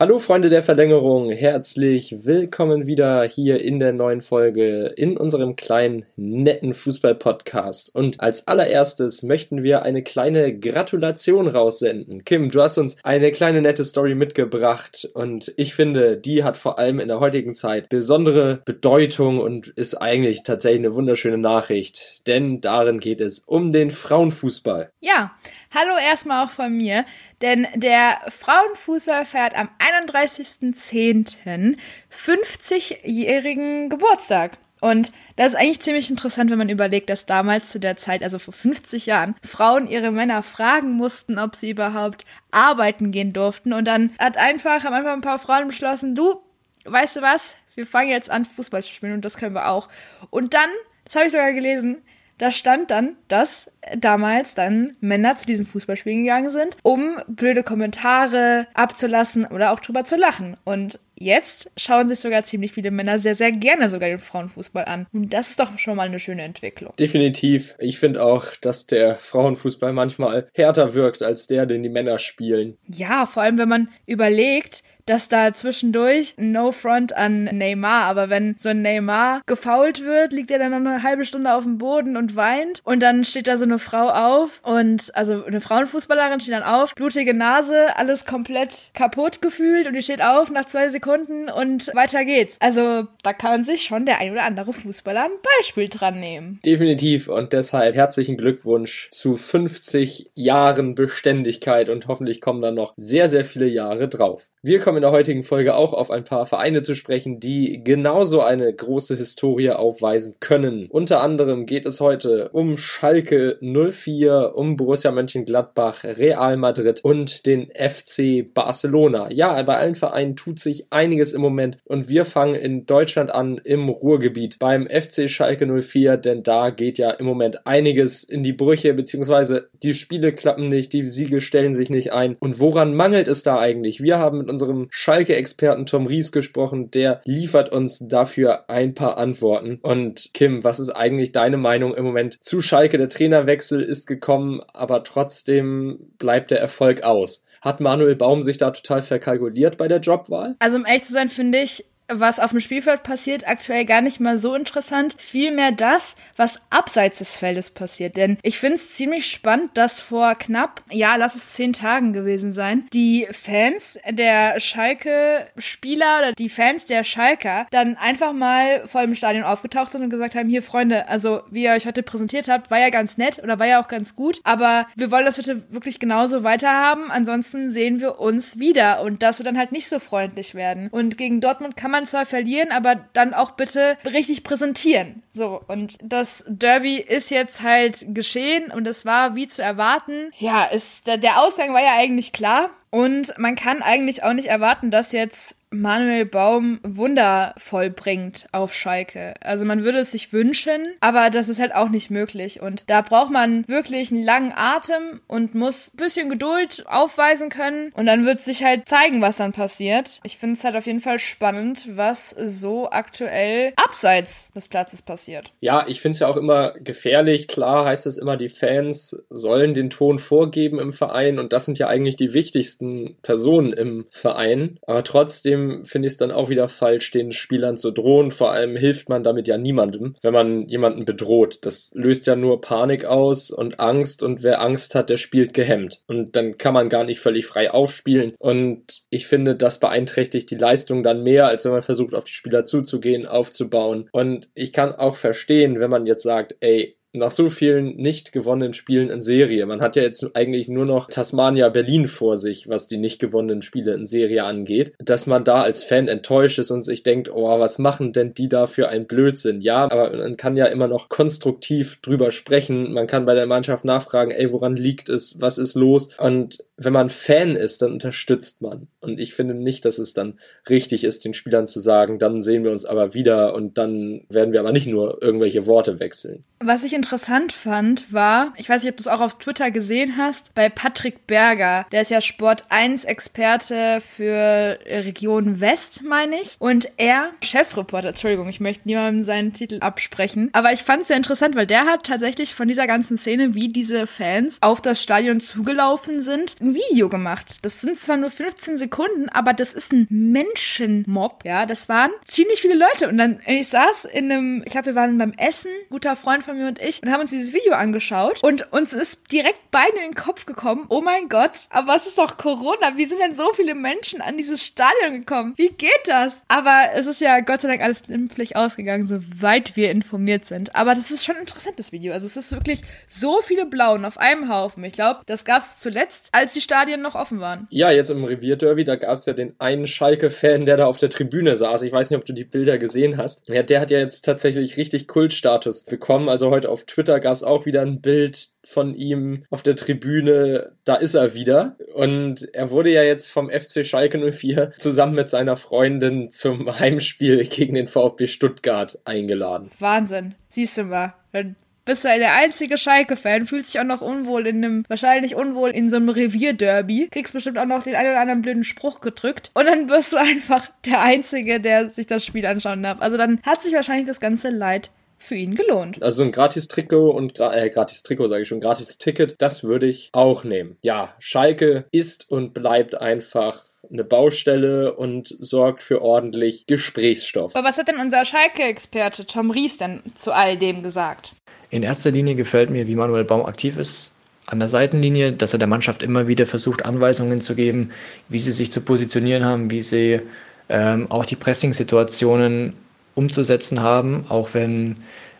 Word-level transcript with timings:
Hallo 0.00 0.18
Freunde 0.18 0.50
der 0.50 0.64
Verlängerung, 0.64 1.30
herzlich 1.30 2.16
willkommen 2.24 2.88
wieder 2.88 3.22
hier 3.22 3.60
in 3.60 3.78
der 3.78 3.92
neuen 3.92 4.22
Folge 4.22 4.86
in 4.96 5.16
unserem 5.16 5.54
kleinen 5.54 6.04
netten 6.16 6.74
Fußball-Podcast. 6.74 7.94
Und 7.94 8.20
als 8.20 8.48
allererstes 8.48 9.22
möchten 9.22 9.62
wir 9.62 9.82
eine 9.82 10.02
kleine 10.02 10.58
Gratulation 10.58 11.46
raussenden. 11.46 12.24
Kim, 12.24 12.50
du 12.50 12.60
hast 12.60 12.76
uns 12.76 12.96
eine 13.04 13.30
kleine 13.30 13.62
nette 13.62 13.84
Story 13.84 14.16
mitgebracht 14.16 15.08
und 15.14 15.54
ich 15.56 15.76
finde, 15.76 16.16
die 16.16 16.42
hat 16.42 16.56
vor 16.56 16.80
allem 16.80 16.98
in 16.98 17.06
der 17.06 17.20
heutigen 17.20 17.54
Zeit 17.54 17.88
besondere 17.88 18.62
Bedeutung 18.64 19.38
und 19.38 19.68
ist 19.68 19.94
eigentlich 19.94 20.42
tatsächlich 20.42 20.80
eine 20.80 20.96
wunderschöne 20.96 21.38
Nachricht, 21.38 22.26
denn 22.26 22.60
darin 22.60 22.98
geht 22.98 23.20
es 23.20 23.44
um 23.46 23.70
den 23.70 23.92
Frauenfußball. 23.92 24.90
Ja, 24.98 25.36
hallo 25.72 25.92
erstmal 26.04 26.44
auch 26.44 26.50
von 26.50 26.76
mir. 26.76 27.04
Denn 27.44 27.68
der 27.74 28.22
Frauenfußball 28.28 29.26
feiert 29.26 29.54
am 29.54 29.68
31.10. 29.78 31.76
50-jährigen 32.10 33.90
Geburtstag. 33.90 34.56
Und 34.80 35.12
das 35.36 35.48
ist 35.48 35.54
eigentlich 35.56 35.80
ziemlich 35.80 36.08
interessant, 36.08 36.50
wenn 36.50 36.56
man 36.56 36.70
überlegt, 36.70 37.10
dass 37.10 37.26
damals 37.26 37.68
zu 37.68 37.78
der 37.78 37.98
Zeit, 37.98 38.22
also 38.22 38.38
vor 38.38 38.54
50 38.54 39.04
Jahren, 39.04 39.34
Frauen 39.44 39.86
ihre 39.88 40.10
Männer 40.10 40.42
fragen 40.42 40.92
mussten, 40.92 41.38
ob 41.38 41.54
sie 41.54 41.68
überhaupt 41.68 42.24
arbeiten 42.50 43.10
gehen 43.10 43.34
durften. 43.34 43.74
Und 43.74 43.86
dann 43.86 44.12
hat 44.18 44.38
einfach, 44.38 44.82
haben 44.82 44.94
einfach 44.94 45.12
ein 45.12 45.20
paar 45.20 45.38
Frauen 45.38 45.66
beschlossen, 45.66 46.14
du, 46.14 46.40
weißt 46.86 47.16
du 47.16 47.20
was? 47.20 47.56
Wir 47.74 47.86
fangen 47.86 48.08
jetzt 48.08 48.30
an, 48.30 48.46
Fußball 48.46 48.82
zu 48.82 48.90
spielen 48.90 49.16
und 49.16 49.24
das 49.26 49.36
können 49.36 49.54
wir 49.54 49.68
auch. 49.68 49.90
Und 50.30 50.54
dann, 50.54 50.70
das 51.04 51.16
habe 51.16 51.26
ich 51.26 51.32
sogar 51.32 51.52
gelesen, 51.52 52.00
da 52.44 52.50
stand 52.50 52.90
dann, 52.90 53.16
dass 53.28 53.70
damals 53.96 54.52
dann 54.52 54.92
Männer 55.00 55.34
zu 55.38 55.46
diesen 55.46 55.64
Fußballspielen 55.64 56.24
gegangen 56.24 56.52
sind, 56.52 56.76
um 56.82 57.16
blöde 57.26 57.62
Kommentare 57.62 58.66
abzulassen 58.74 59.46
oder 59.46 59.72
auch 59.72 59.80
drüber 59.80 60.04
zu 60.04 60.16
lachen. 60.16 60.58
Und 60.62 61.00
jetzt 61.16 61.70
schauen 61.76 62.08
sich 62.08 62.20
sogar 62.20 62.44
ziemlich 62.44 62.72
viele 62.72 62.90
Männer 62.90 63.18
sehr, 63.18 63.34
sehr 63.34 63.52
gerne 63.52 63.90
sogar 63.90 64.08
den 64.08 64.18
Frauenfußball 64.18 64.84
an. 64.84 65.06
Und 65.12 65.32
das 65.32 65.50
ist 65.50 65.60
doch 65.60 65.78
schon 65.78 65.96
mal 65.96 66.06
eine 66.06 66.18
schöne 66.18 66.42
Entwicklung. 66.42 66.94
Definitiv. 66.96 67.74
Ich 67.78 67.98
finde 67.98 68.22
auch, 68.22 68.56
dass 68.60 68.86
der 68.86 69.16
Frauenfußball 69.16 69.92
manchmal 69.92 70.48
härter 70.54 70.94
wirkt 70.94 71.22
als 71.22 71.46
der, 71.46 71.66
den 71.66 71.82
die 71.82 71.88
Männer 71.88 72.18
spielen. 72.18 72.76
Ja, 72.88 73.26
vor 73.26 73.42
allem 73.42 73.58
wenn 73.58 73.68
man 73.68 73.88
überlegt, 74.06 74.82
dass 75.06 75.28
da 75.28 75.52
zwischendurch 75.52 76.34
No 76.38 76.72
Front 76.72 77.14
an 77.14 77.44
Neymar, 77.44 78.04
aber 78.04 78.30
wenn 78.30 78.56
so 78.60 78.70
ein 78.70 78.82
Neymar 78.82 79.42
gefault 79.46 80.04
wird, 80.04 80.32
liegt 80.32 80.50
er 80.50 80.58
dann 80.58 80.70
noch 80.70 80.90
eine 80.90 81.02
halbe 81.02 81.24
Stunde 81.24 81.54
auf 81.54 81.64
dem 81.64 81.78
Boden 81.78 82.16
und 82.16 82.36
weint 82.36 82.80
und 82.84 83.02
dann 83.02 83.24
steht 83.24 83.46
da 83.46 83.56
so 83.56 83.64
eine 83.64 83.78
Frau 83.78 84.08
auf 84.08 84.60
und 84.64 85.14
also 85.14 85.44
eine 85.44 85.60
Frauenfußballerin 85.60 86.40
steht 86.40 86.54
dann 86.54 86.62
auf, 86.62 86.94
blutige 86.94 87.34
Nase, 87.34 87.96
alles 87.96 88.24
komplett 88.24 88.90
kaputt 88.94 89.42
gefühlt 89.42 89.86
und 89.86 89.94
die 89.94 90.02
steht 90.02 90.22
auf 90.22 90.50
nach 90.50 90.64
zwei 90.64 90.88
Sekunden 90.88 91.04
und 91.22 91.94
weiter 91.94 92.24
geht's. 92.24 92.56
Also 92.60 93.06
da 93.22 93.32
kann 93.32 93.64
sich 93.64 93.82
schon 93.82 94.06
der 94.06 94.18
ein 94.18 94.32
oder 94.32 94.44
andere 94.44 94.72
Fußballer 94.72 95.24
ein 95.24 95.30
Beispiel 95.58 95.88
dran 95.88 96.20
nehmen. 96.20 96.60
Definitiv 96.64 97.28
und 97.28 97.52
deshalb 97.52 97.94
herzlichen 97.94 98.36
Glückwunsch 98.36 99.08
zu 99.10 99.36
50 99.36 100.30
Jahren 100.34 100.94
Beständigkeit 100.94 101.88
und 101.88 102.08
hoffentlich 102.08 102.40
kommen 102.40 102.62
dann 102.62 102.74
noch 102.74 102.92
sehr, 102.96 103.28
sehr 103.28 103.44
viele 103.44 103.66
Jahre 103.66 104.08
drauf. 104.08 104.48
Wir 104.62 104.78
kommen 104.78 104.96
in 104.96 105.02
der 105.02 105.10
heutigen 105.10 105.42
Folge 105.42 105.76
auch 105.76 105.92
auf 105.92 106.10
ein 106.10 106.24
paar 106.24 106.46
Vereine 106.46 106.80
zu 106.80 106.94
sprechen, 106.94 107.38
die 107.38 107.82
genauso 107.84 108.40
eine 108.40 108.72
große 108.72 109.14
Historie 109.14 109.70
aufweisen 109.70 110.36
können. 110.40 110.86
Unter 110.88 111.20
anderem 111.20 111.66
geht 111.66 111.84
es 111.84 112.00
heute 112.00 112.48
um 112.48 112.78
Schalke 112.78 113.58
04, 113.60 114.52
um 114.54 114.78
Borussia 114.78 115.10
Mönchengladbach, 115.10 116.04
Real 116.04 116.56
Madrid 116.56 117.00
und 117.04 117.44
den 117.44 117.70
FC 117.74 118.54
Barcelona. 118.54 119.30
Ja, 119.30 119.60
bei 119.62 119.76
allen 119.76 119.94
Vereinen 119.94 120.34
tut 120.34 120.58
sich 120.58 120.86
einiges 120.94 121.32
im 121.32 121.40
Moment 121.40 121.78
und 121.84 122.08
wir 122.08 122.24
fangen 122.24 122.54
in 122.54 122.86
Deutschland 122.86 123.30
an 123.30 123.60
im 123.62 123.88
Ruhrgebiet 123.88 124.58
beim 124.58 124.88
FC 124.88 125.28
Schalke 125.28 125.66
04, 125.66 126.16
denn 126.16 126.42
da 126.42 126.70
geht 126.70 126.98
ja 126.98 127.10
im 127.10 127.26
Moment 127.26 127.66
einiges 127.66 128.24
in 128.24 128.42
die 128.42 128.52
Brüche, 128.52 128.94
beziehungsweise 128.94 129.68
die 129.82 129.94
Spiele 129.94 130.32
klappen 130.32 130.68
nicht, 130.68 130.92
die 130.92 131.02
Siege 131.02 131.40
stellen 131.40 131.74
sich 131.74 131.90
nicht 131.90 132.12
ein. 132.12 132.36
Und 132.38 132.60
woran 132.60 132.94
mangelt 132.94 133.28
es 133.28 133.42
da 133.42 133.58
eigentlich? 133.58 134.02
Wir 134.02 134.18
haben 134.18 134.38
mit 134.38 134.48
unserem 134.48 134.86
Schalke-Experten 134.90 135.86
Tom 135.86 136.06
Ries 136.06 136.32
gesprochen. 136.32 136.90
Der 136.90 137.20
liefert 137.24 137.70
uns 137.72 138.06
dafür 138.08 138.70
ein 138.70 138.94
paar 138.94 139.18
Antworten. 139.18 139.78
Und 139.82 140.30
Kim, 140.34 140.64
was 140.64 140.80
ist 140.80 140.90
eigentlich 140.90 141.32
deine 141.32 141.56
Meinung 141.56 141.94
im 141.94 142.04
Moment 142.04 142.38
zu 142.42 142.62
Schalke? 142.62 142.98
Der 142.98 143.08
Trainerwechsel 143.08 143.82
ist 143.82 144.06
gekommen, 144.06 144.60
aber 144.72 145.04
trotzdem 145.04 145.98
bleibt 146.18 146.50
der 146.50 146.60
Erfolg 146.60 147.02
aus. 147.02 147.44
Hat 147.64 147.80
Manuel 147.80 148.14
Baum 148.14 148.42
sich 148.42 148.58
da 148.58 148.72
total 148.72 149.00
verkalkuliert 149.00 149.78
bei 149.78 149.88
der 149.88 149.98
Jobwahl? 149.98 150.54
Also 150.58 150.76
um 150.76 150.84
ehrlich 150.84 151.04
zu 151.04 151.14
sein, 151.14 151.30
finde 151.30 151.62
ich, 151.62 151.86
was 152.08 152.38
auf 152.38 152.50
dem 152.50 152.60
Spielfeld 152.60 153.02
passiert, 153.02 153.46
aktuell 153.48 153.84
gar 153.84 154.00
nicht 154.00 154.20
mal 154.20 154.38
so 154.38 154.54
interessant. 154.54 155.16
Vielmehr 155.18 155.72
das, 155.72 156.16
was 156.36 156.60
abseits 156.70 157.18
des 157.18 157.36
Feldes 157.36 157.70
passiert. 157.70 158.16
Denn 158.16 158.38
ich 158.42 158.58
finde 158.58 158.76
es 158.76 158.94
ziemlich 158.94 159.26
spannend, 159.26 159.70
dass 159.74 160.00
vor 160.00 160.34
knapp, 160.34 160.82
ja, 160.90 161.16
lass 161.16 161.34
es 161.34 161.52
zehn 161.52 161.72
Tagen 161.72 162.12
gewesen 162.12 162.52
sein, 162.52 162.86
die 162.92 163.26
Fans 163.30 163.98
der 164.10 164.60
Schalke-Spieler 164.60 166.18
oder 166.18 166.32
die 166.32 166.48
Fans 166.48 166.84
der 166.84 167.04
Schalker 167.04 167.66
dann 167.70 167.96
einfach 167.96 168.32
mal 168.32 168.86
vor 168.86 169.00
dem 169.00 169.14
Stadion 169.14 169.44
aufgetaucht 169.44 169.92
sind 169.92 170.02
und 170.02 170.10
gesagt 170.10 170.34
haben, 170.34 170.48
hier 170.48 170.62
Freunde, 170.62 171.08
also 171.08 171.42
wie 171.50 171.64
ihr 171.64 171.72
euch 171.72 171.86
heute 171.86 172.02
präsentiert 172.02 172.48
habt, 172.48 172.70
war 172.70 172.78
ja 172.78 172.90
ganz 172.90 173.16
nett 173.16 173.42
oder 173.42 173.58
war 173.58 173.66
ja 173.66 173.80
auch 173.80 173.88
ganz 173.88 174.14
gut, 174.14 174.40
aber 174.44 174.86
wir 174.96 175.10
wollen 175.10 175.24
das 175.24 175.36
bitte 175.36 175.72
wirklich 175.72 175.98
genauso 175.98 176.42
weiterhaben, 176.42 177.10
ansonsten 177.10 177.70
sehen 177.70 178.00
wir 178.00 178.20
uns 178.20 178.58
wieder 178.58 179.02
und 179.02 179.22
das 179.22 179.38
wird 179.38 179.46
dann 179.46 179.58
halt 179.58 179.72
nicht 179.72 179.88
so 179.88 179.98
freundlich 179.98 180.54
werden. 180.54 180.88
Und 180.90 181.16
gegen 181.16 181.40
Dortmund 181.40 181.76
kann 181.76 181.90
man 181.90 181.93
man 181.94 182.06
zwar 182.06 182.26
verlieren, 182.26 182.72
aber 182.72 182.96
dann 183.12 183.34
auch 183.34 183.52
bitte 183.52 183.96
richtig 184.04 184.42
präsentieren. 184.42 185.22
So, 185.32 185.62
und 185.68 185.96
das 186.02 186.44
Derby 186.48 186.96
ist 186.96 187.30
jetzt 187.30 187.62
halt 187.62 188.04
geschehen 188.08 188.72
und 188.72 188.86
es 188.88 189.04
war 189.04 189.36
wie 189.36 189.46
zu 189.46 189.62
erwarten. 189.62 190.32
Ja, 190.38 190.64
ist, 190.64 191.06
der 191.06 191.40
Ausgang 191.40 191.72
war 191.72 191.82
ja 191.82 191.94
eigentlich 191.96 192.32
klar. 192.32 192.70
Und 192.90 193.36
man 193.38 193.56
kann 193.56 193.82
eigentlich 193.82 194.22
auch 194.22 194.32
nicht 194.32 194.48
erwarten, 194.48 194.90
dass 194.90 195.12
jetzt 195.12 195.56
Manuel 195.74 196.24
Baum 196.24 196.80
Wunder 196.82 197.54
vollbringt 197.56 198.46
auf 198.52 198.72
Schalke. 198.72 199.34
Also 199.40 199.64
man 199.64 199.84
würde 199.84 199.98
es 199.98 200.12
sich 200.12 200.32
wünschen, 200.32 200.94
aber 201.00 201.30
das 201.30 201.48
ist 201.48 201.60
halt 201.60 201.74
auch 201.74 201.88
nicht 201.88 202.10
möglich. 202.10 202.60
Und 202.60 202.88
da 202.88 203.00
braucht 203.00 203.30
man 203.30 203.66
wirklich 203.68 204.10
einen 204.10 204.24
langen 204.24 204.52
Atem 204.54 205.20
und 205.26 205.54
muss 205.54 205.92
ein 205.92 205.96
bisschen 205.96 206.28
Geduld 206.28 206.84
aufweisen 206.86 207.48
können. 207.48 207.90
Und 207.94 208.06
dann 208.06 208.24
wird 208.24 208.40
sich 208.40 208.64
halt 208.64 208.88
zeigen, 208.88 209.20
was 209.20 209.36
dann 209.36 209.52
passiert. 209.52 210.20
Ich 210.24 210.38
finde 210.38 210.56
es 210.56 210.64
halt 210.64 210.76
auf 210.76 210.86
jeden 210.86 211.00
Fall 211.00 211.18
spannend, 211.18 211.86
was 211.96 212.30
so 212.30 212.90
aktuell 212.90 213.72
abseits 213.76 214.50
des 214.52 214.68
Platzes 214.68 215.02
passiert. 215.02 215.52
Ja, 215.60 215.86
ich 215.88 216.00
finde 216.00 216.14
es 216.14 216.20
ja 216.20 216.28
auch 216.28 216.36
immer 216.36 216.72
gefährlich. 216.72 217.48
Klar 217.48 217.86
heißt 217.86 218.06
es 218.06 218.18
immer, 218.18 218.36
die 218.36 218.48
Fans 218.48 219.16
sollen 219.30 219.74
den 219.74 219.90
Ton 219.90 220.18
vorgeben 220.18 220.78
im 220.78 220.92
Verein 220.92 221.38
und 221.38 221.52
das 221.52 221.64
sind 221.64 221.78
ja 221.78 221.88
eigentlich 221.88 222.16
die 222.16 222.32
wichtigsten 222.32 223.16
Personen 223.22 223.72
im 223.72 224.06
Verein. 224.10 224.78
Aber 224.86 225.04
trotzdem 225.04 225.63
finde 225.84 226.06
ich 226.06 226.14
es 226.14 226.18
dann 226.18 226.30
auch 226.30 226.48
wieder 226.48 226.68
falsch, 226.68 227.10
den 227.10 227.32
Spielern 227.32 227.76
zu 227.76 227.90
drohen. 227.90 228.30
Vor 228.30 228.52
allem 228.52 228.76
hilft 228.76 229.08
man 229.08 229.22
damit 229.22 229.48
ja 229.48 229.58
niemandem, 229.58 230.16
wenn 230.22 230.32
man 230.32 230.68
jemanden 230.68 231.04
bedroht. 231.04 231.58
Das 231.62 231.90
löst 231.94 232.26
ja 232.26 232.36
nur 232.36 232.60
Panik 232.60 233.04
aus 233.04 233.50
und 233.50 233.80
Angst 233.80 234.22
und 234.22 234.42
wer 234.42 234.60
Angst 234.60 234.94
hat, 234.94 235.10
der 235.10 235.16
spielt 235.16 235.54
gehemmt. 235.54 236.02
Und 236.06 236.36
dann 236.36 236.58
kann 236.58 236.74
man 236.74 236.88
gar 236.88 237.04
nicht 237.04 237.20
völlig 237.20 237.46
frei 237.46 237.70
aufspielen. 237.70 238.34
Und 238.38 239.02
ich 239.10 239.26
finde, 239.26 239.56
das 239.56 239.80
beeinträchtigt 239.80 240.50
die 240.50 240.56
Leistung 240.56 241.02
dann 241.02 241.22
mehr, 241.22 241.48
als 241.48 241.64
wenn 241.64 241.72
man 241.72 241.82
versucht, 241.82 242.14
auf 242.14 242.24
die 242.24 242.32
Spieler 242.32 242.64
zuzugehen, 242.64 243.26
aufzubauen. 243.26 244.08
Und 244.12 244.48
ich 244.54 244.72
kann 244.72 244.92
auch 244.92 245.16
verstehen, 245.16 245.80
wenn 245.80 245.90
man 245.90 246.06
jetzt 246.06 246.22
sagt, 246.22 246.56
ey, 246.60 246.96
nach 247.14 247.30
so 247.30 247.48
vielen 247.48 247.96
nicht 247.96 248.32
gewonnenen 248.32 248.74
Spielen 248.74 249.08
in 249.08 249.22
Serie. 249.22 249.64
Man 249.66 249.80
hat 249.80 249.96
ja 249.96 250.02
jetzt 250.02 250.34
eigentlich 250.34 250.68
nur 250.68 250.84
noch 250.84 251.08
Tasmania 251.08 251.68
Berlin 251.68 252.08
vor 252.08 252.36
sich, 252.36 252.68
was 252.68 252.88
die 252.88 252.96
nicht 252.96 253.20
gewonnenen 253.20 253.62
Spiele 253.62 253.94
in 253.94 254.06
Serie 254.06 254.44
angeht, 254.44 254.92
dass 254.98 255.26
man 255.26 255.44
da 255.44 255.62
als 255.62 255.84
Fan 255.84 256.08
enttäuscht 256.08 256.58
ist 256.58 256.70
und 256.70 256.82
sich 256.82 257.04
denkt, 257.04 257.30
oh, 257.32 257.58
was 257.58 257.78
machen 257.78 258.12
denn 258.12 258.34
die 258.34 258.48
da 258.48 258.66
für 258.66 258.88
ein 258.88 259.06
Blödsinn? 259.06 259.60
Ja, 259.60 259.84
aber 259.84 260.16
man 260.16 260.36
kann 260.36 260.56
ja 260.56 260.66
immer 260.66 260.88
noch 260.88 261.08
konstruktiv 261.08 262.00
drüber 262.02 262.32
sprechen. 262.32 262.92
Man 262.92 263.06
kann 263.06 263.26
bei 263.26 263.34
der 263.34 263.46
Mannschaft 263.46 263.84
nachfragen, 263.84 264.32
ey, 264.32 264.50
woran 264.50 264.74
liegt 264.74 265.08
es? 265.08 265.40
Was 265.40 265.58
ist 265.58 265.74
los? 265.74 266.10
Und 266.18 266.64
wenn 266.76 266.92
man 266.92 267.10
Fan 267.10 267.54
ist, 267.54 267.82
dann 267.82 267.92
unterstützt 267.92 268.60
man. 268.60 268.88
Und 269.00 269.20
ich 269.20 269.34
finde 269.34 269.54
nicht, 269.54 269.84
dass 269.84 269.98
es 269.98 270.14
dann 270.14 270.40
richtig 270.68 271.04
ist, 271.04 271.24
den 271.24 271.34
Spielern 271.34 271.68
zu 271.68 271.78
sagen, 271.78 272.18
dann 272.18 272.42
sehen 272.42 272.64
wir 272.64 272.72
uns 272.72 272.84
aber 272.84 273.14
wieder 273.14 273.54
und 273.54 273.78
dann 273.78 274.22
werden 274.28 274.52
wir 274.52 274.60
aber 274.60 274.72
nicht 274.72 274.86
nur 274.86 275.22
irgendwelche 275.22 275.66
Worte 275.66 276.00
wechseln. 276.00 276.44
Was 276.60 276.82
ich 276.82 276.94
interessant 277.04 277.52
fand, 277.52 278.10
war, 278.14 278.54
ich 278.56 278.66
weiß 278.66 278.82
nicht, 278.82 278.90
ob 278.92 278.96
du 278.96 279.02
es 279.02 279.08
auch 279.08 279.20
auf 279.20 279.38
Twitter 279.38 279.70
gesehen 279.70 280.16
hast, 280.16 280.54
bei 280.54 280.70
Patrick 280.70 281.26
Berger. 281.26 281.84
Der 281.92 282.00
ist 282.00 282.10
ja 282.10 282.22
Sport 282.22 282.64
1 282.70 283.04
Experte 283.04 284.00
für 284.00 284.78
Region 284.86 285.60
West, 285.60 286.02
meine 286.02 286.40
ich. 286.40 286.56
Und 286.58 286.88
er, 286.96 287.32
Chefreporter, 287.42 288.08
Entschuldigung, 288.08 288.48
ich 288.48 288.58
möchte 288.58 288.88
niemandem 288.88 289.22
seinen 289.22 289.52
Titel 289.52 289.80
absprechen. 289.80 290.48
Aber 290.54 290.72
ich 290.72 290.80
fand 290.80 291.02
es 291.02 291.08
sehr 291.08 291.18
interessant, 291.18 291.56
weil 291.56 291.66
der 291.66 291.84
hat 291.84 292.04
tatsächlich 292.06 292.54
von 292.54 292.68
dieser 292.68 292.86
ganzen 292.86 293.18
Szene, 293.18 293.54
wie 293.54 293.68
diese 293.68 294.06
Fans 294.06 294.56
auf 294.62 294.80
das 294.80 295.02
Stadion 295.02 295.40
zugelaufen 295.40 296.22
sind, 296.22 296.56
ein 296.62 296.74
Video 296.74 297.10
gemacht. 297.10 297.58
Das 297.60 297.82
sind 297.82 298.00
zwar 298.00 298.16
nur 298.16 298.30
15 298.30 298.78
Sekunden, 298.78 299.28
aber 299.28 299.52
das 299.52 299.74
ist 299.74 299.92
ein 299.92 300.06
Menschenmob. 300.08 301.44
Ja, 301.44 301.66
das 301.66 301.90
waren 301.90 302.12
ziemlich 302.26 302.62
viele 302.62 302.76
Leute. 302.76 303.10
Und 303.10 303.18
dann, 303.18 303.40
ich 303.46 303.68
saß 303.68 304.06
in 304.06 304.32
einem, 304.32 304.62
ich 304.64 304.72
glaube, 304.72 304.86
wir 304.86 304.94
waren 304.94 305.18
beim 305.18 305.34
Essen, 305.36 305.70
guter 305.90 306.16
Freund 306.16 306.42
von 306.42 306.56
mir 306.56 306.66
und 306.66 306.80
ich, 306.80 306.93
und 307.02 307.10
haben 307.10 307.20
uns 307.20 307.30
dieses 307.30 307.52
Video 307.52 307.74
angeschaut. 307.74 308.42
Und 308.42 308.72
uns 308.72 308.92
ist 308.92 309.32
direkt 309.32 309.70
beide 309.70 309.96
in 309.96 310.12
den 310.12 310.14
Kopf 310.14 310.46
gekommen, 310.46 310.86
oh 310.88 311.00
mein 311.00 311.28
Gott, 311.28 311.52
aber 311.70 311.96
es 311.96 312.06
ist 312.06 312.18
doch 312.18 312.36
Corona. 312.36 312.96
Wie 312.96 313.06
sind 313.06 313.20
denn 313.20 313.34
so 313.34 313.52
viele 313.54 313.74
Menschen 313.74 314.20
an 314.20 314.36
dieses 314.36 314.64
Stadion 314.64 315.12
gekommen? 315.12 315.54
Wie 315.56 315.70
geht 315.70 315.90
das? 316.06 316.42
Aber 316.48 316.90
es 316.94 317.06
ist 317.06 317.20
ja 317.20 317.40
Gott 317.40 317.62
sei 317.62 317.68
Dank 317.68 317.82
alles 317.82 318.02
impflich 318.08 318.56
ausgegangen, 318.56 319.06
soweit 319.06 319.76
wir 319.76 319.90
informiert 319.90 320.44
sind. 320.44 320.74
Aber 320.76 320.94
das 320.94 321.10
ist 321.10 321.24
schon 321.24 321.36
ein 321.36 321.42
interessantes 321.42 321.92
Video. 321.92 322.12
Also 322.12 322.26
es 322.26 322.36
ist 322.36 322.52
wirklich 322.52 322.82
so 323.08 323.40
viele 323.40 323.66
Blauen 323.66 324.04
auf 324.04 324.18
einem 324.18 324.48
Haufen. 324.52 324.84
Ich 324.84 324.92
glaube, 324.92 325.20
das 325.26 325.44
gab 325.44 325.60
es 325.60 325.78
zuletzt, 325.78 326.28
als 326.32 326.52
die 326.52 326.60
Stadien 326.60 327.02
noch 327.02 327.14
offen 327.14 327.40
waren. 327.40 327.66
Ja, 327.70 327.90
jetzt 327.90 328.10
im 328.10 328.24
Revierderby, 328.24 328.84
da 328.84 328.96
gab 328.96 329.14
es 329.14 329.26
ja 329.26 329.32
den 329.32 329.54
einen 329.58 329.86
Schalke-Fan, 329.86 330.66
der 330.66 330.76
da 330.76 330.86
auf 330.86 330.98
der 330.98 331.10
Tribüne 331.10 331.56
saß. 331.56 331.82
Ich 331.82 331.92
weiß 331.92 332.10
nicht, 332.10 332.18
ob 332.18 332.24
du 332.24 332.32
die 332.32 332.44
Bilder 332.44 332.78
gesehen 332.78 333.16
hast. 333.16 333.48
Ja, 333.48 333.62
der 333.62 333.80
hat 333.80 333.90
ja 333.90 333.98
jetzt 333.98 334.22
tatsächlich 334.22 334.76
richtig 334.76 335.08
Kultstatus 335.08 335.84
bekommen. 335.84 336.28
Also 336.28 336.50
heute 336.50 336.70
auf 336.74 336.84
Twitter 336.84 337.20
gab 337.20 337.32
es 337.32 337.44
auch 337.44 337.66
wieder 337.66 337.82
ein 337.82 338.00
Bild 338.00 338.48
von 338.64 338.92
ihm 338.94 339.44
auf 339.48 339.62
der 339.62 339.76
Tribüne, 339.76 340.72
da 340.84 340.96
ist 340.96 341.14
er 341.14 341.34
wieder. 341.34 341.76
Und 341.94 342.52
er 342.52 342.70
wurde 342.70 342.90
ja 342.90 343.04
jetzt 343.04 343.30
vom 343.30 343.48
FC 343.48 343.86
Schalke 343.86 344.18
04 344.32 344.72
zusammen 344.76 345.14
mit 345.14 345.28
seiner 345.28 345.54
Freundin 345.54 346.32
zum 346.32 346.66
Heimspiel 346.80 347.46
gegen 347.46 347.74
den 347.74 347.86
VfB 347.86 348.26
Stuttgart 348.26 348.98
eingeladen. 349.04 349.70
Wahnsinn. 349.78 350.34
Siehst 350.50 350.76
du 350.76 350.84
mal. 350.84 351.14
Dann 351.30 351.54
bist 351.84 352.04
du 352.04 352.08
der 352.08 352.34
einzige 352.34 352.76
Schalke-Fan, 352.76 353.46
fühlt 353.46 353.66
sich 353.66 353.78
auch 353.78 353.84
noch 353.84 354.00
unwohl 354.00 354.46
in 354.46 354.64
einem, 354.64 354.84
wahrscheinlich 354.88 355.36
unwohl 355.36 355.70
in 355.70 355.90
so 355.90 355.96
einem 355.96 356.08
Revierderby, 356.08 357.08
kriegst 357.10 357.34
bestimmt 357.34 357.58
auch 357.58 357.66
noch 357.66 357.82
den 357.82 357.94
einen 357.94 358.10
oder 358.10 358.20
anderen 358.20 358.42
blöden 358.42 358.64
Spruch 358.64 359.00
gedrückt 359.00 359.50
und 359.54 359.66
dann 359.66 359.88
wirst 359.88 360.12
du 360.12 360.16
einfach 360.18 360.70
der 360.86 361.02
Einzige, 361.02 361.60
der 361.60 361.90
sich 361.90 362.06
das 362.06 362.24
Spiel 362.24 362.46
anschauen 362.46 362.82
darf. 362.82 363.00
Also 363.00 363.16
dann 363.16 363.40
hat 363.42 363.62
sich 363.62 363.74
wahrscheinlich 363.74 364.06
das 364.06 364.20
ganze 364.20 364.48
Leid 364.48 364.90
für 365.18 365.34
ihn 365.34 365.54
gelohnt. 365.54 366.02
Also 366.02 366.22
ein 366.22 366.32
Gratis-Trikot 366.32 367.10
und 367.10 367.40
äh, 367.40 367.70
Gratis-Trikot 367.70 368.28
sage 368.28 368.42
ich 368.42 368.48
schon, 368.48 368.60
Gratis-Ticket, 368.60 369.36
das 369.38 369.64
würde 369.64 369.86
ich 369.86 370.10
auch 370.12 370.44
nehmen. 370.44 370.76
Ja, 370.82 371.14
Schalke 371.18 371.86
ist 371.90 372.30
und 372.30 372.54
bleibt 372.54 372.94
einfach 373.00 373.62
eine 373.90 374.04
Baustelle 374.04 374.94
und 374.94 375.28
sorgt 375.28 375.82
für 375.82 376.02
ordentlich 376.02 376.66
Gesprächsstoff. 376.66 377.54
Aber 377.54 377.68
was 377.68 377.78
hat 377.78 377.88
denn 377.88 377.98
unser 377.98 378.24
Schalke-Experte 378.24 379.26
Tom 379.26 379.50
Ries 379.50 379.78
denn 379.78 380.00
zu 380.14 380.32
all 380.32 380.56
dem 380.56 380.82
gesagt? 380.82 381.32
In 381.70 381.82
erster 381.82 382.10
Linie 382.10 382.34
gefällt 382.34 382.70
mir, 382.70 382.86
wie 382.86 382.94
Manuel 382.94 383.24
Baum 383.24 383.44
aktiv 383.44 383.76
ist 383.76 384.12
an 384.46 384.58
der 384.58 384.68
Seitenlinie, 384.68 385.32
dass 385.32 385.52
er 385.52 385.58
der 385.58 385.68
Mannschaft 385.68 386.02
immer 386.02 386.28
wieder 386.28 386.46
versucht, 386.46 386.84
Anweisungen 386.84 387.40
zu 387.40 387.54
geben, 387.54 387.90
wie 388.28 388.38
sie 388.38 388.52
sich 388.52 388.70
zu 388.70 388.82
positionieren 388.82 389.44
haben, 389.44 389.70
wie 389.70 389.80
sie 389.80 390.20
ähm, 390.68 391.10
auch 391.10 391.24
die 391.24 391.36
Pressing-Situationen 391.36 392.74
umzusetzen 393.14 393.80
haben, 393.80 394.24
auch 394.28 394.54
wenn 394.54 394.96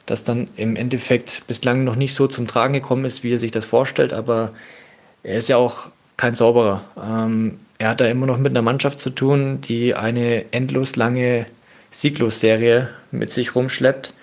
das 0.06 0.24
dann 0.24 0.48
im 0.56 0.76
Endeffekt 0.76 1.46
bislang 1.46 1.84
noch 1.84 1.96
nicht 1.96 2.14
so 2.14 2.26
zum 2.26 2.46
Tragen 2.46 2.74
gekommen 2.74 3.04
ist, 3.04 3.24
wie 3.24 3.32
er 3.32 3.38
sich 3.38 3.50
das 3.50 3.64
vorstellt. 3.64 4.12
Aber 4.12 4.52
er 5.22 5.38
ist 5.38 5.48
ja 5.48 5.56
auch 5.56 5.88
kein 6.16 6.34
Zauberer. 6.34 6.84
Ähm, 7.02 7.58
er 7.78 7.90
hat 7.90 8.00
da 8.00 8.06
immer 8.06 8.26
noch 8.26 8.38
mit 8.38 8.52
einer 8.52 8.62
Mannschaft 8.62 8.98
zu 8.98 9.10
tun, 9.10 9.60
die 9.62 9.94
eine 9.94 10.52
endlos 10.52 10.96
lange 10.96 11.46
Sieglosserie 11.90 12.88
mit 13.10 13.30
sich 13.30 13.54
rumschleppt, 13.54 14.14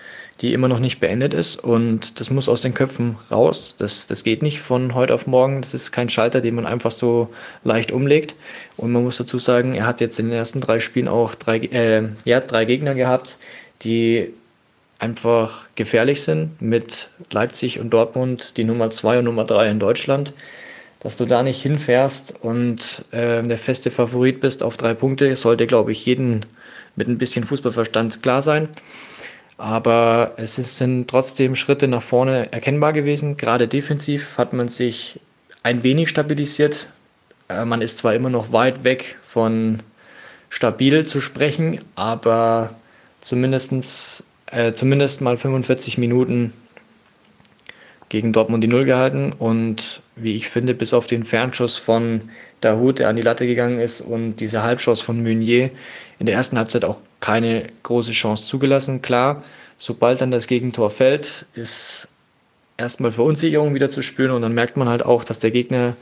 die 0.42 0.54
immer 0.54 0.68
noch 0.68 0.80
nicht 0.80 1.00
beendet 1.00 1.34
ist. 1.34 1.64
Und 1.64 2.20
das 2.20 2.32
muss 2.32 2.50
aus 2.50 2.62
den 2.62 2.74
Köpfen 2.74 3.18
raus. 3.30 3.76
Das, 3.78 4.08
das 4.08 4.24
geht 4.24 4.42
nicht 4.42 4.60
von 4.60 4.96
heute 4.96 5.14
auf 5.14 5.28
morgen. 5.28 5.62
Das 5.62 5.74
ist 5.74 5.92
kein 5.92 6.10
Schalter, 6.10 6.42
den 6.42 6.56
man 6.56 6.66
einfach 6.66 6.92
so 6.92 7.30
leicht 7.64 7.92
umlegt. 7.92 8.36
Und 8.78 8.92
man 8.92 9.04
muss 9.04 9.18
dazu 9.18 9.38
sagen, 9.38 9.76
er 9.76 9.86
hat 9.86 10.02
jetzt 10.02 10.20
in 10.20 10.28
den 10.28 10.36
ersten 10.36 10.60
drei 10.60 10.80
Spielen 10.80 11.08
auch 11.08 11.36
drei, 11.36 11.58
äh, 11.58 12.10
ja, 12.26 12.40
drei 12.40 12.66
Gegner 12.66 12.96
gehabt, 12.96 13.38
die 13.84 14.34
einfach 14.98 15.68
gefährlich 15.76 16.22
sind 16.22 16.60
mit 16.62 17.10
Leipzig 17.30 17.80
und 17.80 17.92
Dortmund, 17.92 18.58
die 18.58 18.64
Nummer 18.64 18.90
zwei 18.90 19.20
und 19.20 19.26
Nummer 19.26 19.44
drei 19.44 19.70
in 19.70 19.80
Deutschland. 19.80 20.34
Dass 21.02 21.18
du 21.18 21.26
da 21.26 21.42
nicht 21.42 21.62
hinfährst 21.62 22.36
und 22.42 23.04
äh, 23.12 23.42
der 23.42 23.58
feste 23.58 23.90
Favorit 23.90 24.40
bist 24.40 24.62
auf 24.62 24.78
drei 24.78 24.94
Punkte, 24.94 25.36
sollte, 25.36 25.66
glaube 25.66 25.92
ich, 25.92 26.06
jeden 26.06 26.46
mit 26.96 27.08
ein 27.08 27.18
bisschen 27.18 27.44
Fußballverstand 27.44 28.22
klar 28.22 28.42
sein. 28.42 28.70
Aber 29.62 30.32
es 30.38 30.56
sind 30.56 31.08
trotzdem 31.08 31.54
Schritte 31.54 31.88
nach 31.88 32.02
vorne 32.02 32.52
erkennbar 32.52 32.94
gewesen. 32.94 33.38
Gerade 33.38 33.68
defensiv 33.68 34.40
hat 34.40 34.54
man 34.54 34.70
sich 34.70 35.20
ein 35.62 35.84
wenig 35.84 36.10
stabilisiert. 36.10 36.88
Äh, 37.48 37.64
man 37.66 37.84
ist 37.84 38.00
zwar 38.00 38.16
immer 38.16 38.32
noch 38.32 38.52
weit 38.52 38.84
weg 38.84 39.20
von 39.22 39.84
stabil 40.50 41.06
zu 41.06 41.22
sprechen, 41.22 41.80
aber 41.94 42.74
zumindestens, 43.20 44.24
äh, 44.48 44.74
zumindest 44.74 45.22
mal 45.22 45.38
45 45.38 46.00
Minuten 46.00 46.54
gegen 48.10 48.34
Dortmund 48.34 48.64
die 48.64 48.68
Null 48.68 48.86
gehalten 48.86 49.32
und 49.32 50.02
wie 50.16 50.36
ich 50.36 50.50
finde, 50.50 50.74
bis 50.74 50.92
auf 50.92 51.06
den 51.06 51.24
Fernschuss 51.24 51.78
von 51.78 52.32
Dahut, 52.62 52.98
der 52.98 53.10
an 53.10 53.16
die 53.16 53.22
Latte 53.22 53.46
gegangen 53.46 53.80
ist 53.80 54.02
und 54.02 54.38
diese 54.38 54.64
Halbschuss 54.64 55.02
von 55.02 55.22
Meunier 55.22 55.70
in 56.18 56.26
der 56.26 56.34
ersten 56.34 56.58
Halbzeit 56.58 56.84
auch 56.84 57.00
keine 57.22 57.68
große 57.84 58.12
Chance 58.12 58.44
zugelassen. 58.44 59.02
Klar, 59.02 59.44
sobald 59.78 60.20
dann 60.20 60.32
das 60.32 60.48
Gegentor 60.48 60.90
fällt, 60.90 61.46
ist 61.56 62.10
erstmal 62.78 63.12
Verunsicherung 63.12 63.74
wieder 63.74 63.90
zu 63.90 64.02
spüren 64.02 64.32
und 64.32 64.42
dann 64.42 64.54
merkt 64.54 64.76
man 64.76 64.90
halt 64.90 65.06
auch, 65.06 65.24
dass 65.24 65.40
der 65.40 65.52
Gegner 65.52 65.96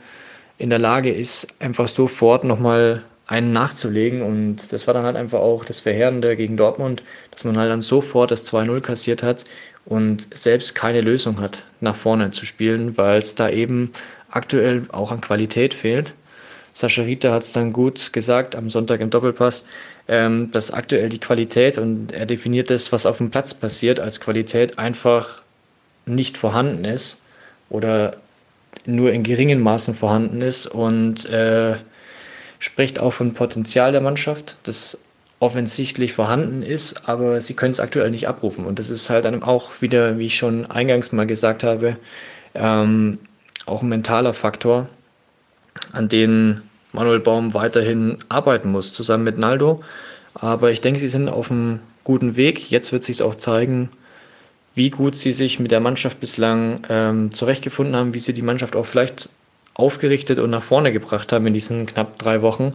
in 0.58 0.70
der 0.70 0.78
Lage 0.78 1.12
ist, 1.12 1.48
einfach 1.60 1.88
sofort 1.88 2.44
nochmal 2.44 3.02
einen 3.26 3.52
nachzulegen. 3.52 4.22
Und 4.22 4.72
das 4.72 4.86
war 4.86 4.94
dann 4.94 5.04
halt 5.04 5.16
einfach 5.16 5.38
auch 5.38 5.64
das 5.64 5.80
Verheerende 5.80 6.36
gegen 6.36 6.56
Dortmund, 6.56 7.02
dass 7.30 7.44
man 7.44 7.56
halt 7.56 7.70
dann 7.70 7.80
sofort 7.80 8.30
das 8.30 8.44
2-0 8.52 8.80
kassiert 8.80 9.22
hat 9.22 9.44
und 9.86 10.36
selbst 10.36 10.74
keine 10.74 11.00
Lösung 11.00 11.40
hat, 11.40 11.64
nach 11.80 11.94
vorne 11.94 12.32
zu 12.32 12.44
spielen, 12.44 12.96
weil 12.98 13.18
es 13.18 13.34
da 13.36 13.48
eben 13.48 13.92
aktuell 14.30 14.86
auch 14.92 15.12
an 15.12 15.20
Qualität 15.20 15.72
fehlt. 15.72 16.12
Sascha 16.72 17.02
Rita 17.02 17.32
hat 17.32 17.42
es 17.42 17.52
dann 17.52 17.72
gut 17.72 18.12
gesagt 18.12 18.54
am 18.54 18.70
Sonntag 18.70 19.00
im 19.00 19.10
Doppelpass, 19.10 19.64
ähm, 20.08 20.50
dass 20.52 20.72
aktuell 20.72 21.08
die 21.08 21.20
Qualität 21.20 21.78
und 21.78 22.12
er 22.12 22.26
definiert 22.26 22.70
das, 22.70 22.92
was 22.92 23.06
auf 23.06 23.18
dem 23.18 23.30
Platz 23.30 23.54
passiert, 23.54 24.00
als 24.00 24.20
Qualität 24.20 24.78
einfach 24.78 25.42
nicht 26.06 26.36
vorhanden 26.36 26.84
ist 26.84 27.22
oder 27.68 28.16
nur 28.86 29.12
in 29.12 29.22
geringen 29.22 29.60
Maßen 29.60 29.94
vorhanden 29.94 30.42
ist 30.42 30.66
und 30.66 31.26
äh, 31.26 31.76
spricht 32.58 32.98
auch 32.98 33.12
von 33.12 33.34
Potenzial 33.34 33.92
der 33.92 34.00
Mannschaft, 34.00 34.56
das 34.64 34.98
offensichtlich 35.40 36.12
vorhanden 36.12 36.62
ist, 36.62 37.08
aber 37.08 37.40
sie 37.40 37.54
können 37.54 37.72
es 37.72 37.80
aktuell 37.80 38.10
nicht 38.10 38.28
abrufen. 38.28 38.66
Und 38.66 38.78
das 38.78 38.90
ist 38.90 39.08
halt 39.08 39.24
dann 39.24 39.42
auch 39.42 39.80
wieder, 39.80 40.18
wie 40.18 40.26
ich 40.26 40.36
schon 40.36 40.66
eingangs 40.66 41.12
mal 41.12 41.26
gesagt 41.26 41.64
habe, 41.64 41.96
ähm, 42.54 43.18
auch 43.64 43.82
ein 43.82 43.88
mentaler 43.88 44.34
Faktor, 44.34 44.88
an 45.92 46.08
den 46.08 46.60
Manuel 46.92 47.20
Baum 47.20 47.54
weiterhin 47.54 48.18
arbeiten 48.28 48.70
muss, 48.70 48.92
zusammen 48.92 49.24
mit 49.24 49.38
Naldo. 49.38 49.82
Aber 50.34 50.70
ich 50.70 50.80
denke, 50.80 51.00
sie 51.00 51.08
sind 51.08 51.28
auf 51.28 51.50
einem 51.50 51.80
guten 52.04 52.36
Weg. 52.36 52.70
Jetzt 52.70 52.92
wird 52.92 53.04
sich 53.04 53.22
auch 53.22 53.34
zeigen, 53.34 53.90
wie 54.74 54.90
gut 54.90 55.16
sie 55.16 55.32
sich 55.32 55.58
mit 55.58 55.70
der 55.70 55.80
Mannschaft 55.80 56.20
bislang 56.20 56.82
ähm, 56.88 57.32
zurechtgefunden 57.32 57.96
haben, 57.96 58.14
wie 58.14 58.20
sie 58.20 58.32
die 58.32 58.42
Mannschaft 58.42 58.76
auch 58.76 58.86
vielleicht 58.86 59.28
aufgerichtet 59.74 60.38
und 60.38 60.50
nach 60.50 60.62
vorne 60.62 60.92
gebracht 60.92 61.32
haben 61.32 61.46
in 61.46 61.54
diesen 61.54 61.86
knapp 61.86 62.18
drei 62.18 62.42
Wochen. 62.42 62.74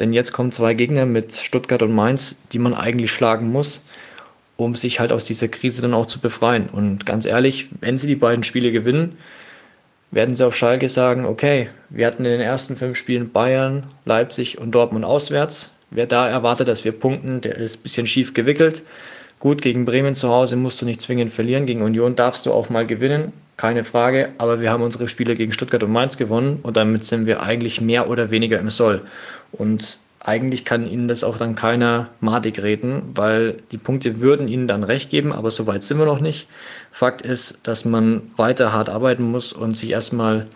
Denn 0.00 0.12
jetzt 0.12 0.32
kommen 0.32 0.50
zwei 0.50 0.74
Gegner 0.74 1.06
mit 1.06 1.34
Stuttgart 1.34 1.82
und 1.82 1.94
Mainz, 1.94 2.36
die 2.52 2.58
man 2.58 2.74
eigentlich 2.74 3.12
schlagen 3.12 3.50
muss, 3.50 3.82
um 4.56 4.74
sich 4.74 5.00
halt 5.00 5.12
aus 5.12 5.24
dieser 5.24 5.48
Krise 5.48 5.82
dann 5.82 5.94
auch 5.94 6.06
zu 6.06 6.18
befreien. 6.18 6.68
Und 6.70 7.06
ganz 7.06 7.26
ehrlich, 7.26 7.68
wenn 7.80 7.98
sie 7.98 8.06
die 8.06 8.16
beiden 8.16 8.44
Spiele 8.44 8.72
gewinnen, 8.72 9.18
werden 10.14 10.36
sie 10.36 10.46
auf 10.46 10.56
Schalke 10.56 10.88
sagen, 10.88 11.26
okay, 11.26 11.68
wir 11.90 12.06
hatten 12.06 12.24
in 12.24 12.32
den 12.32 12.40
ersten 12.40 12.76
fünf 12.76 12.96
Spielen 12.96 13.30
Bayern, 13.30 13.84
Leipzig 14.04 14.58
und 14.58 14.72
Dortmund 14.72 15.04
auswärts. 15.04 15.72
Wer 15.90 16.06
da 16.06 16.28
erwartet, 16.28 16.68
dass 16.68 16.84
wir 16.84 16.92
punkten, 16.92 17.40
der 17.40 17.56
ist 17.56 17.78
ein 17.78 17.82
bisschen 17.82 18.06
schief 18.06 18.32
gewickelt. 18.32 18.82
Gut, 19.38 19.60
gegen 19.60 19.84
Bremen 19.84 20.14
zu 20.14 20.30
Hause 20.30 20.56
musst 20.56 20.80
du 20.80 20.86
nicht 20.86 21.02
zwingend 21.02 21.30
verlieren, 21.30 21.66
gegen 21.66 21.82
Union 21.82 22.16
darfst 22.16 22.46
du 22.46 22.52
auch 22.52 22.70
mal 22.70 22.86
gewinnen 22.86 23.32
keine 23.56 23.84
Frage, 23.84 24.30
aber 24.38 24.60
wir 24.60 24.70
haben 24.70 24.82
unsere 24.82 25.08
Spiele 25.08 25.34
gegen 25.34 25.52
Stuttgart 25.52 25.82
und 25.82 25.92
Mainz 25.92 26.16
gewonnen 26.16 26.58
und 26.62 26.76
damit 26.76 27.04
sind 27.04 27.26
wir 27.26 27.42
eigentlich 27.42 27.80
mehr 27.80 28.08
oder 28.10 28.30
weniger 28.30 28.58
im 28.58 28.70
Soll. 28.70 29.02
Und 29.52 29.98
eigentlich 30.24 30.64
kann 30.64 30.86
ihnen 30.86 31.06
das 31.06 31.22
auch 31.22 31.36
dann 31.36 31.54
keiner 31.54 32.08
madig 32.20 32.62
reden, 32.62 33.02
weil 33.14 33.58
die 33.72 33.78
Punkte 33.78 34.20
würden 34.20 34.48
ihnen 34.48 34.66
dann 34.66 34.82
recht 34.82 35.10
geben, 35.10 35.32
aber 35.32 35.50
so 35.50 35.66
weit 35.66 35.82
sind 35.82 35.98
wir 35.98 36.06
noch 36.06 36.20
nicht. 36.20 36.48
Fakt 36.90 37.20
ist, 37.20 37.60
dass 37.62 37.84
man 37.84 38.32
weiter 38.36 38.72
hart 38.72 38.88
arbeiten 38.88 39.22
muss 39.22 39.52
und 39.52 39.76
sich 39.76 39.90
erstmal 39.90 40.46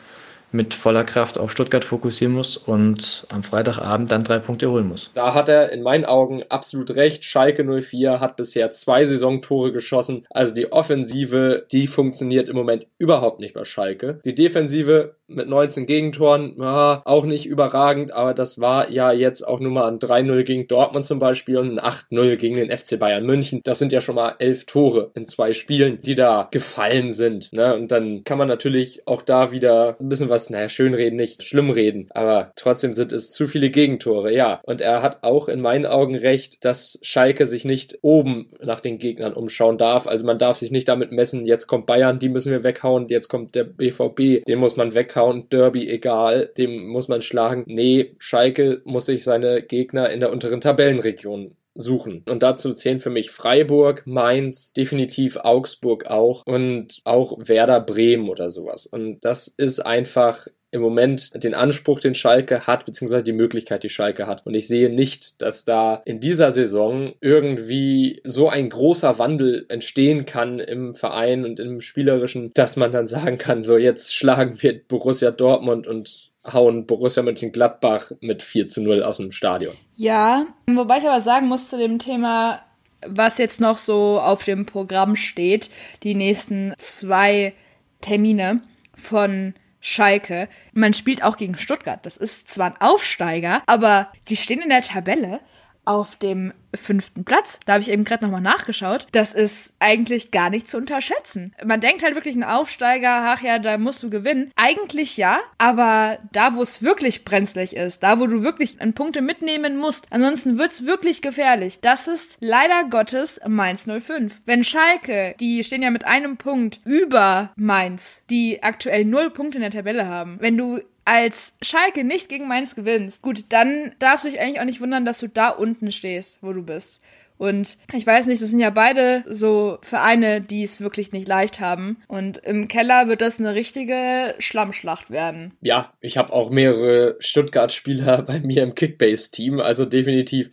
mit 0.53 0.75
voller 0.75 1.05
Kraft 1.05 1.39
auf 1.39 1.53
Stuttgart 1.53 1.85
fokussieren 1.85 2.35
muss 2.35 2.57
und 2.57 3.27
am 3.29 3.43
Freitagabend 3.43 4.11
dann 4.11 4.25
drei 4.25 4.39
Punkte 4.39 4.71
holen 4.71 4.89
muss. 4.89 5.11
Da 5.15 5.35
hat 5.35 5.49
er 5.49 5.73
in 5.73 5.83
meinen 5.83 6.05
Augen 6.05 6.43
absolut 6.49 6.95
recht. 6.95 7.25
Schalke 7.25 7.65
04 7.65 8.21
hat 8.21 8.37
bisher 8.37 8.71
zwei 8.71 9.05
Saisontore 9.05 9.73
geschossen. 9.73 10.27
Also 10.31 10.55
die 10.55 10.73
Offensive, 10.73 11.67
die 11.71 11.87
funktioniert 11.87 12.49
im 12.49 12.57
Moment 12.57 12.87
überhaupt 12.99 13.41
nicht 13.41 13.55
bei 13.55 13.65
Schalke. 13.65 14.21
Die 14.25 14.35
Defensive 14.35 15.15
mit 15.29 15.49
19 15.49 15.87
Gegentoren, 15.87 16.55
ja, 16.59 17.03
auch 17.05 17.27
nicht 17.27 17.45
überragend, 17.45 18.13
aber 18.13 18.33
das 18.33 18.61
war 18.61 18.91
ja 18.91 19.13
jetzt 19.13 19.47
auch 19.47 19.61
nur 19.61 19.71
mal 19.71 19.87
ein 19.87 19.99
3-0 19.99 20.43
gegen 20.45 20.67
Dortmund 20.69 21.05
zum 21.05 21.19
Beispiel 21.19 21.59
und 21.59 21.79
ein 21.79 21.93
8-0 21.93 22.37
gegen 22.37 22.57
den 22.57 22.75
FC 22.75 22.99
Bayern 22.99 23.27
München. 23.27 23.61
Das 23.65 23.79
sind 23.79 23.93
ja 23.93 24.01
schon 24.01 24.15
mal 24.15 24.37
elf 24.39 24.65
Tore 24.65 25.11
in 25.15 25.27
zwei 25.27 25.53
Spielen, 25.53 26.01
die 26.01 26.15
da 26.15 26.49
gefallen 26.51 27.11
sind. 27.11 27.53
Ne? 27.53 27.75
Und 27.75 27.93
dann 27.93 28.25
kann 28.25 28.39
man 28.39 28.49
natürlich 28.49 29.07
auch 29.07 29.21
da 29.21 29.53
wieder 29.53 29.97
ein 30.01 30.09
bisschen 30.09 30.31
was, 30.31 30.38
naja, 30.51 30.69
schön 30.69 30.95
reden, 30.95 31.17
nicht 31.17 31.43
schlimm 31.43 31.71
reden, 31.71 32.09
aber 32.11 32.53
trotzdem 32.57 32.93
sind 32.93 33.13
es 33.13 33.31
zu 33.31 33.47
viele 33.47 33.71
Gegentore, 33.71 34.33
ja. 34.33 34.61
Und 34.65 34.81
er 34.81 35.03
hat 35.03 35.23
auch 35.23 35.49
in 35.49 35.61
meinen 35.61 35.87
Augen 35.87 36.15
recht, 36.15 36.65
dass 36.65 36.99
Schalke 37.03 37.47
sich 37.47 37.65
nicht 37.65 37.99
oben 38.03 38.51
nach 38.61 38.81
den 38.81 38.99
Gegnern 38.99 39.35
umschauen 39.35 39.79
darf. 39.79 40.07
Also 40.07 40.25
man 40.25 40.39
darf 40.39 40.59
sich 40.59 40.71
nicht 40.71 40.89
damit 40.89 41.13
messen, 41.13 41.47
jetzt 41.47 41.67
kommt 41.67 41.87
Bayern, 41.87 42.19
die 42.19 42.29
müssen 42.29 42.53
wir 42.53 42.65
weghauen, 42.65 43.09
jetzt 43.09 43.29
kommt 43.29 43.55
der 43.55 43.65
BVB, 43.65 44.45
den 44.47 44.59
muss 44.59 44.77
man 44.77 44.95
weghauen 44.95 45.49
Derby 45.51 45.89
egal, 45.89 46.51
dem 46.57 46.87
muss 46.89 47.09
man 47.09 47.23
schlagen. 47.23 47.65
Nee, 47.67 48.15
Schalke 48.19 48.81
muss 48.85 49.07
sich 49.07 49.25
seine 49.25 49.63
Gegner 49.63 50.11
in 50.11 50.21
der 50.21 50.33
unteren 50.33 50.61
Tabellenregion 50.61 51.57
suchen. 51.79 52.25
Und 52.29 52.43
dazu 52.43 52.75
zählen 52.75 53.01
für 53.01 53.11
mich 53.11 53.31
Freiburg, 53.31 54.03
Mainz, 54.07 54.73
definitiv 54.73 55.37
Augsburg 55.37 56.07
auch 56.07 56.43
und 56.45 57.01
auch 57.05 57.39
Werder 57.39 57.81
Bremen 57.81 58.29
oder 58.29 58.51
sowas. 58.51 58.87
Und 58.87 59.25
das 59.25 59.49
ist 59.49 59.81
einfach 59.81 60.49
im 60.71 60.83
Moment 60.83 61.31
den 61.43 61.55
Anspruch, 61.55 62.01
den 62.01 62.15
Schalke 62.15 62.67
hat, 62.67 62.85
beziehungsweise 62.85 63.25
die 63.25 63.33
Möglichkeit, 63.33 63.85
die 63.85 63.89
Schalke 63.89 64.27
hat. 64.27 64.45
Und 64.45 64.55
ich 64.55 64.69
sehe 64.69 64.91
nicht, 64.91 65.41
dass 65.41 65.65
da 65.65 66.03
in 66.05 66.21
dieser 66.21 66.51
Saison 66.51 67.15
irgendwie 67.21 68.21
so 68.25 68.49
ein 68.51 68.69
großer 68.69 69.19
Wandel 69.19 69.65
entstehen 69.71 70.27
kann 70.27 70.59
im 70.59 70.95
Verein 70.95 71.45
und 71.45 71.59
im 71.59 71.81
Spielerischen, 71.81 72.53
dass 72.53 72.77
man 72.77 72.93
dann 72.93 73.07
sagen 73.07 73.39
kann, 73.39 73.63
so 73.63 73.79
jetzt 73.79 74.15
schlagen 74.15 74.61
wir 74.63 74.79
Borussia 74.87 75.31
Dortmund 75.31 75.87
und 75.87 76.28
hauen 76.53 76.87
Borussia 76.87 77.23
Mönchengladbach 77.23 78.13
mit 78.21 78.43
4 78.43 78.69
zu 78.69 78.83
0 78.83 79.03
aus 79.03 79.19
dem 79.19 79.31
Stadion. 79.31 79.75
Ja, 79.97 80.47
wobei 80.67 80.99
ich 80.99 81.05
aber 81.05 81.21
sagen 81.21 81.49
muss 81.49 81.69
zu 81.69 81.79
dem 81.79 81.99
Thema, 81.99 82.63
was 83.07 83.39
jetzt 83.39 83.61
noch 83.61 83.79
so 83.79 84.21
auf 84.21 84.45
dem 84.45 84.67
Programm 84.67 85.17
steht, 85.17 85.71
die 86.03 86.15
nächsten 86.15 86.75
zwei 86.79 87.55
Termine 88.01 88.61
von 88.95 89.55
Schalke. 89.81 90.49
Man 90.73 90.93
spielt 90.93 91.23
auch 91.23 91.37
gegen 91.37 91.57
Stuttgart. 91.57 92.05
Das 92.05 92.17
ist 92.17 92.51
zwar 92.51 92.67
ein 92.67 92.81
Aufsteiger, 92.81 93.63
aber 93.67 94.11
die 94.29 94.37
stehen 94.37 94.61
in 94.61 94.71
der 94.71 94.83
Tabelle 94.83 95.41
auf 95.89 96.17
dem 96.17 96.53
fünften 96.75 97.25
Platz. 97.25 97.59
Da 97.65 97.73
habe 97.73 97.83
ich 97.83 97.91
eben 97.91 98.05
gerade 98.05 98.23
nochmal 98.23 98.43
nachgeschaut. 98.43 99.07
Das 99.13 99.33
ist 99.33 99.73
eigentlich 99.79 100.31
gar 100.31 100.51
nicht 100.51 100.69
zu 100.69 100.77
unterschätzen. 100.77 101.55
Man 101.65 101.81
denkt 101.81 102.03
halt 102.03 102.15
wirklich 102.15 102.37
ein 102.37 102.45
Aufsteiger, 102.45 103.33
ach 103.33 103.41
ja, 103.43 103.59
da 103.59 103.79
musst 103.79 104.03
du 104.03 104.11
gewinnen. 104.11 104.53
Eigentlich 104.55 105.17
ja, 105.17 105.41
aber 105.57 106.19
da, 106.31 106.55
wo 106.55 106.63
es 106.63 106.83
wirklich 106.83 107.25
brenzlig 107.25 107.75
ist, 107.75 108.03
da, 108.03 108.21
wo 108.21 108.27
du 108.27 108.43
wirklich 108.43 108.83
ein 108.83 108.93
Punkte 108.93 109.23
mitnehmen 109.23 109.79
musst, 109.79 110.07
ansonsten 110.11 110.59
wird's 110.59 110.85
wirklich 110.85 111.23
gefährlich. 111.23 111.79
Das 111.81 112.07
ist 112.07 112.37
leider 112.43 112.85
Gottes 112.91 113.41
Mainz 113.49 113.87
05. 113.87 114.41
Wenn 114.45 114.65
Schalke, 114.65 115.35
die 115.41 115.65
stehen 115.65 115.83
ja 115.83 115.91
mit 115.91 116.05
einem 116.05 116.37
Punkt 116.37 116.81
über 116.85 117.51
Mainz, 117.57 118.23
die 118.29 118.63
aktuell 118.63 119.07
null 119.07 119.31
Punkte 119.31 119.57
in 119.57 119.63
der 119.63 119.71
Tabelle 119.71 120.07
haben, 120.07 120.37
wenn 120.41 120.59
du 120.59 120.81
als 121.09 121.55
Schalke 121.63 122.05
nicht 122.05 122.29
gegen 122.29 122.49
Mainz 122.49 122.75
gewinnst, 122.75 123.23
gut, 123.23 123.47
dann 123.49 123.93
darfst 123.99 124.27
du 124.27 124.29
dich 124.29 124.41
eigentlich 124.41 124.61
auch 124.61 124.67
nicht 124.67 124.83
wundern, 124.83 125.07
dass 125.07 125.21
du 125.21 125.27
da 125.27 125.49
unten 125.49 125.91
stehst, 125.91 126.43
wo 126.43 126.53
du 126.53 126.63
bist. 126.63 127.01
Und 127.39 127.79
ich 127.95 128.07
weiß 128.07 128.27
nicht, 128.27 128.43
das 128.43 128.51
sind 128.51 128.61
ja 128.61 128.69
beide 128.69 129.25
so 129.27 129.79
Vereine, 129.81 130.43
die 130.43 130.63
es 130.65 130.81
wirklich 130.81 131.13
nicht 131.13 131.27
leicht 131.27 131.61
haben. 131.61 132.03
Und 132.09 132.39
im 132.39 132.69
Keller 132.69 133.09
wird 133.09 133.23
das 133.23 133.39
eine 133.39 133.55
richtige 133.55 134.35
Schlammschlacht 134.39 135.11
werden. 135.11 135.55
Ja, 135.63 135.95
ich 136.01 136.19
habe 136.19 136.33
auch 136.33 136.51
mehrere 136.51 137.17
Stuttgart-Spieler 137.21 138.23
bei 138.27 138.41
mir 138.41 138.63
im 138.63 138.75
Kickbase-Team, 138.75 139.61
also 139.61 139.87
definitiv 139.87 140.51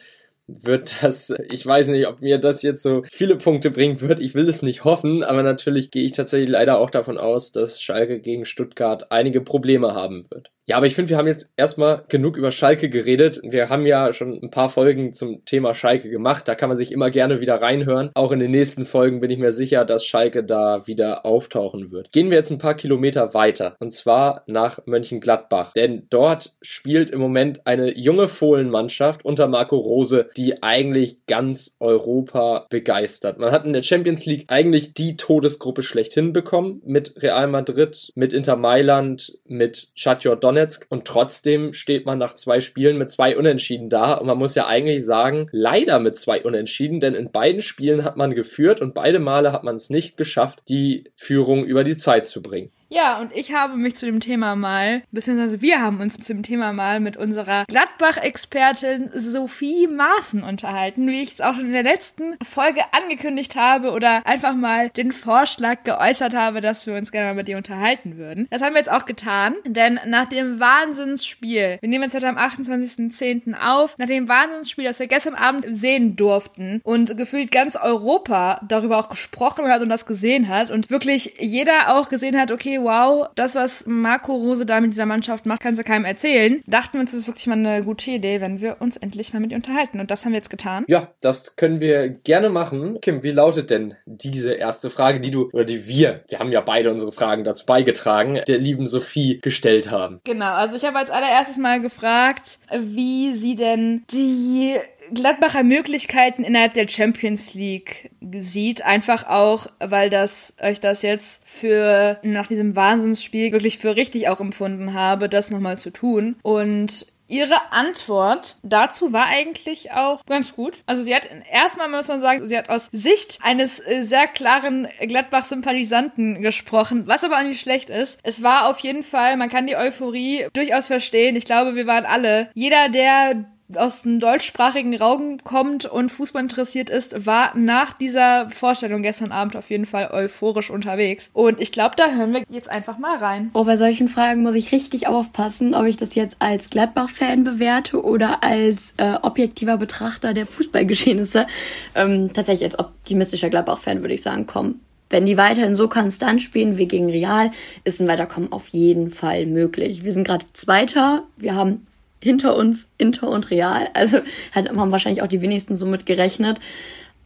wird 0.48 1.04
das, 1.04 1.34
ich 1.52 1.66
weiß 1.66 1.88
nicht, 1.88 2.08
ob 2.08 2.22
mir 2.22 2.38
das 2.38 2.62
jetzt 2.62 2.84
so 2.84 3.04
viele 3.12 3.38
Punkte 3.38 3.72
bringen 3.72 4.02
wird. 4.02 4.20
Ich 4.20 4.36
will 4.36 4.48
es 4.48 4.62
nicht 4.62 4.84
hoffen, 4.84 5.24
aber 5.24 5.44
natürlich 5.44 5.92
gehe 5.92 6.06
ich 6.06 6.12
tatsächlich 6.12 6.50
leider 6.50 6.80
auch 6.80 6.90
davon 6.90 7.18
aus, 7.18 7.52
dass 7.52 7.82
Schalke 7.82 8.20
gegen 8.20 8.46
Stuttgart 8.46 9.12
einige 9.12 9.42
Probleme 9.42 9.94
haben 9.94 10.26
wird. 10.30 10.52
Ja, 10.68 10.78
aber 10.78 10.88
ich 10.88 10.96
finde, 10.96 11.10
wir 11.10 11.18
haben 11.18 11.28
jetzt 11.28 11.52
erstmal 11.58 12.04
genug 12.08 12.38
über 12.38 12.50
Schalke 12.50 12.90
geredet. 12.90 13.40
Wir 13.44 13.70
haben 13.70 13.86
ja 13.86 14.12
schon 14.14 14.40
ein 14.42 14.50
paar 14.50 14.70
Folgen 14.70 15.14
zum 15.14 15.46
Thema 15.46 15.76
Schalke 15.76 16.10
gemacht. 16.10 16.48
Da 16.48 16.56
kann 16.56 16.70
man 16.70 16.78
sich 16.78 16.92
immer 16.92 17.12
gerne 17.12 17.40
wieder 17.40 17.62
reinhören. 17.62 18.10
Auch 18.16 18.32
in 18.32 18.40
den 18.40 18.50
nächsten 18.50 18.86
Folgen 18.86 19.20
bin 19.20 19.30
ich 19.30 19.38
mir 19.38 19.52
sicher, 19.52 19.86
dass 19.86 20.06
Schalke 20.06 20.44
da 20.44 20.88
wieder 20.88 21.24
auftauchen 21.24 21.92
wird. 21.92 22.12
Gehen 22.12 22.32
wir 22.32 22.38
jetzt 22.38 22.50
ein 22.50 22.58
paar 22.58 22.74
Kilometer 22.74 23.36
weiter. 23.36 23.76
Und 23.80 23.94
zwar 23.94 24.42
nach 24.48 24.80
Mönchengladbach. 24.88 25.74
Denn 25.74 26.08
dort 26.10 26.56
spielt 26.64 27.12
im 27.12 27.20
Moment 27.20 27.68
eine 27.68 27.96
junge 27.96 28.28
Fohlenmannschaft 28.28 29.24
unter 29.24 29.48
Marco 29.48 29.78
Rose, 29.78 30.30
die 30.36 30.64
eigentlich 30.64 31.28
ganz 31.28 31.76
Europa 31.80 32.66
begeistert. 32.72 33.38
Man 33.38 33.52
hat 33.52 33.66
in 33.66 33.74
der 33.74 33.84
Champions 33.84 34.26
League 34.26 34.46
eigentlich 34.48 34.96
die 34.96 35.16
Todesgruppe 35.16 35.84
schlechthin 35.84 36.34
bekommen. 36.34 36.82
Mit 36.86 37.22
Real 37.22 37.46
Madrid, 37.46 38.12
mit 38.16 38.34
Inter 38.34 38.56
Mailand, 38.56 39.38
mit 39.46 39.90
Shakhtar 39.94 40.38
Donetsk 40.56 40.86
und 40.90 41.06
trotzdem 41.06 41.74
steht 41.74 42.06
man 42.06 42.18
nach 42.18 42.34
zwei 42.34 42.62
Spielen 42.62 42.98
mit 42.98 43.10
zwei 43.10 43.38
Unentschieden 43.38 43.90
da 43.90 44.14
und 44.14 44.28
man 44.28 44.38
muss 44.38 44.56
ja 44.56 44.68
eigentlich 44.68 45.06
sagen, 45.06 45.48
leider 45.52 46.00
mit 46.00 46.18
zwei 46.18 46.42
Unentschieden, 46.42 47.00
denn 47.00 47.14
in 47.14 47.32
beiden 47.32 47.62
Spielen 47.62 48.04
hat 48.04 48.16
man 48.16 48.34
geführt 48.34 48.80
und 48.80 48.94
beide 48.94 49.20
Male 49.20 49.52
hat 49.52 49.64
man 49.64 49.76
es 49.76 49.90
nicht 49.90 50.16
geschafft, 50.18 50.64
die 50.70 51.12
Führung 51.18 51.66
über 51.66 51.84
die 51.84 51.98
Zeit 51.98 52.26
zu 52.26 52.42
bringen. 52.42 52.72
Ja, 52.88 53.20
und 53.20 53.36
ich 53.36 53.54
habe 53.54 53.78
mich 53.78 53.96
zu 53.96 54.06
dem 54.06 54.20
Thema 54.20 54.56
mal, 54.56 55.02
beziehungsweise 55.12 55.62
wir 55.62 55.82
haben 55.82 56.00
uns 56.00 56.18
zu 56.20 56.34
dem 56.34 56.44
Thema 56.44 56.72
mal 56.72 57.00
mit 57.00 57.18
unserer 57.18 57.66
Gladbach-Expertin 57.68 59.10
Sophie 59.14 59.88
Maaßen 59.88 60.44
unterhalten, 60.44 61.08
wie 61.08 61.24
ich 61.24 61.34
es 61.34 61.42
auch 61.42 61.56
schon 61.56 61.66
in 61.66 61.74
der 61.74 61.84
letzten 61.84 62.36
Folge 62.44 62.82
angekündigt 62.92 63.56
habe 63.56 63.92
oder 63.92 64.26
einfach 64.28 64.56
mal 64.56 64.90
den 64.90 65.12
Vorschlag 65.12 65.84
geäußert 65.84 66.36
habe, 66.36 66.62
dass 66.62 66.86
wir 66.86 66.94
uns 66.94 67.12
gerne 67.12 67.30
mal 67.30 67.36
mit 67.36 67.50
ihr 67.50 67.58
unterhalten 67.58 68.18
würden. 68.18 68.48
Das 68.52 68.62
haben 68.62 68.74
wir 68.74 68.80
jetzt 68.80 68.92
auch 68.92 69.06
getan, 69.06 69.56
denn 69.66 70.00
nach 70.06 70.28
dem 70.28 70.60
Wahnsinnsspiel, 70.60 71.80
wir 71.82 71.90
nehmen 71.90 72.04
jetzt 72.04 72.16
heute 72.16 72.30
am 72.30 72.38
28.10. 72.38 73.56
auf, 73.60 73.98
nach 73.98 74.08
dem 74.08 74.30
Wahnsinnsspiel, 74.30 74.86
das 74.86 75.00
wir 75.00 75.08
gestern 75.08 75.34
Abend 75.34 75.66
sehen 75.70 76.16
durften 76.16 76.82
und 76.84 77.18
gefühlt 77.18 77.52
ganz 77.52 77.76
Europa 77.76 78.62
darüber 78.68 79.00
auch 79.00 79.10
gesprochen 79.10 79.68
hat 79.68 79.82
und 79.82 79.90
das 79.90 80.06
gesehen 80.06 80.48
hat 80.48 80.70
und 80.70 80.92
wirklich 80.92 81.34
jeder 81.40 81.96
auch 81.96 82.10
gesehen 82.10 82.40
hat, 82.40 82.52
okay, 82.52 82.75
wow, 82.82 83.28
das, 83.36 83.56
was 83.56 83.86
Marco 83.86 84.36
Rose 84.36 84.66
da 84.66 84.80
mit 84.80 84.92
dieser 84.92 85.06
Mannschaft 85.06 85.46
macht, 85.46 85.62
kannst 85.62 85.80
du 85.80 85.84
keinem 85.84 86.06
erzählen. 86.06 86.62
Dachten 86.68 86.94
wir 86.94 87.02
uns, 87.02 87.12
das 87.12 87.22
ist 87.22 87.28
wirklich 87.28 87.48
mal 87.48 87.54
eine 87.54 87.84
gute 87.84 88.12
Idee, 88.12 88.42
wenn 88.42 88.62
wir 88.62 88.78
uns 88.80 88.98
endlich 88.98 89.34
mal 89.34 89.40
mit 89.40 89.52
ihr 89.52 89.58
unterhalten. 89.58 90.00
Und 90.00 90.12
das 90.12 90.26
haben 90.26 90.32
wir 90.32 90.38
jetzt 90.38 90.50
getan. 90.50 90.86
Ja, 90.88 91.10
das 91.22 91.56
können 91.56 91.80
wir 91.80 92.10
gerne 92.10 92.50
machen. 92.50 93.00
Kim, 93.02 93.24
wie 93.24 93.32
lautet 93.32 93.70
denn 93.70 93.96
diese 94.06 94.54
erste 94.54 94.90
Frage, 94.90 95.20
die 95.20 95.32
du, 95.32 95.50
oder 95.52 95.66
die 95.66 95.88
wir, 95.88 96.24
wir 96.28 96.40
haben 96.40 96.52
ja 96.52 96.62
beide 96.62 96.92
unsere 96.92 97.12
Fragen 97.12 97.44
dazu 97.44 97.66
beigetragen, 97.66 98.40
der 98.48 98.58
lieben 98.58 98.88
Sophie 98.88 99.40
gestellt 99.42 99.92
haben? 99.92 100.20
Genau, 100.24 100.52
also 100.52 100.76
ich 100.76 100.86
habe 100.86 100.98
als 100.98 101.10
allererstes 101.10 101.58
mal 101.58 101.82
gefragt, 101.82 102.60
wie 102.78 103.36
sie 103.36 103.56
denn 103.56 104.04
die 104.12 104.78
Gladbacher 105.14 105.64
Möglichkeiten 105.64 106.44
innerhalb 106.44 106.74
der 106.74 106.88
Champions 106.88 107.54
League 107.54 108.12
sieht. 108.40 108.84
Einfach 108.84 109.28
auch, 109.28 109.68
weil 109.80 110.10
das 110.10 110.54
euch 110.62 110.80
das 110.80 111.02
jetzt 111.02 111.42
für 111.46 112.20
nach 112.24 112.48
diesem 112.48 112.76
Wahnsinnsspiel 112.76 113.52
wirklich 113.52 113.78
für 113.78 113.96
richtig 113.96 114.30
auch 114.30 114.40
empfunden 114.40 114.94
habe, 114.94 115.30
das 115.30 115.50
nochmal 115.50 115.80
zu 115.80 115.92
tun. 115.92 116.36
Und 116.42 117.08
Ihre 117.28 117.72
Antwort 117.72 118.56
dazu 118.62 119.12
war 119.12 119.26
eigentlich 119.26 119.92
auch 119.92 120.24
ganz 120.26 120.56
gut. 120.56 120.84
Also 120.86 121.02
sie 121.02 121.16
hat 121.16 121.28
erstmal 121.52 121.90
muss 121.90 122.08
man 122.08 122.22
sagen, 122.22 122.48
sie 122.48 122.58
hat 122.58 122.70
aus 122.70 122.90
Sicht 122.92 123.40
eines 123.42 123.80
äh, 123.80 124.04
sehr 124.04 124.28
klaren 124.28 124.88
Gladbach-Sympathisanten 125.00 126.42
gesprochen, 126.44 127.08
was 127.08 127.24
aber 127.24 127.38
auch 127.38 127.44
nicht 127.44 127.60
schlecht 127.60 127.90
ist. 127.90 128.20
Es 128.22 128.44
war 128.44 128.70
auf 128.70 128.80
jeden 128.80 129.02
Fall, 129.02 129.38
man 129.38 129.50
kann 129.50 129.66
die 129.66 129.76
Euphorie 129.76 130.46
durchaus 130.54 130.86
verstehen. 130.86 131.36
Ich 131.36 131.46
glaube, 131.46 131.76
wir 131.76 131.88
waren 131.88 132.06
alle. 132.06 132.50
Jeder, 132.54 132.90
der 132.90 133.46
aus 133.74 134.04
dem 134.04 134.20
deutschsprachigen 134.20 134.96
Raum 134.96 135.44
kommt 135.44 135.86
und 135.86 136.10
Fußball 136.10 136.44
interessiert 136.44 136.90
ist, 136.90 137.26
war 137.26 137.58
nach 137.58 137.94
dieser 137.94 138.50
Vorstellung 138.50 139.02
gestern 139.02 139.32
Abend 139.32 139.56
auf 139.56 139.70
jeden 139.72 139.86
Fall 139.86 140.10
euphorisch 140.12 140.70
unterwegs. 140.70 141.30
Und 141.34 141.60
ich 141.60 141.72
glaube, 141.72 141.96
da 141.98 142.12
hören 142.12 142.34
wir 142.34 142.44
jetzt 142.50 142.70
einfach 142.70 142.98
mal 142.98 143.18
rein. 143.18 143.50
Oh, 143.54 143.64
bei 143.64 143.78
solchen 143.78 144.08
Fragen 144.08 144.44
muss 144.44 144.56
ich 144.56 144.72
richtig 144.72 145.08
aufpassen, 145.08 145.74
ob 145.74 145.86
ich 145.86 145.98
das 145.98 146.14
jetzt 146.16 146.38
als 146.40 146.70
Gladbach-Fan 146.70 147.44
bewerte 147.44 148.04
oder 148.04 148.44
als 148.44 148.94
äh, 148.98 149.16
objektiver 149.22 149.78
Betrachter 149.78 150.34
der 150.34 150.46
Fußballgeschehnisse. 150.46 151.48
Ähm, 151.96 152.32
tatsächlich 152.34 152.66
als 152.66 152.80
optimistischer 152.80 153.50
Gladbach-Fan 153.50 154.02
würde 154.02 154.14
ich 154.14 154.22
sagen, 154.22 154.46
komm, 154.46 154.80
wenn 155.10 155.26
die 155.26 155.38
weiterhin 155.38 155.76
so 155.76 155.88
konstant 155.88 156.42
spielen 156.42 156.78
wie 156.78 156.88
gegen 156.88 157.10
Real, 157.10 157.52
ist 157.84 158.02
ein 158.02 158.08
Weiterkommen 158.08 158.52
auf 158.52 158.68
jeden 158.70 159.12
Fall 159.12 159.46
möglich. 159.46 160.04
Wir 160.04 160.12
sind 160.12 160.26
gerade 160.26 160.46
Zweiter. 160.54 161.24
Wir 161.38 161.56
haben 161.56 161.86
hinter 162.22 162.56
uns 162.56 162.88
Inter 162.98 163.30
und 163.30 163.52
Real. 163.52 163.88
Also 163.94 164.20
hat, 164.52 164.70
haben 164.70 164.92
wahrscheinlich 164.92 165.22
auch 165.22 165.28
die 165.28 165.42
wenigsten 165.42 165.78
so 165.78 165.86
mit 165.86 166.06
gerechnet. 166.06 166.60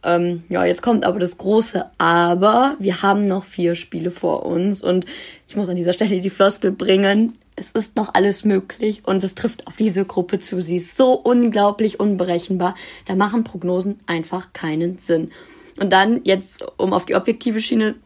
Ähm, 0.02 0.44
ja, 0.48 0.64
jetzt 0.64 0.82
kommt 0.82 1.04
aber 1.04 1.18
das 1.18 1.38
große 1.38 1.84
Aber. 1.98 2.76
Wir 2.78 3.02
haben 3.02 3.26
noch 3.26 3.44
vier 3.44 3.74
Spiele 3.74 4.10
vor 4.10 4.46
uns 4.46 4.82
und 4.82 5.06
ich 5.48 5.56
muss 5.56 5.68
an 5.68 5.76
dieser 5.76 5.92
Stelle 5.92 6.20
die 6.20 6.30
Floskel 6.30 6.72
bringen. 6.72 7.34
Es 7.56 7.70
ist 7.72 7.96
noch 7.96 8.14
alles 8.14 8.44
möglich 8.44 9.02
und 9.04 9.22
es 9.22 9.34
trifft 9.34 9.66
auf 9.66 9.76
diese 9.76 10.04
Gruppe 10.06 10.38
zu. 10.38 10.62
Sie 10.62 10.76
ist 10.76 10.96
so 10.96 11.12
unglaublich 11.12 12.00
unberechenbar. 12.00 12.74
Da 13.06 13.14
machen 13.14 13.44
Prognosen 13.44 14.00
einfach 14.06 14.54
keinen 14.54 14.98
Sinn. 14.98 15.30
Und 15.78 15.92
dann 15.92 16.22
jetzt, 16.24 16.64
um 16.78 16.92
auf 16.94 17.04
die 17.04 17.14
objektive 17.14 17.60
Schiene 17.60 17.96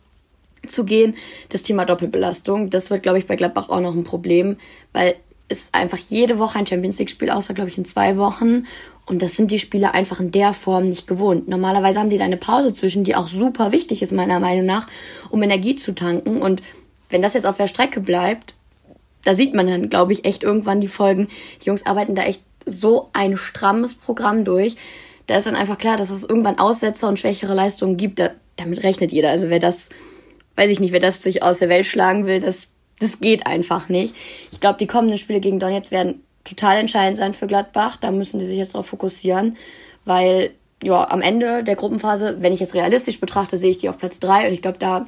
zu 0.66 0.84
gehen, 0.84 1.14
das 1.50 1.62
Thema 1.62 1.84
Doppelbelastung. 1.84 2.70
Das 2.70 2.90
wird, 2.90 3.02
glaube 3.02 3.18
ich, 3.18 3.26
bei 3.26 3.36
Gladbach 3.36 3.68
auch 3.68 3.80
noch 3.80 3.94
ein 3.94 4.04
Problem, 4.04 4.56
weil 4.92 5.16
ist 5.62 5.74
einfach 5.74 5.98
jede 5.98 6.38
Woche 6.38 6.58
ein 6.58 6.66
Champions 6.66 6.98
League-Spiel, 6.98 7.30
außer, 7.30 7.54
glaube 7.54 7.70
ich, 7.70 7.78
in 7.78 7.84
zwei 7.84 8.16
Wochen. 8.16 8.66
Und 9.06 9.22
das 9.22 9.36
sind 9.36 9.50
die 9.50 9.58
Spieler 9.58 9.94
einfach 9.94 10.18
in 10.18 10.30
der 10.30 10.52
Form 10.52 10.88
nicht 10.88 11.06
gewohnt. 11.06 11.46
Normalerweise 11.48 12.00
haben 12.00 12.10
die 12.10 12.18
da 12.18 12.24
eine 12.24 12.36
Pause 12.36 12.72
zwischen, 12.72 13.04
die 13.04 13.14
auch 13.14 13.28
super 13.28 13.70
wichtig 13.70 14.02
ist, 14.02 14.12
meiner 14.12 14.40
Meinung 14.40 14.66
nach, 14.66 14.86
um 15.30 15.42
Energie 15.42 15.76
zu 15.76 15.94
tanken. 15.94 16.40
Und 16.40 16.62
wenn 17.10 17.22
das 17.22 17.34
jetzt 17.34 17.46
auf 17.46 17.56
der 17.56 17.66
Strecke 17.66 18.00
bleibt, 18.00 18.54
da 19.24 19.34
sieht 19.34 19.54
man 19.54 19.66
dann, 19.66 19.88
glaube 19.90 20.12
ich, 20.12 20.24
echt 20.24 20.42
irgendwann 20.42 20.80
die 20.80 20.88
Folgen. 20.88 21.28
Die 21.62 21.66
Jungs 21.66 21.86
arbeiten 21.86 22.14
da 22.14 22.22
echt 22.22 22.42
so 22.66 23.10
ein 23.12 23.36
strammes 23.36 23.94
Programm 23.94 24.44
durch. 24.44 24.76
Da 25.26 25.36
ist 25.36 25.46
dann 25.46 25.56
einfach 25.56 25.78
klar, 25.78 25.96
dass 25.96 26.10
es 26.10 26.24
irgendwann 26.24 26.58
Aussetzer 26.58 27.08
und 27.08 27.18
schwächere 27.18 27.54
Leistungen 27.54 27.96
gibt. 27.96 28.18
Da, 28.18 28.30
damit 28.56 28.82
rechnet 28.82 29.12
jeder. 29.12 29.30
Also 29.30 29.50
wer 29.50 29.60
das, 29.60 29.90
weiß 30.56 30.70
ich 30.70 30.80
nicht, 30.80 30.92
wer 30.92 31.00
das 31.00 31.22
sich 31.22 31.42
aus 31.42 31.58
der 31.58 31.68
Welt 31.68 31.86
schlagen 31.86 32.26
will, 32.26 32.40
das 32.40 32.68
das 33.00 33.20
geht 33.20 33.46
einfach 33.46 33.88
nicht. 33.88 34.14
Ich 34.52 34.60
glaube, 34.60 34.78
die 34.78 34.86
kommenden 34.86 35.18
Spiele 35.18 35.40
gegen 35.40 35.58
Donetsk 35.58 35.90
werden 35.90 36.22
total 36.44 36.78
entscheidend 36.78 37.16
sein 37.16 37.34
für 37.34 37.46
Gladbach. 37.46 37.96
Da 37.96 38.10
müssen 38.10 38.38
die 38.38 38.46
sich 38.46 38.58
jetzt 38.58 38.74
darauf 38.74 38.86
fokussieren, 38.86 39.56
weil 40.04 40.52
ja, 40.82 41.10
am 41.10 41.22
Ende 41.22 41.64
der 41.64 41.76
Gruppenphase, 41.76 42.36
wenn 42.40 42.52
ich 42.52 42.60
jetzt 42.60 42.74
realistisch 42.74 43.20
betrachte, 43.20 43.56
sehe 43.56 43.70
ich 43.70 43.78
die 43.78 43.88
auf 43.88 43.98
Platz 43.98 44.20
drei 44.20 44.46
und 44.46 44.52
ich 44.52 44.62
glaube, 44.62 44.78
da 44.78 45.06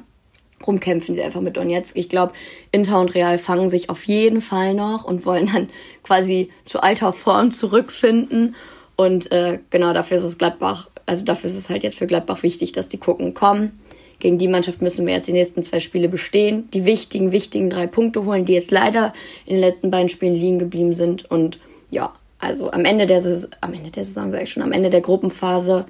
rumkämpfen 0.65 1.13
sie 1.13 1.21
einfach 1.21 1.41
mit 1.41 1.55
Donetsk. 1.55 1.95
Ich 1.97 2.09
glaube, 2.09 2.33
Inter 2.71 2.99
und 2.99 3.13
Real 3.13 3.37
fangen 3.37 3.69
sich 3.69 3.89
auf 3.91 4.03
jeden 4.05 4.41
Fall 4.41 4.73
noch 4.73 5.03
und 5.03 5.25
wollen 5.25 5.49
dann 5.53 5.69
quasi 6.03 6.51
zu 6.65 6.81
alter 6.81 7.13
Form 7.13 7.51
zurückfinden. 7.51 8.55
Und 8.95 9.31
äh, 9.31 9.59
genau 9.69 9.93
dafür 9.93 10.17
ist 10.17 10.23
es 10.23 10.39
Gladbach, 10.39 10.89
also 11.05 11.23
dafür 11.23 11.49
ist 11.49 11.55
es 11.55 11.69
halt 11.69 11.83
jetzt 11.83 11.97
für 11.97 12.07
Gladbach 12.07 12.41
wichtig, 12.41 12.71
dass 12.71 12.89
die 12.89 12.97
gucken, 12.97 13.35
kommen, 13.35 13.79
gegen 14.19 14.37
die 14.37 14.47
Mannschaft 14.47 14.81
müssen 14.81 15.05
wir 15.05 15.13
jetzt 15.13 15.27
die 15.27 15.33
nächsten 15.33 15.61
zwei 15.61 15.79
Spiele 15.79 16.09
bestehen, 16.09 16.69
die 16.71 16.85
wichtigen, 16.85 17.31
wichtigen 17.31 17.69
drei 17.69 17.87
Punkte 17.87 18.25
holen, 18.25 18.45
die 18.45 18.53
jetzt 18.53 18.71
leider 18.71 19.13
in 19.45 19.55
den 19.55 19.61
letzten 19.61 19.91
beiden 19.91 20.09
Spielen 20.09 20.35
liegen 20.35 20.59
geblieben 20.59 20.93
sind. 20.93 21.29
Und 21.29 21.59
ja, 21.91 22.13
also 22.39 22.71
am 22.71 22.85
Ende 22.85 23.05
der 23.05 23.21
Saison, 23.21 23.49
am 23.61 23.73
Ende 23.73 23.91
der 23.91 24.03
Saison 24.03 24.31
sage 24.31 24.43
ich 24.43 24.51
schon, 24.51 24.63
am 24.63 24.71
Ende 24.71 24.89
der 24.89 25.01
Gruppenphase 25.01 25.85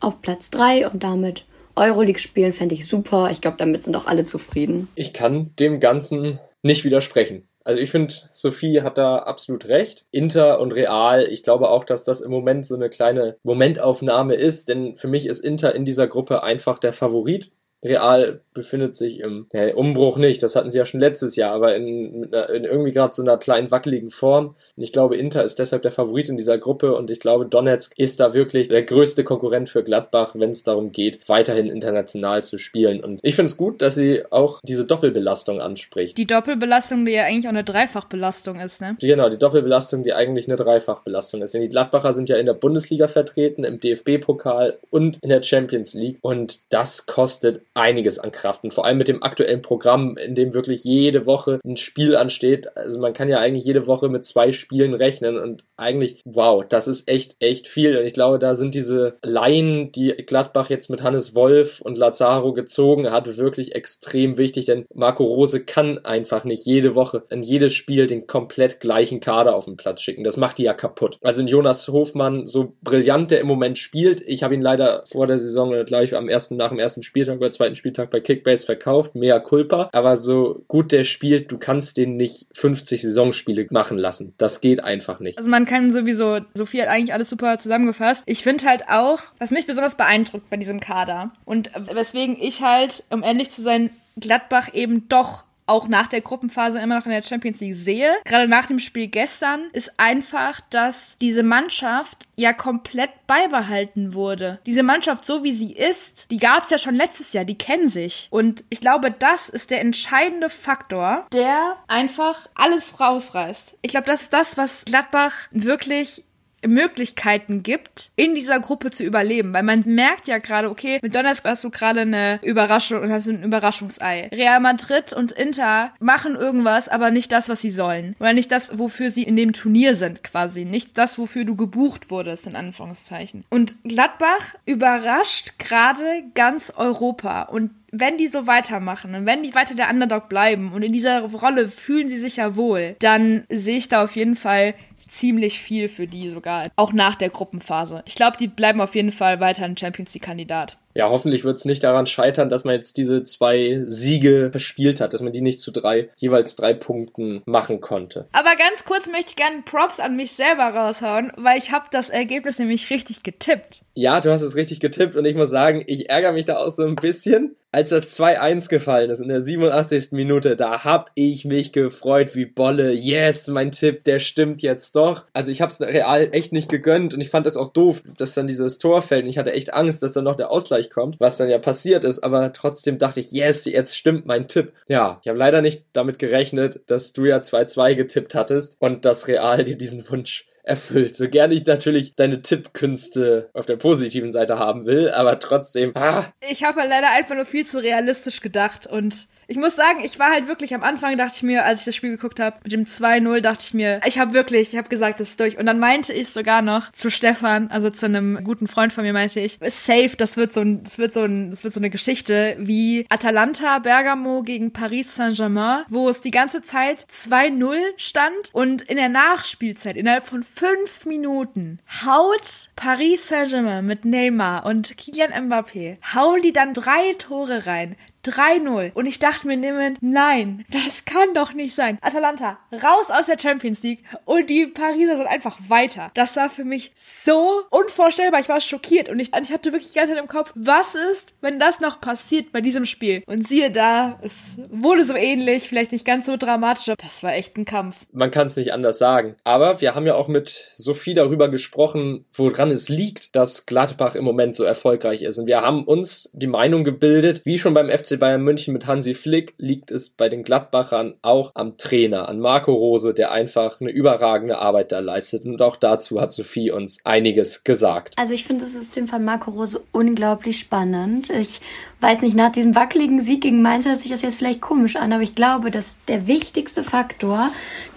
auf 0.00 0.20
Platz 0.20 0.50
drei 0.50 0.88
und 0.88 1.02
damit 1.02 1.44
Euroleague 1.74 2.20
spielen, 2.20 2.52
fände 2.52 2.74
ich 2.74 2.86
super. 2.86 3.30
Ich 3.30 3.40
glaube, 3.40 3.56
damit 3.58 3.82
sind 3.82 3.96
auch 3.96 4.06
alle 4.06 4.24
zufrieden. 4.24 4.88
Ich 4.94 5.12
kann 5.12 5.54
dem 5.58 5.80
Ganzen 5.80 6.38
nicht 6.62 6.84
widersprechen. 6.84 7.47
Also 7.68 7.82
ich 7.82 7.90
finde, 7.90 8.14
Sophie 8.32 8.80
hat 8.80 8.96
da 8.96 9.18
absolut 9.18 9.66
recht. 9.66 10.06
Inter 10.10 10.58
und 10.58 10.72
Real, 10.72 11.24
ich 11.24 11.42
glaube 11.42 11.68
auch, 11.68 11.84
dass 11.84 12.02
das 12.02 12.22
im 12.22 12.30
Moment 12.30 12.64
so 12.64 12.74
eine 12.74 12.88
kleine 12.88 13.36
Momentaufnahme 13.42 14.36
ist, 14.36 14.70
denn 14.70 14.96
für 14.96 15.06
mich 15.06 15.26
ist 15.26 15.44
Inter 15.44 15.74
in 15.74 15.84
dieser 15.84 16.06
Gruppe 16.06 16.42
einfach 16.42 16.78
der 16.78 16.94
Favorit. 16.94 17.50
Real 17.84 18.40
befindet 18.54 18.96
sich 18.96 19.20
im 19.20 19.48
ja, 19.52 19.74
Umbruch 19.74 20.16
nicht, 20.16 20.42
das 20.42 20.56
hatten 20.56 20.70
sie 20.70 20.78
ja 20.78 20.86
schon 20.86 21.00
letztes 21.00 21.36
Jahr, 21.36 21.52
aber 21.52 21.76
in, 21.76 22.22
in 22.22 22.64
irgendwie 22.64 22.92
gerade 22.92 23.12
so 23.12 23.20
einer 23.20 23.36
kleinen 23.36 23.70
wackeligen 23.70 24.08
Form. 24.08 24.56
Und 24.78 24.84
ich 24.84 24.92
glaube, 24.92 25.16
Inter 25.16 25.42
ist 25.42 25.58
deshalb 25.58 25.82
der 25.82 25.90
Favorit 25.90 26.28
in 26.28 26.36
dieser 26.36 26.56
Gruppe 26.56 26.94
und 26.94 27.10
ich 27.10 27.18
glaube, 27.18 27.46
Donetsk 27.46 27.98
ist 27.98 28.20
da 28.20 28.32
wirklich 28.32 28.68
der 28.68 28.84
größte 28.84 29.24
Konkurrent 29.24 29.68
für 29.68 29.82
Gladbach, 29.82 30.30
wenn 30.34 30.50
es 30.50 30.62
darum 30.62 30.92
geht, 30.92 31.18
weiterhin 31.28 31.66
international 31.66 32.44
zu 32.44 32.58
spielen. 32.58 33.02
Und 33.02 33.18
ich 33.24 33.34
finde 33.34 33.50
es 33.50 33.56
gut, 33.56 33.82
dass 33.82 33.96
sie 33.96 34.22
auch 34.30 34.60
diese 34.62 34.86
Doppelbelastung 34.86 35.60
anspricht. 35.60 36.16
Die 36.16 36.28
Doppelbelastung, 36.28 37.04
die 37.06 37.10
ja 37.10 37.24
eigentlich 37.24 37.46
auch 37.46 37.50
eine 37.50 37.64
Dreifachbelastung 37.64 38.60
ist, 38.60 38.80
ne? 38.80 38.96
Genau, 39.00 39.28
die 39.28 39.36
Doppelbelastung, 39.36 40.04
die 40.04 40.12
eigentlich 40.12 40.46
eine 40.46 40.54
Dreifachbelastung 40.54 41.42
ist. 41.42 41.54
Denn 41.54 41.62
die 41.62 41.68
Gladbacher 41.68 42.12
sind 42.12 42.28
ja 42.28 42.36
in 42.36 42.46
der 42.46 42.54
Bundesliga 42.54 43.08
vertreten, 43.08 43.64
im 43.64 43.80
DFB-Pokal 43.80 44.78
und 44.90 45.18
in 45.22 45.30
der 45.30 45.42
Champions 45.42 45.94
League. 45.94 46.18
Und 46.20 46.72
das 46.72 47.06
kostet 47.06 47.62
einiges 47.74 48.20
an 48.20 48.30
Kraft. 48.30 48.62
Und 48.62 48.72
vor 48.72 48.84
allem 48.84 48.98
mit 48.98 49.08
dem 49.08 49.24
aktuellen 49.24 49.60
Programm, 49.60 50.16
in 50.16 50.36
dem 50.36 50.54
wirklich 50.54 50.84
jede 50.84 51.26
Woche 51.26 51.58
ein 51.64 51.76
Spiel 51.76 52.14
ansteht. 52.14 52.76
Also 52.76 53.00
man 53.00 53.12
kann 53.12 53.28
ja 53.28 53.40
eigentlich 53.40 53.64
jede 53.64 53.88
Woche 53.88 54.08
mit 54.08 54.24
zwei 54.24 54.52
Spielen 54.52 54.67
rechnen 54.72 55.38
und 55.38 55.64
eigentlich, 55.76 56.20
wow, 56.24 56.64
das 56.68 56.88
ist 56.88 57.08
echt, 57.08 57.36
echt 57.40 57.68
viel. 57.68 57.98
Und 57.98 58.04
ich 58.04 58.12
glaube, 58.12 58.38
da 58.38 58.54
sind 58.54 58.74
diese 58.74 59.18
Laien, 59.22 59.92
die 59.92 60.08
Gladbach 60.10 60.70
jetzt 60.70 60.90
mit 60.90 61.02
Hannes 61.02 61.34
Wolf 61.34 61.80
und 61.80 61.96
Lazaro 61.96 62.52
gezogen 62.52 63.10
hat, 63.10 63.36
wirklich 63.36 63.74
extrem 63.74 64.36
wichtig, 64.38 64.66
denn 64.66 64.86
Marco 64.92 65.24
Rose 65.24 65.64
kann 65.64 65.98
einfach 66.04 66.44
nicht 66.44 66.66
jede 66.66 66.94
Woche 66.94 67.24
in 67.30 67.42
jedes 67.42 67.74
Spiel 67.74 68.06
den 68.06 68.26
komplett 68.26 68.80
gleichen 68.80 69.20
Kader 69.20 69.54
auf 69.54 69.66
den 69.66 69.76
Platz 69.76 70.02
schicken. 70.02 70.24
Das 70.24 70.36
macht 70.36 70.58
die 70.58 70.64
ja 70.64 70.74
kaputt. 70.74 71.18
Also 71.22 71.42
Jonas 71.42 71.86
Hofmann, 71.88 72.46
so 72.46 72.74
brillant 72.82 73.30
der 73.30 73.40
im 73.40 73.46
Moment 73.46 73.78
spielt, 73.78 74.20
ich 74.20 74.42
habe 74.42 74.54
ihn 74.54 74.62
leider 74.62 75.04
vor 75.06 75.26
der 75.26 75.38
Saison, 75.38 75.84
gleich 75.84 76.14
am 76.14 76.28
ersten, 76.28 76.56
nach 76.56 76.70
dem 76.70 76.78
ersten 76.78 77.02
Spieltag 77.02 77.38
oder 77.38 77.50
zweiten 77.50 77.76
Spieltag 77.76 78.10
bei 78.10 78.20
Kickbase 78.20 78.66
verkauft, 78.66 79.14
mehr 79.14 79.40
Culpa. 79.40 79.88
Aber 79.92 80.16
so 80.16 80.64
gut 80.66 80.92
der 80.92 81.04
spielt, 81.04 81.52
du 81.52 81.58
kannst 81.58 81.96
den 81.96 82.16
nicht 82.16 82.46
50 82.54 83.02
Saisonspiele 83.02 83.66
machen 83.70 83.98
lassen. 83.98 84.34
Das 84.38 84.57
geht 84.60 84.82
einfach 84.82 85.20
nicht. 85.20 85.38
Also 85.38 85.50
man 85.50 85.66
kann 85.66 85.92
sowieso, 85.92 86.40
Sophie 86.54 86.82
hat 86.82 86.88
eigentlich 86.88 87.12
alles 87.12 87.28
super 87.28 87.58
zusammengefasst. 87.58 88.22
Ich 88.26 88.42
finde 88.42 88.66
halt 88.66 88.88
auch, 88.88 89.20
was 89.38 89.50
mich 89.50 89.66
besonders 89.66 89.96
beeindruckt 89.96 90.50
bei 90.50 90.56
diesem 90.56 90.80
Kader 90.80 91.30
und 91.44 91.70
weswegen 91.92 92.36
ich 92.40 92.62
halt, 92.62 93.04
um 93.10 93.22
ehrlich 93.22 93.50
zu 93.50 93.62
sein, 93.62 93.90
Gladbach 94.16 94.74
eben 94.74 95.08
doch 95.08 95.44
auch 95.68 95.88
nach 95.88 96.08
der 96.08 96.20
Gruppenphase 96.20 96.78
immer 96.78 96.96
noch 96.96 97.06
in 97.06 97.12
der 97.12 97.22
Champions 97.22 97.60
League 97.60 97.74
sehe, 97.74 98.12
gerade 98.24 98.48
nach 98.48 98.66
dem 98.66 98.78
Spiel 98.78 99.08
gestern, 99.08 99.68
ist 99.72 99.92
einfach, 99.98 100.60
dass 100.70 101.16
diese 101.20 101.42
Mannschaft 101.42 102.26
ja 102.36 102.52
komplett 102.52 103.10
beibehalten 103.26 104.14
wurde. 104.14 104.60
Diese 104.64 104.82
Mannschaft, 104.82 105.24
so 105.24 105.44
wie 105.44 105.52
sie 105.52 105.72
ist, 105.72 106.30
die 106.30 106.38
gab 106.38 106.62
es 106.62 106.70
ja 106.70 106.78
schon 106.78 106.94
letztes 106.94 107.32
Jahr, 107.32 107.44
die 107.44 107.58
kennen 107.58 107.88
sich. 107.88 108.28
Und 108.30 108.64
ich 108.70 108.80
glaube, 108.80 109.10
das 109.10 109.48
ist 109.48 109.70
der 109.70 109.80
entscheidende 109.80 110.48
Faktor, 110.48 111.26
der 111.32 111.76
einfach 111.88 112.48
alles 112.54 113.00
rausreißt. 113.00 113.78
Ich 113.82 113.90
glaube, 113.90 114.06
das 114.06 114.22
ist 114.22 114.32
das, 114.32 114.56
was 114.56 114.84
Gladbach 114.84 115.48
wirklich 115.50 116.24
Möglichkeiten 116.66 117.62
gibt, 117.62 118.10
in 118.16 118.34
dieser 118.34 118.60
Gruppe 118.60 118.90
zu 118.90 119.04
überleben. 119.04 119.52
Weil 119.52 119.62
man 119.62 119.82
merkt 119.86 120.26
ja 120.26 120.38
gerade, 120.38 120.70
okay, 120.70 120.98
mit 121.02 121.14
Donetsk 121.14 121.44
hast 121.44 121.64
du 121.64 121.70
gerade 121.70 122.00
eine 122.00 122.40
Überraschung 122.42 123.02
und 123.02 123.12
hast 123.12 123.28
ein 123.28 123.42
Überraschungsei. 123.42 124.28
Real 124.32 124.60
Madrid 124.60 125.12
und 125.12 125.32
Inter 125.32 125.92
machen 126.00 126.34
irgendwas, 126.34 126.88
aber 126.88 127.10
nicht 127.10 127.32
das, 127.32 127.48
was 127.48 127.60
sie 127.60 127.70
sollen. 127.70 128.16
Oder 128.18 128.32
nicht 128.32 128.50
das, 128.50 128.78
wofür 128.78 129.10
sie 129.10 129.22
in 129.22 129.36
dem 129.36 129.52
Turnier 129.52 129.94
sind, 129.94 130.24
quasi. 130.24 130.64
Nicht 130.64 130.98
das, 130.98 131.18
wofür 131.18 131.44
du 131.44 131.56
gebucht 131.56 132.10
wurdest, 132.10 132.46
in 132.46 132.56
Anführungszeichen. 132.56 133.44
Und 133.50 133.76
Gladbach 133.84 134.54
überrascht 134.66 135.58
gerade 135.58 136.24
ganz 136.34 136.72
Europa. 136.76 137.42
Und 137.42 137.70
wenn 137.90 138.18
die 138.18 138.28
so 138.28 138.46
weitermachen 138.46 139.14
und 139.14 139.26
wenn 139.26 139.42
die 139.42 139.54
weiter 139.54 139.74
der 139.74 139.90
Underdog 139.90 140.28
bleiben 140.28 140.72
und 140.72 140.82
in 140.82 140.92
dieser 140.92 141.22
Rolle 141.22 141.68
fühlen 141.68 142.08
sie 142.08 142.18
sich 142.18 142.36
ja 142.36 142.56
wohl, 142.56 142.96
dann 142.98 143.44
sehe 143.48 143.78
ich 143.78 143.88
da 143.88 144.04
auf 144.04 144.14
jeden 144.16 144.34
Fall 144.34 144.74
ziemlich 145.08 145.58
viel 145.58 145.88
für 145.88 146.06
die 146.06 146.28
sogar, 146.28 146.68
auch 146.76 146.92
nach 146.92 147.16
der 147.16 147.30
Gruppenphase. 147.30 148.02
Ich 148.06 148.14
glaube, 148.14 148.36
die 148.38 148.48
bleiben 148.48 148.80
auf 148.80 148.94
jeden 148.94 149.12
Fall 149.12 149.40
weiter 149.40 149.64
ein 149.64 149.76
Champions 149.76 150.14
League-Kandidat 150.14 150.76
ja, 150.98 151.08
hoffentlich 151.10 151.44
wird 151.44 151.58
es 151.58 151.64
nicht 151.64 151.84
daran 151.84 152.06
scheitern, 152.06 152.48
dass 152.48 152.64
man 152.64 152.74
jetzt 152.74 152.96
diese 152.96 153.22
zwei 153.22 153.84
Siege 153.86 154.48
verspielt 154.50 155.00
hat, 155.00 155.14
dass 155.14 155.22
man 155.22 155.32
die 155.32 155.42
nicht 155.42 155.60
zu 155.60 155.70
drei, 155.70 156.08
jeweils 156.16 156.56
drei 156.56 156.74
Punkten 156.74 157.40
machen 157.46 157.80
konnte. 157.80 158.26
Aber 158.32 158.56
ganz 158.56 158.84
kurz 158.84 159.06
möchte 159.06 159.30
ich 159.30 159.36
gerne 159.36 159.62
Props 159.64 160.00
an 160.00 160.16
mich 160.16 160.32
selber 160.32 160.64
raushauen, 160.64 161.30
weil 161.36 161.56
ich 161.56 161.70
habe 161.70 161.86
das 161.92 162.10
Ergebnis 162.10 162.58
nämlich 162.58 162.90
richtig 162.90 163.22
getippt. 163.22 163.82
Ja, 163.94 164.20
du 164.20 164.32
hast 164.32 164.42
es 164.42 164.56
richtig 164.56 164.80
getippt 164.80 165.14
und 165.14 165.24
ich 165.24 165.36
muss 165.36 165.50
sagen, 165.50 165.84
ich 165.86 166.10
ärgere 166.10 166.32
mich 166.32 166.46
da 166.46 166.56
auch 166.58 166.72
so 166.72 166.84
ein 166.84 166.96
bisschen. 166.96 167.54
Als 167.70 167.90
das 167.90 168.18
2-1 168.18 168.70
gefallen 168.70 169.10
ist 169.10 169.20
in 169.20 169.28
der 169.28 169.42
87. 169.42 170.12
Minute, 170.12 170.56
da 170.56 170.84
hab 170.84 171.10
ich 171.14 171.44
mich 171.44 171.72
gefreut 171.72 172.34
wie 172.34 172.46
Bolle. 172.46 172.92
Yes, 172.92 173.46
mein 173.48 173.72
Tipp, 173.72 174.04
der 174.04 174.20
stimmt 174.20 174.62
jetzt 174.62 174.96
doch. 174.96 175.26
Also 175.34 175.50
ich 175.50 175.60
habe 175.60 175.70
es 175.70 175.78
real 175.78 176.30
echt 176.32 176.50
nicht 176.52 176.70
gegönnt 176.70 177.12
und 177.12 177.20
ich 177.20 177.28
fand 177.28 177.44
das 177.44 177.58
auch 177.58 177.68
doof, 177.68 178.02
dass 178.16 178.32
dann 178.32 178.46
dieses 178.46 178.78
Tor 178.78 179.02
fällt. 179.02 179.24
Und 179.24 179.30
ich 179.30 179.36
hatte 179.36 179.52
echt 179.52 179.74
Angst, 179.74 180.02
dass 180.02 180.14
dann 180.14 180.24
noch 180.24 180.36
der 180.36 180.50
Ausgleich 180.50 180.87
kommt, 180.90 181.20
was 181.20 181.36
dann 181.36 181.48
ja 181.48 181.58
passiert 181.58 182.04
ist. 182.04 182.20
Aber 182.20 182.52
trotzdem 182.52 182.98
dachte 182.98 183.20
ich, 183.20 183.32
yes, 183.32 183.64
jetzt 183.64 183.96
stimmt 183.96 184.26
mein 184.26 184.48
Tipp. 184.48 184.72
Ja, 184.88 185.18
ich 185.22 185.28
habe 185.28 185.38
leider 185.38 185.62
nicht 185.62 185.86
damit 185.92 186.18
gerechnet, 186.18 186.82
dass 186.86 187.12
du 187.12 187.24
ja 187.24 187.38
2-2 187.38 187.94
getippt 187.94 188.34
hattest 188.34 188.80
und 188.80 189.04
dass 189.04 189.28
Real 189.28 189.64
dir 189.64 189.76
diesen 189.76 190.08
Wunsch 190.10 190.46
erfüllt. 190.68 191.16
So 191.16 191.28
gerne 191.28 191.54
ich 191.54 191.64
natürlich 191.66 192.14
deine 192.14 192.42
Tippkünste 192.42 193.50
auf 193.54 193.66
der 193.66 193.76
positiven 193.76 194.32
Seite 194.32 194.58
haben 194.58 194.86
will, 194.86 195.10
aber 195.10 195.38
trotzdem. 195.38 195.92
Ah. 195.94 196.26
Ich 196.50 196.62
habe 196.62 196.80
halt 196.80 196.90
leider 196.90 197.10
einfach 197.10 197.34
nur 197.34 197.46
viel 197.46 197.66
zu 197.66 197.78
realistisch 197.78 198.40
gedacht 198.40 198.86
und 198.86 199.28
ich 199.50 199.56
muss 199.56 199.74
sagen, 199.76 200.00
ich 200.04 200.18
war 200.18 200.30
halt 200.30 200.46
wirklich 200.46 200.74
am 200.74 200.82
Anfang, 200.82 201.16
dachte 201.16 201.32
ich 201.36 201.42
mir, 201.42 201.64
als 201.64 201.80
ich 201.80 201.84
das 201.86 201.96
Spiel 201.96 202.10
geguckt 202.10 202.38
habe, 202.38 202.58
mit 202.64 202.72
dem 202.72 202.84
2-0, 202.84 203.40
dachte 203.40 203.64
ich 203.66 203.72
mir, 203.72 203.98
ich 204.06 204.18
habe 204.18 204.34
wirklich, 204.34 204.74
ich 204.74 204.76
habe 204.76 204.90
gesagt, 204.90 205.20
das 205.20 205.30
ist 205.30 205.40
durch. 205.40 205.56
Und 205.56 205.64
dann 205.64 205.78
meinte 205.78 206.12
ich 206.12 206.28
sogar 206.28 206.60
noch 206.60 206.92
zu 206.92 207.10
Stefan, 207.10 207.68
also 207.70 207.88
zu 207.88 208.04
einem 208.04 208.44
guten 208.44 208.68
Freund 208.68 208.92
von 208.92 209.04
mir, 209.04 209.14
meinte 209.14 209.40
ich, 209.40 209.58
safe, 209.70 210.12
das 210.18 210.36
wird 210.36 210.52
so 210.52 210.60
ein, 210.60 210.84
das 210.84 210.98
wird 210.98 211.14
so 211.14 211.24
ein, 211.24 211.48
das 211.48 211.64
wird 211.64 211.72
so 211.72 211.80
eine 211.80 211.88
Geschichte 211.88 212.56
wie 212.58 213.06
Atalanta 213.08 213.78
Bergamo 213.78 214.42
gegen 214.42 214.74
Paris 214.74 215.14
Saint-Germain, 215.14 215.84
wo 215.88 216.10
es 216.10 216.20
die 216.20 216.30
ganze 216.30 216.60
Zeit 216.60 217.06
2-0 217.10 217.74
stand 217.96 218.50
und 218.52 218.82
in 218.82 218.98
der 218.98 219.08
Nachspielzeit, 219.08 219.96
innerhalb 219.96 220.26
von 220.26 220.42
fünf 220.42 221.06
Minuten, 221.06 221.78
haut 222.04 222.68
Paris 222.76 223.28
Saint-Germain 223.28 223.86
mit 223.86 224.04
Neymar 224.04 224.66
und 224.66 224.94
Kylian 224.98 225.32
Mbappé, 225.48 225.96
hauen 226.14 226.42
die 226.42 226.52
dann 226.52 226.74
drei 226.74 227.14
Tore 227.16 227.64
rein. 227.64 227.96
3-0. 228.24 228.92
Und 228.94 229.06
ich 229.06 229.18
dachte 229.18 229.46
mir 229.46 229.56
nehmen, 229.56 229.96
nein, 230.00 230.64
das 230.72 231.04
kann 231.04 231.34
doch 231.34 231.52
nicht 231.52 231.74
sein. 231.74 231.98
Atalanta, 232.00 232.58
raus 232.72 233.10
aus 233.10 233.26
der 233.26 233.38
Champions 233.38 233.82
League 233.82 234.04
und 234.24 234.50
die 234.50 234.66
Pariser 234.66 235.16
sind 235.16 235.26
einfach 235.26 235.58
weiter. 235.68 236.10
Das 236.14 236.36
war 236.36 236.50
für 236.50 236.64
mich 236.64 236.92
so 236.94 237.62
unvorstellbar. 237.70 238.40
Ich 238.40 238.48
war 238.48 238.60
schockiert 238.60 239.08
und 239.08 239.20
ich, 239.20 239.32
ich 239.34 239.52
hatte 239.52 239.72
wirklich 239.72 239.92
die 239.92 239.98
ganze 239.98 240.14
Zeit 240.14 240.22
im 240.22 240.28
Kopf, 240.28 240.52
was 240.54 240.94
ist, 240.94 241.34
wenn 241.40 241.58
das 241.58 241.80
noch 241.80 242.00
passiert 242.00 242.52
bei 242.52 242.60
diesem 242.60 242.84
Spiel? 242.84 243.22
Und 243.26 243.46
siehe 243.46 243.70
da, 243.70 244.18
es 244.22 244.56
wurde 244.70 245.04
so 245.04 245.14
ähnlich, 245.14 245.68
vielleicht 245.68 245.92
nicht 245.92 246.04
ganz 246.04 246.26
so 246.26 246.36
dramatisch, 246.36 246.92
das 246.98 247.22
war 247.22 247.34
echt 247.34 247.56
ein 247.56 247.64
Kampf. 247.64 247.96
Man 248.12 248.30
kann 248.30 248.46
es 248.46 248.56
nicht 248.56 248.72
anders 248.72 248.98
sagen. 248.98 249.36
Aber 249.44 249.80
wir 249.80 249.94
haben 249.94 250.06
ja 250.06 250.14
auch 250.14 250.28
mit 250.28 250.48
Sophie 250.76 251.14
darüber 251.14 251.48
gesprochen, 251.48 252.24
woran 252.32 252.70
es 252.70 252.88
liegt, 252.88 253.36
dass 253.36 253.66
Gladbach 253.66 254.14
im 254.14 254.24
Moment 254.24 254.56
so 254.56 254.64
erfolgreich 254.64 255.22
ist. 255.22 255.38
Und 255.38 255.46
wir 255.46 255.60
haben 255.60 255.84
uns 255.84 256.30
die 256.32 256.46
Meinung 256.46 256.84
gebildet, 256.84 257.42
wie 257.44 257.58
schon 257.58 257.74
beim 257.74 257.90
FC 257.90 258.07
Bayern 258.16 258.42
München 258.42 258.72
mit 258.72 258.86
Hansi 258.86 259.14
Flick 259.14 259.54
liegt 259.58 259.90
es 259.90 260.08
bei 260.08 260.28
den 260.28 260.42
Gladbachern 260.42 261.14
auch 261.22 261.52
am 261.54 261.76
Trainer, 261.76 262.28
an 262.28 262.40
Marco 262.40 262.72
Rose, 262.72 263.12
der 263.12 263.32
einfach 263.32 263.80
eine 263.80 263.90
überragende 263.90 264.58
Arbeit 264.58 264.92
da 264.92 265.00
leistet. 265.00 265.44
Und 265.44 265.60
auch 265.60 265.76
dazu 265.76 266.20
hat 266.20 266.32
Sophie 266.32 266.70
uns 266.70 267.04
einiges 267.04 267.64
gesagt. 267.64 268.14
Also 268.16 268.34
ich 268.34 268.44
finde 268.44 268.62
das 268.62 268.74
System 268.74 269.08
von 269.08 269.24
Marco 269.24 269.50
Rose 269.50 269.80
unglaublich 269.92 270.58
spannend. 270.58 271.30
Ich 271.30 271.60
weiß 272.00 272.22
nicht, 272.22 272.36
nach 272.36 272.52
diesem 272.52 272.74
wackeligen 272.74 273.20
Sieg 273.20 273.42
gegen 273.42 273.60
Mainz 273.62 273.86
hört 273.86 273.98
sich 273.98 274.10
das 274.10 274.22
jetzt 274.22 274.36
vielleicht 274.36 274.60
komisch 274.60 274.96
an, 274.96 275.12
aber 275.12 275.22
ich 275.22 275.34
glaube, 275.34 275.70
dass 275.70 275.96
der 276.06 276.26
wichtigste 276.26 276.84
Faktor, 276.84 277.50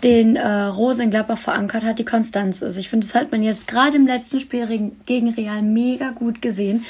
den 0.04 0.36
äh, 0.36 0.48
Rose 0.48 1.04
in 1.04 1.12
Gladbach 1.12 1.38
verankert 1.38 1.84
hat, 1.84 2.00
die 2.00 2.06
Konstanz 2.06 2.62
ist. 2.62 2.78
Ich 2.78 2.90
finde, 2.90 3.06
das 3.06 3.16
hat 3.16 3.32
man 3.32 3.44
jetzt 3.44 3.68
gerade 3.68 3.96
im 3.96 4.08
letzten 4.08 4.40
Spiel 4.40 4.92
gegen 5.06 5.30
Real 5.30 5.62
mega 5.62 6.10
gut 6.10 6.42
gesehen 6.42 6.86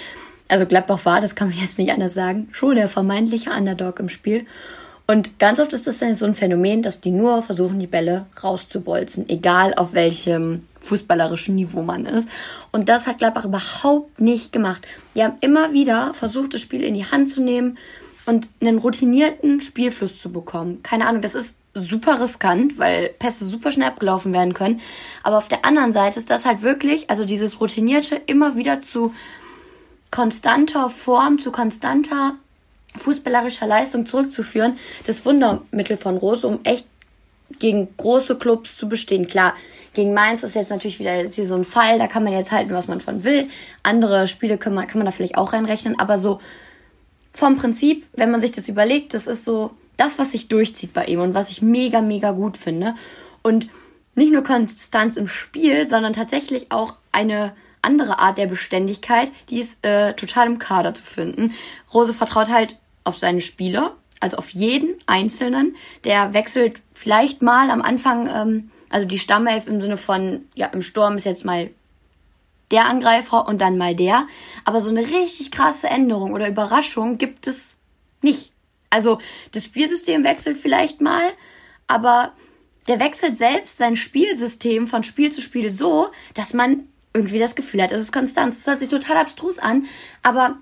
also 0.51 0.65
Gladbach 0.65 1.05
war, 1.05 1.21
das 1.21 1.35
kann 1.35 1.49
man 1.49 1.57
jetzt 1.57 1.79
nicht 1.79 1.91
anders 1.91 2.13
sagen, 2.13 2.49
schon 2.51 2.75
der 2.75 2.89
vermeintliche 2.89 3.51
Underdog 3.51 3.99
im 3.99 4.09
Spiel. 4.09 4.45
Und 5.07 5.39
ganz 5.39 5.59
oft 5.59 5.71
ist 5.71 5.87
das 5.87 5.99
dann 5.99 6.13
so 6.13 6.25
ein 6.25 6.35
Phänomen, 6.35 6.83
dass 6.83 6.99
die 6.99 7.11
nur 7.11 7.41
versuchen, 7.41 7.79
die 7.79 7.87
Bälle 7.87 8.25
rauszubolzen, 8.43 9.29
egal 9.29 9.73
auf 9.75 9.93
welchem 9.93 10.63
fußballerischen 10.81 11.55
Niveau 11.55 11.83
man 11.83 12.05
ist. 12.05 12.27
Und 12.71 12.89
das 12.89 13.07
hat 13.07 13.19
Gladbach 13.19 13.45
überhaupt 13.45 14.19
nicht 14.19 14.51
gemacht. 14.51 14.85
Die 15.15 15.23
haben 15.23 15.37
immer 15.39 15.71
wieder 15.71 16.13
versucht, 16.13 16.53
das 16.53 16.61
Spiel 16.61 16.83
in 16.83 16.95
die 16.95 17.05
Hand 17.05 17.29
zu 17.29 17.41
nehmen 17.41 17.77
und 18.25 18.49
einen 18.59 18.77
routinierten 18.77 19.61
Spielfluss 19.61 20.19
zu 20.19 20.31
bekommen. 20.31 20.83
Keine 20.83 21.07
Ahnung, 21.07 21.21
das 21.21 21.35
ist 21.35 21.55
super 21.73 22.21
riskant, 22.21 22.77
weil 22.77 23.09
Pässe 23.19 23.45
super 23.45 23.71
schnell 23.71 23.87
abgelaufen 23.87 24.33
werden 24.33 24.53
können. 24.53 24.81
Aber 25.23 25.37
auf 25.37 25.47
der 25.47 25.63
anderen 25.63 25.93
Seite 25.93 26.19
ist 26.19 26.29
das 26.29 26.45
halt 26.45 26.61
wirklich, 26.61 27.09
also 27.09 27.23
dieses 27.23 27.61
routinierte 27.61 28.21
immer 28.25 28.57
wieder 28.57 28.81
zu 28.81 29.13
konstanter 30.11 30.89
Form, 30.89 31.39
zu 31.39 31.51
konstanter 31.51 32.35
fußballerischer 32.95 33.67
Leistung 33.67 34.05
zurückzuführen, 34.05 34.77
das 35.07 35.25
Wundermittel 35.25 35.95
von 35.97 36.17
Rose, 36.17 36.45
um 36.45 36.59
echt 36.63 36.85
gegen 37.59 37.95
große 37.97 38.37
Clubs 38.37 38.77
zu 38.77 38.89
bestehen. 38.89 39.27
Klar, 39.27 39.55
gegen 39.93 40.13
Mainz 40.13 40.43
ist 40.43 40.55
jetzt 40.55 40.69
natürlich 40.69 40.99
wieder 40.99 41.29
hier 41.29 41.45
so 41.45 41.55
ein 41.55 41.63
Fall, 41.63 41.99
da 41.99 42.07
kann 42.07 42.23
man 42.23 42.33
jetzt 42.33 42.51
halten, 42.51 42.73
was 42.73 42.87
man 42.87 42.99
von 42.99 43.23
will. 43.23 43.49
Andere 43.83 44.27
Spiele 44.27 44.57
kann 44.57 44.73
man, 44.73 44.87
kann 44.87 44.99
man 44.99 45.05
da 45.05 45.11
vielleicht 45.11 45.37
auch 45.37 45.53
reinrechnen, 45.53 45.99
aber 45.99 46.19
so 46.19 46.39
vom 47.33 47.55
Prinzip, 47.57 48.05
wenn 48.13 48.31
man 48.31 48.41
sich 48.41 48.51
das 48.51 48.67
überlegt, 48.67 49.13
das 49.13 49.27
ist 49.27 49.45
so 49.45 49.71
das, 49.97 50.19
was 50.19 50.31
sich 50.31 50.47
durchzieht 50.47 50.93
bei 50.93 51.05
ihm 51.05 51.19
und 51.19 51.33
was 51.33 51.49
ich 51.49 51.61
mega, 51.61 52.01
mega 52.01 52.31
gut 52.31 52.57
finde. 52.57 52.95
Und 53.41 53.67
nicht 54.15 54.33
nur 54.33 54.43
Konstanz 54.43 55.15
im 55.15 55.27
Spiel, 55.27 55.87
sondern 55.87 56.13
tatsächlich 56.13 56.71
auch 56.71 56.95
eine 57.11 57.53
andere 57.81 58.19
Art 58.19 58.37
der 58.37 58.47
Beständigkeit, 58.47 59.31
die 59.49 59.59
ist 59.59 59.83
äh, 59.85 60.13
total 60.13 60.47
im 60.47 60.59
Kader 60.59 60.93
zu 60.93 61.03
finden. 61.03 61.53
Rose 61.93 62.13
vertraut 62.13 62.49
halt 62.49 62.79
auf 63.03 63.17
seine 63.17 63.41
Spieler, 63.41 63.95
also 64.19 64.37
auf 64.37 64.49
jeden 64.49 64.95
Einzelnen. 65.07 65.75
Der 66.03 66.33
wechselt 66.33 66.81
vielleicht 66.93 67.41
mal 67.41 67.71
am 67.71 67.81
Anfang, 67.81 68.27
ähm, 68.27 68.71
also 68.89 69.07
die 69.07 69.19
Stammelf 69.19 69.67
im 69.67 69.81
Sinne 69.81 69.97
von, 69.97 70.45
ja, 70.53 70.67
im 70.67 70.81
Sturm 70.81 71.17
ist 71.17 71.25
jetzt 71.25 71.45
mal 71.45 71.71
der 72.71 72.85
Angreifer 72.85 73.47
und 73.47 73.59
dann 73.59 73.77
mal 73.77 73.95
der. 73.95 74.27
Aber 74.63 74.81
so 74.81 74.89
eine 74.89 75.01
richtig 75.01 75.51
krasse 75.51 75.87
Änderung 75.87 76.33
oder 76.33 76.47
Überraschung 76.47 77.17
gibt 77.17 77.47
es 77.47 77.75
nicht. 78.21 78.51
Also 78.89 79.19
das 79.51 79.65
Spielsystem 79.65 80.23
wechselt 80.23 80.57
vielleicht 80.57 81.01
mal, 81.01 81.23
aber 81.87 82.33
der 82.87 82.99
wechselt 82.99 83.37
selbst 83.37 83.77
sein 83.77 83.95
Spielsystem 83.95 84.87
von 84.87 85.03
Spiel 85.03 85.31
zu 85.31 85.41
Spiel 85.41 85.69
so, 85.69 86.11
dass 86.33 86.53
man 86.53 86.87
irgendwie 87.13 87.39
das 87.39 87.55
Gefühl 87.55 87.81
hat, 87.81 87.91
es 87.91 88.01
ist 88.01 88.13
konstant. 88.13 88.53
Es 88.53 88.65
hört 88.65 88.79
sich 88.79 88.89
total 88.89 89.17
abstrus 89.17 89.59
an, 89.59 89.85
aber 90.23 90.57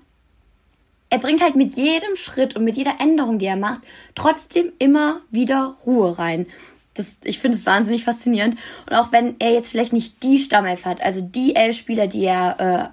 er 1.10 1.18
bringt 1.18 1.42
halt 1.42 1.56
mit 1.56 1.76
jedem 1.76 2.16
Schritt 2.16 2.56
und 2.56 2.64
mit 2.64 2.76
jeder 2.76 3.00
Änderung, 3.00 3.38
die 3.38 3.46
er 3.46 3.56
macht, 3.56 3.80
trotzdem 4.14 4.72
immer 4.78 5.20
wieder 5.30 5.76
Ruhe 5.84 6.18
rein. 6.18 6.46
Das, 6.94 7.18
ich 7.24 7.38
finde 7.38 7.56
es 7.56 7.66
wahnsinnig 7.66 8.04
faszinierend. 8.04 8.56
Und 8.88 8.96
auch 8.96 9.12
wenn 9.12 9.36
er 9.38 9.52
jetzt 9.52 9.70
vielleicht 9.70 9.92
nicht 9.92 10.22
die 10.22 10.38
Stammelf 10.38 10.84
hat, 10.84 11.02
also 11.02 11.20
die 11.20 11.56
elf 11.56 11.76
Spieler, 11.76 12.06
die 12.06 12.24
er 12.24 12.92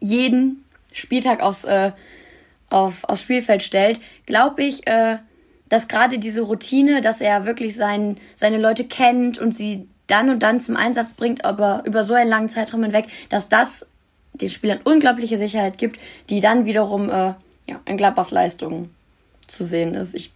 äh, 0.00 0.04
jeden 0.04 0.64
Spieltag 0.92 1.42
aufs, 1.42 1.64
äh, 1.64 1.92
auf, 2.70 3.04
aufs 3.04 3.22
Spielfeld 3.22 3.62
stellt, 3.62 4.00
glaube 4.26 4.62
ich, 4.62 4.86
äh, 4.86 5.18
dass 5.68 5.88
gerade 5.88 6.18
diese 6.18 6.42
Routine, 6.42 7.00
dass 7.00 7.20
er 7.20 7.46
wirklich 7.46 7.74
sein, 7.74 8.18
seine 8.34 8.58
Leute 8.58 8.84
kennt 8.84 9.38
und 9.38 9.52
sie 9.52 9.88
dann 10.12 10.30
und 10.30 10.42
dann 10.42 10.60
zum 10.60 10.76
Einsatz 10.76 11.08
bringt, 11.16 11.44
aber 11.44 11.82
über 11.86 12.04
so 12.04 12.14
einen 12.14 12.30
langen 12.30 12.48
Zeitraum 12.48 12.82
hinweg, 12.82 13.06
dass 13.30 13.48
das 13.48 13.86
den 14.34 14.50
Spielern 14.50 14.80
unglaubliche 14.84 15.36
Sicherheit 15.36 15.78
gibt, 15.78 15.98
die 16.30 16.40
dann 16.40 16.64
wiederum 16.66 17.08
äh, 17.08 17.34
ja, 17.66 17.80
in 17.86 17.96
Gladbachs 17.96 18.30
Leistung 18.30 18.90
zu 19.46 19.64
sehen 19.64 19.94
ist. 19.94 20.14
Ich 20.14 20.32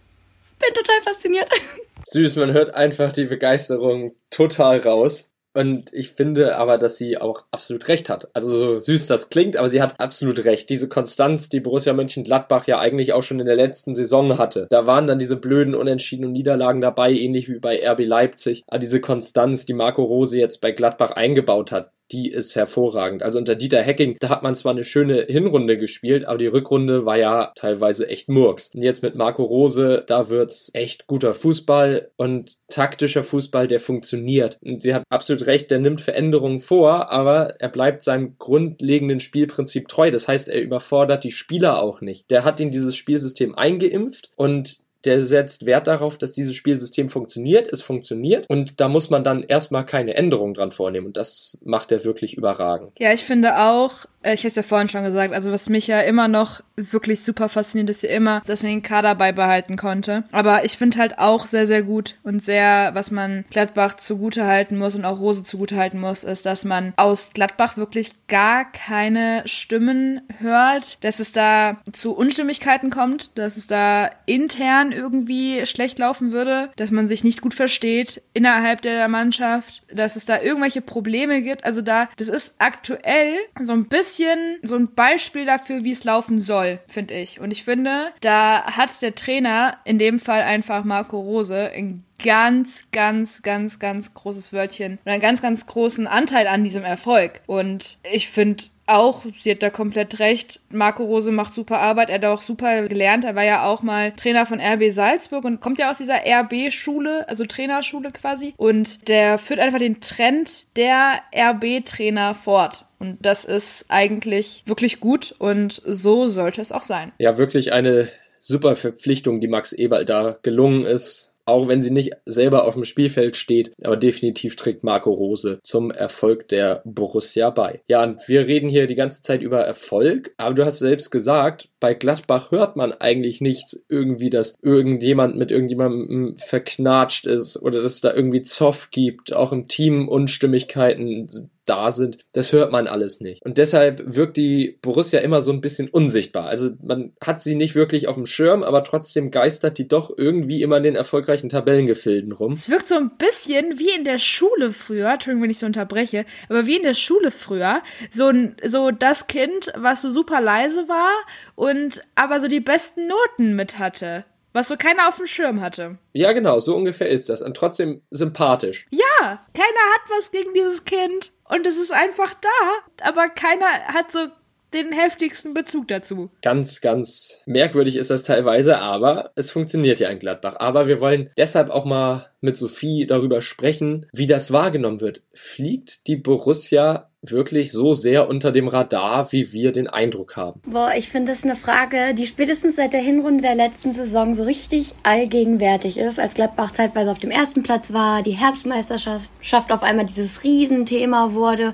bin 0.59 0.73
total 0.73 1.01
fasziniert. 1.01 1.49
Süß, 2.03 2.35
man 2.37 2.53
hört 2.53 2.73
einfach 2.73 3.11
die 3.11 3.25
Begeisterung 3.25 4.15
total 4.29 4.79
raus. 4.79 5.31
Und 5.57 5.91
ich 5.91 6.11
finde 6.11 6.55
aber, 6.57 6.77
dass 6.77 6.97
sie 6.97 7.17
auch 7.17 7.45
absolut 7.49 7.87
recht 7.87 8.11
hat. 8.11 8.27
Also 8.33 8.49
so 8.49 8.77
süß 8.77 9.07
das 9.07 9.31
klingt, 9.31 9.57
aber 9.57 9.69
sie 9.69 9.81
hat 9.81 9.99
absolut 9.99 10.45
recht. 10.45 10.69
Diese 10.69 10.87
Konstanz, 10.87 11.49
die 11.49 11.61
Borussia 11.61 11.93
Mönchengladbach 11.93 12.67
ja 12.67 12.77
eigentlich 12.77 13.13
auch 13.13 13.23
schon 13.23 13.39
in 13.39 13.47
der 13.47 13.55
letzten 13.55 13.95
Saison 13.95 14.37
hatte. 14.37 14.67
Da 14.69 14.85
waren 14.85 15.07
dann 15.07 15.17
diese 15.17 15.35
blöden 15.35 15.73
Unentschieden 15.73 16.25
und 16.25 16.33
Niederlagen 16.33 16.79
dabei, 16.79 17.11
ähnlich 17.11 17.49
wie 17.49 17.57
bei 17.57 17.83
RB 17.83 18.05
Leipzig. 18.05 18.65
Aber 18.67 18.77
diese 18.77 19.01
Konstanz, 19.01 19.65
die 19.65 19.73
Marco 19.73 20.03
Rose 20.03 20.37
jetzt 20.37 20.61
bei 20.61 20.71
Gladbach 20.71 21.09
eingebaut 21.13 21.71
hat, 21.71 21.91
die 22.11 22.31
ist 22.31 22.55
hervorragend. 22.55 23.23
Also 23.23 23.39
unter 23.39 23.55
Dieter 23.55 23.81
Hecking, 23.81 24.17
da 24.19 24.29
hat 24.29 24.43
man 24.43 24.55
zwar 24.55 24.71
eine 24.71 24.83
schöne 24.83 25.25
Hinrunde 25.27 25.77
gespielt, 25.77 26.25
aber 26.25 26.37
die 26.37 26.47
Rückrunde 26.47 27.05
war 27.05 27.17
ja 27.17 27.51
teilweise 27.55 28.07
echt 28.07 28.29
Murks. 28.29 28.73
Und 28.73 28.81
jetzt 28.81 29.03
mit 29.03 29.15
Marco 29.15 29.43
Rose, 29.43 30.03
da 30.07 30.29
wird's 30.29 30.71
echt 30.73 31.07
guter 31.07 31.33
Fußball 31.33 32.11
und 32.17 32.57
taktischer 32.69 33.23
Fußball, 33.23 33.67
der 33.67 33.79
funktioniert. 33.79 34.57
Und 34.61 34.81
sie 34.81 34.93
hat 34.93 35.03
absolut 35.09 35.45
recht, 35.47 35.71
der 35.71 35.79
nimmt 35.79 36.01
Veränderungen 36.01 36.59
vor, 36.59 37.11
aber 37.11 37.59
er 37.59 37.69
bleibt 37.69 38.03
seinem 38.03 38.37
grundlegenden 38.37 39.19
Spielprinzip 39.19 39.87
treu. 39.87 40.11
Das 40.11 40.27
heißt, 40.27 40.49
er 40.49 40.61
überfordert 40.61 41.23
die 41.23 41.31
Spieler 41.31 41.81
auch 41.81 42.01
nicht. 42.01 42.29
Der 42.31 42.43
hat 42.43 42.59
in 42.59 42.71
dieses 42.71 42.95
Spielsystem 42.95 43.55
eingeimpft 43.55 44.31
und 44.35 44.86
der 45.07 45.21
setzt 45.21 45.65
Wert 45.65 45.87
darauf, 45.87 46.17
dass 46.17 46.33
dieses 46.33 46.55
Spielsystem 46.55 47.09
funktioniert. 47.09 47.71
Es 47.71 47.81
funktioniert 47.81 48.45
und 48.49 48.79
da 48.79 48.89
muss 48.89 49.09
man 49.09 49.23
dann 49.23 49.43
erstmal 49.43 49.85
keine 49.85 50.15
Änderungen 50.15 50.53
dran 50.53 50.71
vornehmen 50.71 51.07
und 51.07 51.17
das 51.17 51.57
macht 51.63 51.91
er 51.91 52.03
wirklich 52.03 52.35
überragend. 52.35 52.91
Ja, 52.99 53.13
ich 53.13 53.23
finde 53.23 53.57
auch, 53.57 54.05
äh, 54.21 54.33
ich 54.33 54.41
habe 54.41 54.49
es 54.49 54.55
ja 54.55 54.63
vorhin 54.63 54.89
schon 54.89 55.03
gesagt, 55.03 55.33
also 55.33 55.51
was 55.51 55.69
mich 55.69 55.87
ja 55.87 56.01
immer 56.01 56.27
noch 56.27 56.61
wirklich 56.77 57.23
super 57.23 57.49
faszinierend, 57.49 57.89
dass 57.89 58.01
sie 58.01 58.07
immer, 58.07 58.41
dass 58.45 58.61
man 58.61 58.71
den 58.71 58.83
Kader 58.83 59.15
beibehalten 59.15 59.77
konnte. 59.77 60.23
Aber 60.31 60.63
ich 60.63 60.77
finde 60.77 60.99
halt 60.99 61.19
auch 61.19 61.47
sehr, 61.47 61.65
sehr 61.65 61.81
gut 61.81 62.15
und 62.23 62.43
sehr, 62.43 62.91
was 62.93 63.11
man 63.11 63.45
Gladbach 63.49 63.95
zugute 63.95 64.45
halten 64.45 64.77
muss 64.77 64.95
und 64.95 65.03
auch 65.03 65.19
Rose 65.19 65.43
zugute 65.43 65.75
halten 65.75 65.99
muss, 65.99 66.23
ist, 66.23 66.45
dass 66.45 66.65
man 66.65 66.93
aus 66.97 67.31
Gladbach 67.33 67.77
wirklich 67.77 68.13
gar 68.27 68.71
keine 68.71 69.41
Stimmen 69.45 70.21
hört, 70.39 71.03
dass 71.03 71.19
es 71.19 71.31
da 71.31 71.77
zu 71.91 72.15
Unstimmigkeiten 72.15 72.91
kommt, 72.91 73.37
dass 73.37 73.57
es 73.57 73.67
da 73.67 74.09
intern 74.25 74.91
irgendwie 74.91 75.65
schlecht 75.65 75.97
laufen 75.97 76.31
würde, 76.31 76.69
dass 76.75 76.91
man 76.91 77.07
sich 77.07 77.23
nicht 77.23 77.41
gut 77.41 77.55
versteht 77.55 78.21
innerhalb 78.33 78.81
der 78.81 79.07
Mannschaft, 79.07 79.81
dass 79.91 80.15
es 80.15 80.25
da 80.25 80.41
irgendwelche 80.41 80.81
Probleme 80.81 81.41
gibt. 81.41 81.65
Also 81.65 81.81
da, 81.81 82.09
das 82.17 82.27
ist 82.27 82.55
aktuell 82.59 83.37
so 83.59 83.73
ein 83.73 83.87
bisschen 83.87 84.59
so 84.61 84.75
ein 84.75 84.93
Beispiel 84.93 85.45
dafür, 85.45 85.83
wie 85.83 85.91
es 85.91 86.03
laufen 86.03 86.39
soll 86.41 86.66
toll, 86.67 86.79
finde 86.87 87.13
ich. 87.15 87.39
Und 87.39 87.51
ich 87.51 87.63
finde, 87.63 88.11
da 88.21 88.63
hat 88.77 89.01
der 89.01 89.15
Trainer, 89.15 89.77
in 89.85 89.99
dem 89.99 90.19
Fall 90.19 90.41
einfach 90.41 90.83
Marco 90.83 91.19
Rose, 91.19 91.71
ein 91.73 92.03
ganz, 92.23 92.85
ganz, 92.91 93.41
ganz, 93.41 93.79
ganz 93.79 94.13
großes 94.13 94.53
Wörtchen 94.53 94.99
und 95.05 95.11
einen 95.11 95.21
ganz, 95.21 95.41
ganz 95.41 95.65
großen 95.65 96.07
Anteil 96.07 96.47
an 96.47 96.63
diesem 96.63 96.83
Erfolg. 96.83 97.41
Und 97.45 97.99
ich 98.11 98.29
finde 98.29 98.65
auch, 98.87 99.25
sie 99.39 99.51
hat 99.51 99.61
da 99.61 99.69
komplett 99.69 100.19
recht. 100.19 100.61
Marco 100.71 101.03
Rose 101.03 101.31
macht 101.31 101.53
super 101.53 101.79
Arbeit. 101.79 102.09
Er 102.09 102.15
hat 102.15 102.25
auch 102.25 102.41
super 102.41 102.87
gelernt. 102.87 103.25
Er 103.25 103.35
war 103.35 103.43
ja 103.43 103.65
auch 103.65 103.83
mal 103.83 104.13
Trainer 104.13 104.45
von 104.45 104.59
RB 104.59 104.91
Salzburg 104.91 105.43
und 105.43 105.59
kommt 105.59 105.77
ja 105.77 105.89
aus 105.89 105.97
dieser 105.97 106.21
RB-Schule, 106.25 107.27
also 107.27 107.45
Trainerschule 107.45 108.11
quasi. 108.11 108.53
Und 108.57 109.07
der 109.09 109.37
führt 109.37 109.59
einfach 109.59 109.79
den 109.79 109.99
Trend 109.99 110.75
der 110.77 111.21
RB-Trainer 111.35 112.33
fort. 112.33 112.85
Und 112.99 113.17
das 113.23 113.45
ist 113.45 113.85
eigentlich 113.89 114.63
wirklich 114.65 114.99
gut 114.99 115.35
und 115.37 115.81
so 115.85 116.29
sollte 116.29 116.61
es 116.61 116.71
auch 116.71 116.81
sein. 116.81 117.11
Ja, 117.19 117.37
wirklich 117.37 117.73
eine 117.73 118.07
super 118.39 118.75
Verpflichtung, 118.75 119.39
die 119.39 119.47
Max 119.47 119.73
Eberl 119.73 120.05
da 120.05 120.37
gelungen 120.41 120.85
ist 120.85 121.33
auch 121.47 121.67
wenn 121.67 121.81
sie 121.81 121.91
nicht 121.91 122.11
selber 122.25 122.65
auf 122.65 122.73
dem 122.73 122.85
Spielfeld 122.85 123.37
steht, 123.37 123.71
aber 123.83 123.97
definitiv 123.97 124.55
trägt 124.55 124.83
Marco 124.83 125.11
Rose 125.11 125.59
zum 125.63 125.91
Erfolg 125.91 126.47
der 126.49 126.81
Borussia 126.85 127.49
bei. 127.49 127.81
Ja, 127.87 128.03
und 128.03 128.27
wir 128.27 128.47
reden 128.47 128.69
hier 128.69 128.85
die 128.87 128.95
ganze 128.95 129.21
Zeit 129.21 129.41
über 129.41 129.61
Erfolg, 129.61 130.33
aber 130.37 130.55
du 130.55 130.65
hast 130.65 130.79
selbst 130.79 131.09
gesagt, 131.09 131.69
bei 131.79 131.93
Gladbach 131.93 132.51
hört 132.51 132.75
man 132.75 132.91
eigentlich 132.91 133.39
nichts 133.39 133.85
irgendwie, 133.87 134.29
dass 134.29 134.55
irgendjemand 134.61 135.37
mit 135.37 135.51
irgendjemandem 135.51 136.35
verknatscht 136.37 137.25
ist 137.25 137.61
oder 137.61 137.81
dass 137.81 137.93
es 137.93 138.01
da 138.01 138.13
irgendwie 138.13 138.43
Zoff 138.43 138.89
gibt, 138.91 139.33
auch 139.33 139.51
im 139.51 139.67
Team 139.67 140.09
Unstimmigkeiten 140.09 141.49
da 141.67 141.91
sind, 141.91 142.25
das 142.31 142.53
hört 142.53 142.71
man 142.71 142.87
alles 142.87 143.19
nicht. 143.19 143.43
Und 143.45 143.57
deshalb 143.57 144.01
wirkt 144.05 144.37
die 144.37 144.79
Borussia 144.81 145.19
immer 145.19 145.41
so 145.41 145.51
ein 145.51 145.61
bisschen 145.61 145.89
unsichtbar. 145.89 146.47
Also 146.47 146.71
man 146.81 147.13
hat 147.21 147.41
sie 147.41 147.55
nicht 147.55 147.75
wirklich 147.75 148.07
auf 148.07 148.15
dem 148.15 148.25
Schirm, 148.25 148.63
aber 148.63 148.83
trotzdem 148.83 149.31
geistert 149.31 149.77
die 149.77 149.87
doch 149.87 150.11
irgendwie 150.15 150.61
immer 150.61 150.77
in 150.77 150.83
den 150.83 150.95
erfolgreichen 150.95 151.49
Tabellengefilden 151.49 152.31
rum. 152.31 152.53
Es 152.53 152.69
wirkt 152.69 152.87
so 152.87 152.95
ein 152.95 153.17
bisschen 153.17 153.77
wie 153.79 153.91
in 153.91 154.05
der 154.05 154.17
Schule 154.17 154.71
früher, 154.71 155.11
Entschuldigung, 155.11 155.43
wenn 155.43 155.51
ich 155.51 155.59
so 155.59 155.65
unterbreche, 155.65 156.25
aber 156.49 156.65
wie 156.65 156.77
in 156.77 156.83
der 156.83 156.93
Schule 156.93 157.31
früher, 157.31 157.81
so, 158.11 158.31
so 158.63 158.91
das 158.91 159.27
Kind, 159.27 159.71
was 159.75 160.01
so 160.01 160.09
super 160.09 160.41
leise 160.41 160.87
war 160.87 161.11
und 161.55 162.01
aber 162.15 162.39
so 162.39 162.47
die 162.47 162.59
besten 162.59 163.07
Noten 163.07 163.55
mit 163.55 163.77
hatte. 163.79 164.25
Was 164.53 164.69
so 164.69 164.75
keiner 164.75 165.07
auf 165.07 165.17
dem 165.17 165.27
Schirm 165.27 165.61
hatte. 165.61 165.99
Ja, 166.13 166.31
genau, 166.31 166.57
so 166.57 166.75
ungefähr 166.75 167.09
ist 167.09 167.29
das. 167.29 167.43
Und 167.43 167.55
trotzdem 167.55 168.01
sympathisch. 168.09 168.87
Ja, 168.89 169.45
keiner 169.53 169.83
hat 169.93 170.09
was 170.09 170.31
gegen 170.31 170.51
dieses 170.55 170.83
Kind. 170.83 171.31
Und 171.49 171.65
es 171.65 171.77
ist 171.77 171.91
einfach 171.91 172.33
da. 172.35 173.07
Aber 173.07 173.29
keiner 173.29 173.67
hat 173.87 174.11
so 174.11 174.27
den 174.73 174.91
heftigsten 174.91 175.53
Bezug 175.53 175.87
dazu. 175.87 176.29
Ganz, 176.41 176.81
ganz 176.81 177.41
merkwürdig 177.45 177.95
ist 177.95 178.09
das 178.09 178.23
teilweise, 178.23 178.79
aber 178.79 179.31
es 179.35 179.49
funktioniert 179.49 179.99
ja 179.99 180.09
in 180.09 180.19
Gladbach. 180.19 180.55
Aber 180.59 180.87
wir 180.87 180.99
wollen 180.99 181.29
deshalb 181.37 181.69
auch 181.69 181.85
mal 181.85 182.29
mit 182.41 182.57
Sophie 182.57 183.05
darüber 183.07 183.41
sprechen, 183.41 184.07
wie 184.13 184.27
das 184.27 184.51
wahrgenommen 184.51 185.01
wird. 185.01 185.21
Fliegt 185.33 186.07
die 186.07 186.17
Borussia 186.17 187.09
wirklich 187.21 187.71
so 187.71 187.93
sehr 187.93 188.29
unter 188.29 188.51
dem 188.51 188.67
Radar, 188.67 189.31
wie 189.31 189.51
wir 189.51 189.71
den 189.71 189.87
Eindruck 189.87 190.35
haben? 190.35 190.61
Boah, 190.65 190.91
ich 190.95 191.09
finde 191.09 191.31
das 191.31 191.43
eine 191.43 191.55
Frage, 191.55 192.13
die 192.13 192.27
spätestens 192.27 192.75
seit 192.75 192.93
der 192.93 193.01
Hinrunde 193.01 193.41
der 193.41 193.55
letzten 193.55 193.93
Saison 193.93 194.35
so 194.35 194.43
richtig 194.43 194.93
allgegenwärtig 195.03 195.97
ist, 195.97 196.19
als 196.19 196.35
Gladbach 196.35 196.71
zeitweise 196.71 197.11
auf 197.11 197.19
dem 197.19 197.31
ersten 197.31 197.63
Platz 197.63 197.91
war, 197.91 198.21
die 198.21 198.31
Herbstmeisterschaft 198.31 199.71
auf 199.71 199.83
einmal 199.83 200.05
dieses 200.05 200.43
Riesenthema 200.43 201.33
wurde 201.33 201.73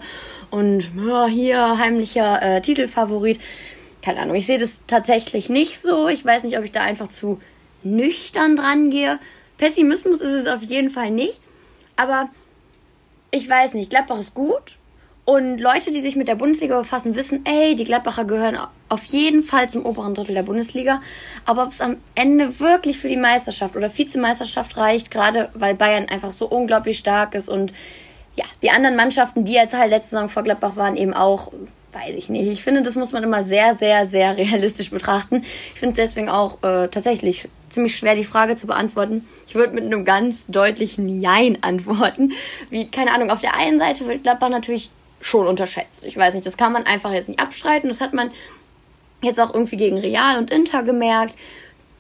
und 0.49 0.91
ja, 0.95 1.25
hier 1.25 1.77
heimlicher 1.77 2.41
äh, 2.41 2.61
Titelfavorit. 2.61 3.39
Keine 4.01 4.21
Ahnung, 4.21 4.35
ich 4.35 4.45
sehe 4.45 4.59
das 4.59 4.83
tatsächlich 4.87 5.49
nicht 5.49 5.79
so. 5.79 6.07
Ich 6.07 6.23
weiß 6.25 6.43
nicht, 6.43 6.57
ob 6.57 6.63
ich 6.63 6.71
da 6.71 6.81
einfach 6.81 7.07
zu 7.07 7.39
nüchtern 7.83 8.55
dran 8.55 8.89
gehe. 8.89 9.19
Pessimismus 9.57 10.21
ist 10.21 10.45
es 10.45 10.47
auf 10.47 10.61
jeden 10.61 10.89
Fall 10.89 11.11
nicht. 11.11 11.39
Aber 11.95 12.29
ich 13.31 13.49
weiß 13.49 13.73
nicht, 13.75 13.89
Gladbach 13.89 14.19
ist 14.19 14.33
gut. 14.33 14.77
Und 15.25 15.57
Leute, 15.59 15.91
die 15.91 16.01
sich 16.01 16.17
mit 16.17 16.27
der 16.27 16.35
Bundesliga 16.35 16.77
befassen, 16.77 17.15
wissen, 17.15 17.45
ey, 17.45 17.75
die 17.75 17.85
Gladbacher 17.85 18.25
gehören 18.25 18.57
auf 18.89 19.05
jeden 19.05 19.41
Fall 19.41 19.69
zum 19.69 19.85
oberen 19.85 20.15
Drittel 20.15 20.35
der 20.35 20.43
Bundesliga. 20.43 21.01
Aber 21.45 21.63
ob 21.63 21.71
es 21.71 21.79
am 21.79 21.97
Ende 22.13 22.59
wirklich 22.59 22.97
für 22.97 23.07
die 23.07 23.15
Meisterschaft 23.15 23.77
oder 23.77 23.95
Vizemeisterschaft 23.95 24.75
reicht, 24.75 25.11
gerade 25.11 25.49
weil 25.53 25.75
Bayern 25.75 26.09
einfach 26.09 26.31
so 26.31 26.45
unglaublich 26.45 26.97
stark 26.97 27.35
ist 27.35 27.47
und 27.47 27.73
ja, 28.35 28.45
die 28.61 28.71
anderen 28.71 28.95
Mannschaften, 28.95 29.45
die 29.45 29.53
jetzt 29.53 29.73
halt 29.73 29.91
letzte 29.91 30.11
Saison 30.11 30.27
vor 30.27 30.43
Gladbach 30.43 30.75
waren, 30.75 30.97
eben 30.97 31.13
auch, 31.13 31.51
weiß 31.93 32.15
ich 32.17 32.29
nicht. 32.29 32.47
Ich 32.47 32.63
finde, 32.63 32.81
das 32.81 32.95
muss 32.95 33.11
man 33.11 33.23
immer 33.23 33.43
sehr, 33.43 33.73
sehr, 33.75 34.05
sehr 34.05 34.35
realistisch 34.37 34.89
betrachten. 34.89 35.43
Ich 35.73 35.79
finde 35.79 35.91
es 35.91 36.09
deswegen 36.09 36.29
auch 36.29 36.61
äh, 36.63 36.87
tatsächlich 36.89 37.47
ziemlich 37.69 37.95
schwer, 37.95 38.15
die 38.15 38.23
Frage 38.23 38.55
zu 38.55 38.67
beantworten. 38.67 39.25
Ich 39.47 39.55
würde 39.55 39.73
mit 39.73 39.85
einem 39.85 40.03
ganz 40.03 40.47
deutlichen 40.47 41.21
Jein 41.21 41.59
antworten. 41.61 42.33
Wie, 42.69 42.87
keine 42.87 43.13
Ahnung, 43.13 43.29
auf 43.29 43.39
der 43.39 43.55
einen 43.55 43.79
Seite 43.79 44.05
wird 44.07 44.23
Gladbach 44.23 44.49
natürlich 44.49 44.89
schon 45.23 45.47
unterschätzt. 45.47 46.03
Ich 46.03 46.17
weiß 46.17 46.33
nicht, 46.33 46.45
das 46.45 46.57
kann 46.57 46.73
man 46.73 46.85
einfach 46.85 47.11
jetzt 47.11 47.29
nicht 47.29 47.39
abstreiten. 47.39 47.89
Das 47.89 48.01
hat 48.01 48.13
man 48.13 48.31
jetzt 49.21 49.39
auch 49.39 49.53
irgendwie 49.53 49.77
gegen 49.77 49.97
Real 49.97 50.37
und 50.37 50.51
Inter 50.51 50.83
gemerkt. 50.83 51.35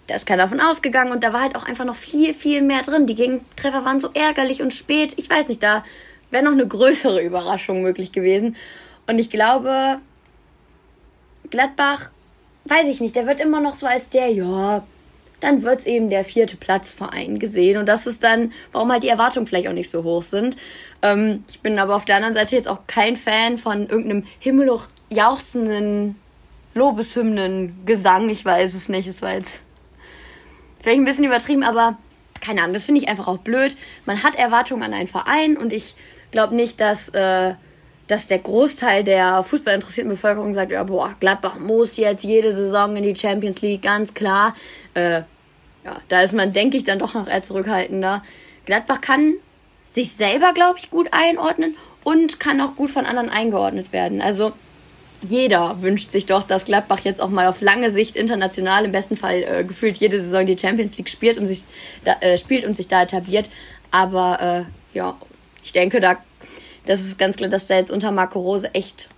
Da 0.07 0.15
ist 0.15 0.25
keiner 0.25 0.43
davon 0.43 0.59
ausgegangen 0.59 1.13
und 1.13 1.23
da 1.23 1.31
war 1.31 1.41
halt 1.41 1.55
auch 1.55 1.63
einfach 1.63 1.85
noch 1.85 1.95
viel, 1.95 2.33
viel 2.33 2.61
mehr 2.61 2.81
drin. 2.81 3.07
Die 3.07 3.15
Gegentreffer 3.15 3.85
waren 3.85 4.01
so 4.01 4.09
ärgerlich 4.13 4.61
und 4.61 4.73
spät. 4.73 5.13
Ich 5.15 5.29
weiß 5.29 5.47
nicht, 5.47 5.63
da 5.63 5.85
wäre 6.29 6.43
noch 6.43 6.51
eine 6.51 6.67
größere 6.67 7.21
Überraschung 7.21 7.81
möglich 7.81 8.11
gewesen. 8.11 8.57
Und 9.07 9.19
ich 9.19 9.29
glaube, 9.29 9.99
Gladbach, 11.49 12.09
weiß 12.65 12.87
ich 12.87 12.99
nicht, 12.99 13.15
der 13.15 13.25
wird 13.25 13.39
immer 13.39 13.61
noch 13.61 13.75
so 13.75 13.85
als 13.85 14.09
der, 14.09 14.27
ja, 14.29 14.83
dann 15.43 15.63
wird 15.63 15.81
es 15.81 15.85
eben 15.85 16.09
der 16.09 16.23
vierte 16.23 16.57
Platzverein 16.57 17.37
gesehen. 17.37 17.77
Und 17.77 17.87
das 17.87 18.07
ist 18.07 18.23
dann, 18.23 18.53
warum 18.71 18.91
halt 18.91 19.03
die 19.03 19.09
Erwartungen 19.09 19.45
vielleicht 19.45 19.67
auch 19.67 19.73
nicht 19.73 19.89
so 19.89 20.03
hoch 20.03 20.23
sind. 20.23 20.57
Ähm, 21.01 21.43
ich 21.49 21.59
bin 21.59 21.77
aber 21.79 21.95
auf 21.95 22.05
der 22.05 22.15
anderen 22.15 22.33
Seite 22.33 22.55
jetzt 22.55 22.67
auch 22.67 22.79
kein 22.87 23.15
Fan 23.15 23.57
von 23.57 23.89
irgendeinem 23.89 24.25
himmelhoch 24.39 24.87
jauchzenden 25.09 26.15
Lobeshymnen-Gesang. 26.73 28.29
Ich 28.29 28.45
weiß 28.45 28.73
es 28.73 28.89
nicht. 28.89 29.07
Es 29.07 29.21
war 29.21 29.33
jetzt 29.33 29.59
vielleicht 30.81 30.99
ein 30.99 31.05
bisschen 31.05 31.25
übertrieben, 31.25 31.63
aber 31.63 31.97
keine 32.41 32.61
Ahnung, 32.61 32.73
das 32.73 32.85
finde 32.85 33.01
ich 33.01 33.09
einfach 33.09 33.27
auch 33.27 33.37
blöd. 33.37 33.75
Man 34.05 34.23
hat 34.23 34.35
Erwartungen 34.35 34.83
an 34.83 34.93
einen 34.93 35.07
Verein 35.07 35.57
und 35.57 35.71
ich 35.71 35.95
glaube 36.31 36.55
nicht, 36.55 36.79
dass, 36.79 37.09
äh, 37.09 37.53
dass 38.07 38.27
der 38.27 38.39
Großteil 38.39 39.03
der 39.03 39.43
fußballinteressierten 39.43 40.09
Bevölkerung 40.09 40.53
sagt, 40.53 40.71
ja, 40.71 40.83
boah, 40.83 41.15
Gladbach 41.19 41.59
muss 41.59 41.97
jetzt 41.97 42.23
jede 42.23 42.53
Saison 42.53 42.95
in 42.95 43.03
die 43.03 43.15
Champions 43.15 43.61
League, 43.61 43.81
ganz 43.81 44.13
klar. 44.13 44.55
Äh, 44.93 45.23
ja, 45.85 45.97
da 46.07 46.21
ist 46.21 46.33
man, 46.33 46.53
denke 46.53 46.77
ich, 46.77 46.83
dann 46.83 46.99
doch 46.99 47.13
noch 47.13 47.27
eher 47.27 47.41
zurückhaltender. 47.41 48.23
Gladbach 48.65 49.01
kann 49.01 49.33
sich 49.93 50.11
selber, 50.13 50.53
glaube 50.53 50.79
ich, 50.79 50.89
gut 50.89 51.09
einordnen 51.11 51.75
und 52.03 52.39
kann 52.39 52.61
auch 52.61 52.75
gut 52.75 52.89
von 52.89 53.05
anderen 53.05 53.29
eingeordnet 53.29 53.91
werden. 53.91 54.21
Also 54.21 54.53
jeder 55.21 55.81
wünscht 55.81 56.11
sich 56.11 56.25
doch, 56.25 56.43
dass 56.43 56.65
Gladbach 56.65 56.99
jetzt 57.03 57.21
auch 57.21 57.29
mal 57.29 57.47
auf 57.47 57.61
lange 57.61 57.91
Sicht 57.91 58.15
international 58.15 58.85
im 58.85 58.91
besten 58.91 59.15
Fall 59.15 59.43
äh, 59.43 59.63
gefühlt 59.63 59.97
jede 59.97 60.19
Saison 60.19 60.45
die 60.45 60.57
Champions 60.57 60.97
League 60.97 61.09
spielt 61.09 61.37
und 61.37 61.47
sich 61.47 61.63
da, 62.03 62.15
äh, 62.19 62.37
spielt 62.37 62.65
und 62.65 62.75
sich 62.75 62.87
da 62.87 63.03
etabliert. 63.03 63.49
Aber 63.91 64.65
äh, 64.65 64.97
ja, 64.97 65.15
ich 65.63 65.71
denke, 65.71 66.01
da 66.01 66.17
das 66.85 67.01
ist 67.01 67.17
ganz 67.17 67.37
klar, 67.37 67.49
dass 67.49 67.67
da 67.67 67.75
jetzt 67.75 67.91
unter 67.91 68.11
Marco 68.11 68.39
Rose 68.39 68.73
echt 68.73 69.09